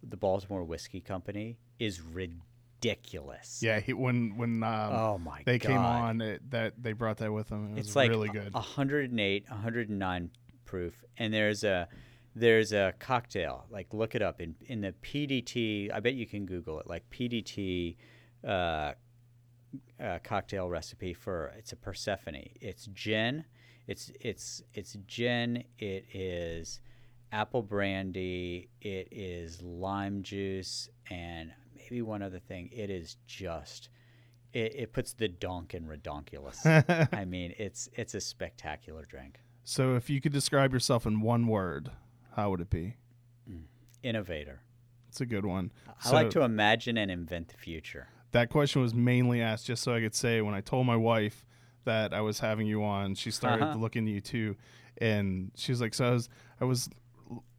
the 0.03 0.17
Baltimore 0.17 0.65
Whiskey 0.65 1.01
Company 1.01 1.59
is 1.79 2.01
ridiculous. 2.01 3.61
Yeah, 3.63 3.81
he, 3.81 3.93
when 3.93 4.37
when 4.37 4.63
um, 4.63 4.93
Oh 4.93 5.19
my 5.19 5.43
they 5.45 5.59
god. 5.59 5.69
came 5.69 5.79
on, 5.81 6.21
it, 6.21 6.51
that 6.51 6.75
they 6.83 6.93
brought 6.93 7.19
that 7.19 7.33
with 7.33 7.49
them. 7.49 7.73
It 7.73 7.77
was 7.77 7.87
it's 7.89 7.97
like 7.97 8.11
really 8.11 8.29
good. 8.29 8.55
108 8.55 9.45
109 9.51 10.31
proof 10.65 11.03
and 11.17 11.33
there's 11.33 11.65
a 11.65 11.89
there's 12.39 12.73
a 12.73 12.95
cocktail 12.99 13.65
like 13.71 13.93
look 13.93 14.15
it 14.15 14.23
up 14.23 14.41
in 14.41 14.55
in 14.67 14.81
the 14.81 14.95
pdt 15.03 15.93
i 15.93 16.01
bet 16.01 16.15
you 16.15 16.27
can 16.27 16.47
google 16.47 16.79
it 16.81 16.87
like 16.87 17.09
pdt 17.11 17.97
uh, 18.47 18.93
uh, 20.03 20.19
cocktail 20.23 20.69
recipe 20.69 21.13
for 21.13 21.53
it's 21.57 21.73
a 21.73 21.77
persephone. 21.77 22.49
It's 22.61 22.87
gin. 22.95 23.45
It's 23.87 24.11
it's 24.21 24.63
it's 24.75 24.97
gin. 25.07 25.65
It 25.79 26.07
is 26.13 26.81
apple 27.33 27.63
brandy. 27.63 28.71
It 28.81 29.09
is 29.11 29.61
lime 29.63 30.23
juice 30.23 30.89
and 31.11 31.53
maybe 31.75 32.03
one 32.03 32.23
other 32.23 32.39
thing. 32.39 32.71
It 32.73 32.91
is 32.91 33.17
just 33.27 33.89
it, 34.53 34.75
it 34.75 34.93
puts 34.93 35.13
the 35.13 35.29
donk 35.29 35.75
in 35.75 35.87
redonkulous. 35.87 37.09
I 37.13 37.25
mean, 37.25 37.55
it's 37.59 37.89
it's 37.95 38.15
a 38.15 38.21
spectacular 38.21 39.05
drink. 39.05 39.41
so, 39.65 39.97
if 39.97 40.09
you 40.09 40.21
could 40.21 40.33
describe 40.33 40.73
yourself 40.73 41.07
in 41.07 41.21
one 41.21 41.47
word, 41.47 41.91
how 42.35 42.51
would 42.51 42.61
it 42.61 42.71
be? 42.71 42.97
Innovator. 44.03 44.63
It's 45.09 45.21
a 45.21 45.27
good 45.27 45.45
one. 45.45 45.73
I 46.05 46.11
like 46.13 46.31
to 46.31 46.43
imagine 46.43 46.97
and 46.99 47.11
invent 47.11 47.49
the 47.49 47.57
future. 47.57 48.09
That 48.33 48.51
question 48.51 48.81
was 48.83 48.95
mainly 48.95 49.41
asked 49.41 49.67
just 49.67 49.83
so 49.83 49.95
I 49.95 50.01
could 50.01 50.15
say 50.15 50.41
when 50.41 50.55
I 50.55 50.61
told 50.61 50.87
my 50.87 50.97
wife 50.97 51.45
that 51.85 52.13
I 52.13 52.21
was 52.21 52.41
having 52.41 52.67
you 52.67 52.85
on, 52.85 53.15
she 53.15 53.31
started 53.31 53.65
Uh-huh. 53.65 53.73
to 53.75 53.79
look 53.81 53.97
into 53.97 54.11
you 54.13 54.21
too, 54.21 54.57
and 55.01 55.51
she 55.57 55.73
was 55.73 55.81
like, 55.81 55.95
"So 55.95 56.07
I 56.07 56.11
was, 56.13 56.29
I 56.61 56.65
was 56.65 56.89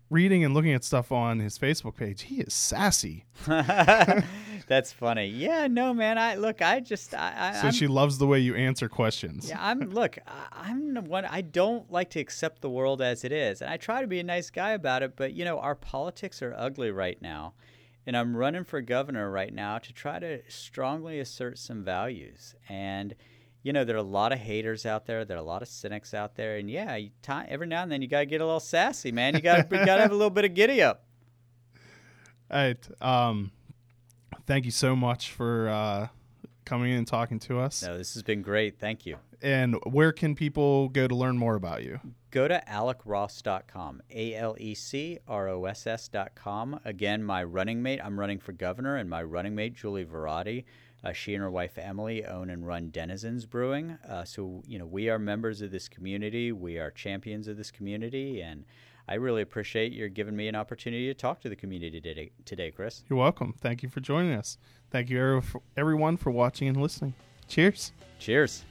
reading 0.10 0.44
and 0.44 0.54
looking 0.54 0.74
at 0.74 0.84
stuff 0.84 1.12
on 1.12 1.40
his 1.40 1.58
Facebook 1.58 1.96
page. 1.96 2.24
He 2.24 2.42
is 2.42 2.54
sassy." 2.54 3.26
That's 4.68 4.92
funny. 4.92 5.26
Yeah, 5.28 5.68
no, 5.68 5.94
man. 5.94 6.18
I 6.18 6.36
look. 6.36 6.62
I 6.62 6.80
just. 6.80 7.14
I. 7.14 7.34
I 7.38 7.62
So 7.62 7.68
I'm, 7.68 7.74
she 7.74 7.88
loves 7.88 8.18
the 8.18 8.28
way 8.28 8.40
you 8.40 8.56
answer 8.56 8.88
questions. 8.90 9.50
Yeah, 9.50 9.58
I'm. 9.60 9.80
Look, 9.90 10.18
I- 10.28 10.70
I'm 10.70 10.94
the 10.94 11.02
one. 11.02 11.26
I 11.26 11.42
don't 11.42 11.92
like 11.92 12.10
to 12.12 12.20
accept 12.20 12.62
the 12.62 12.70
world 12.70 13.02
as 13.02 13.24
it 13.24 13.32
is, 13.32 13.62
and 13.62 13.70
I 13.72 13.78
try 13.78 14.02
to 14.02 14.08
be 14.08 14.20
a 14.20 14.24
nice 14.24 14.50
guy 14.50 14.72
about 14.72 15.02
it. 15.04 15.16
But 15.16 15.34
you 15.34 15.46
know, 15.46 15.60
our 15.60 15.76
politics 15.76 16.42
are 16.42 16.54
ugly 16.58 16.92
right 16.92 17.20
now, 17.22 17.54
and 18.06 18.16
I'm 18.16 18.36
running 18.36 18.64
for 18.64 18.82
governor 18.82 19.32
right 19.32 19.54
now 19.54 19.78
to 19.80 19.94
try 19.94 20.20
to 20.20 20.42
strongly 20.50 21.20
assert 21.20 21.58
some 21.58 21.84
values. 21.84 22.54
And 22.68 23.16
you 23.64 23.74
know, 23.74 23.84
there 23.84 23.96
are 23.96 24.00
a 24.00 24.04
lot 24.04 24.32
of 24.32 24.40
haters 24.40 24.86
out 24.86 25.06
there. 25.06 25.26
There 25.26 25.38
are 25.38 25.40
a 25.40 25.44
lot 25.44 25.62
of 25.62 25.68
cynics 25.68 26.14
out 26.14 26.36
there, 26.36 26.58
and 26.58 26.70
yeah, 26.70 26.96
you 26.96 27.12
every 27.28 27.68
now 27.68 27.84
and 27.84 27.92
then 27.92 28.02
you 28.02 28.08
gotta 28.08 28.26
get 28.26 28.42
a 28.42 28.46
little 28.46 28.60
sassy, 28.60 29.12
man. 29.12 29.36
You 29.36 29.42
gotta 29.42 29.68
you 29.72 29.86
gotta 29.86 30.02
have 30.02 30.12
a 30.12 30.16
little 30.16 30.30
bit 30.30 30.46
of 30.46 30.54
giddy 30.54 30.82
up. 30.82 31.04
All 32.52 32.58
right. 32.58 32.88
Um, 33.02 33.52
thank 34.46 34.66
you 34.66 34.72
so 34.72 34.96
much 34.96 35.32
for 35.32 35.70
uh, 35.70 36.08
coming 36.66 36.92
in 36.92 36.98
and 37.00 37.08
talking 37.08 37.40
to 37.40 37.60
us. 37.60 37.84
No, 37.84 37.98
this 37.98 38.14
has 38.14 38.24
been 38.24 38.42
great. 38.42 38.80
Thank 38.80 39.06
you. 39.06 39.18
And 39.42 39.76
where 39.86 40.12
can 40.12 40.36
people 40.36 40.90
go 40.90 41.08
to 41.08 41.16
learn 41.16 41.38
more 41.38 41.56
about 41.56 41.84
you? 41.84 42.00
go 42.32 42.48
to 42.48 42.64
alecross.com 42.68 44.02
E 44.14 44.34
a-l-e-c-r-o-s-s.com 44.34 45.20
again 46.86 47.24
my 47.24 47.44
running 47.44 47.82
mate 47.82 48.00
i'm 48.04 48.20
running 48.20 48.38
for 48.40 48.52
governor 48.52 48.96
and 48.96 49.10
my 49.10 49.24
running 49.24 49.56
mate 49.56 49.74
julie 49.74 50.06
verratti 50.06 50.64
uh, 51.04 51.14
she 51.14 51.34
and 51.34 51.42
her 51.42 51.50
wife 51.52 51.78
emily 51.78 52.26
own 52.26 52.50
and 52.50 52.66
run 52.68 52.90
denizens 52.90 53.46
brewing 53.46 53.98
uh, 54.08 54.24
so 54.24 54.64
you 54.68 54.78
know 54.78 54.86
we 54.86 55.10
are 55.10 55.20
members 55.20 55.62
of 55.62 55.72
this 55.72 55.88
community 55.88 56.52
we 56.52 56.78
are 56.78 56.92
champions 56.92 57.48
of 57.48 57.58
this 57.58 57.72
community 57.72 58.42
and 58.42 58.66
i 59.08 59.14
really 59.16 59.42
appreciate 59.42 59.92
your 59.92 60.10
giving 60.10 60.36
me 60.36 60.48
an 60.48 60.56
opportunity 60.56 61.08
to 61.08 61.14
talk 61.14 61.40
to 61.42 61.50
the 61.50 61.56
community 61.56 62.00
today, 62.02 62.32
today 62.46 62.72
chris 62.72 63.04
You're 63.10 63.20
welcome. 63.20 63.54
Thank 63.60 63.84
you 63.84 63.90
for 63.90 64.00
joining 64.00 64.34
us. 64.34 64.58
Thank 64.92 65.10
you, 65.10 65.42
everyone, 65.78 66.18
for 66.18 66.32
watching 66.32 66.68
and 66.68 66.82
listening. 66.82 67.14
Cheers. 67.48 67.92
cheers 68.20 68.64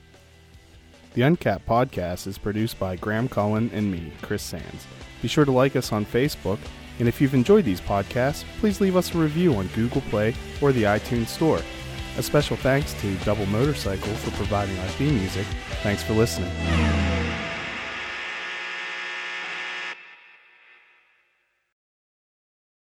The 1.14 1.22
Uncapped 1.22 1.66
podcast 1.66 2.26
is 2.26 2.38
produced 2.38 2.78
by 2.78 2.96
Graham 2.96 3.28
Cullen 3.28 3.70
and 3.72 3.90
me, 3.90 4.12
Chris 4.22 4.42
Sands. 4.42 4.86
Be 5.22 5.28
sure 5.28 5.44
to 5.44 5.50
like 5.52 5.74
us 5.76 5.92
on 5.92 6.04
Facebook, 6.04 6.58
and 6.98 7.08
if 7.08 7.20
you've 7.20 7.34
enjoyed 7.34 7.64
these 7.64 7.80
podcasts, 7.80 8.44
please 8.58 8.80
leave 8.80 8.96
us 8.96 9.14
a 9.14 9.18
review 9.18 9.54
on 9.54 9.66
Google 9.68 10.00
Play 10.02 10.34
or 10.60 10.72
the 10.72 10.84
iTunes 10.84 11.28
Store. 11.28 11.60
A 12.18 12.22
special 12.22 12.56
thanks 12.56 12.94
to 12.94 13.14
Double 13.18 13.46
Motorcycle 13.46 14.12
for 14.14 14.32
providing 14.32 14.76
our 14.80 14.88
theme 14.88 15.16
music. 15.18 15.46
Thanks 15.84 16.02
for 16.02 16.14
listening. 16.14 16.50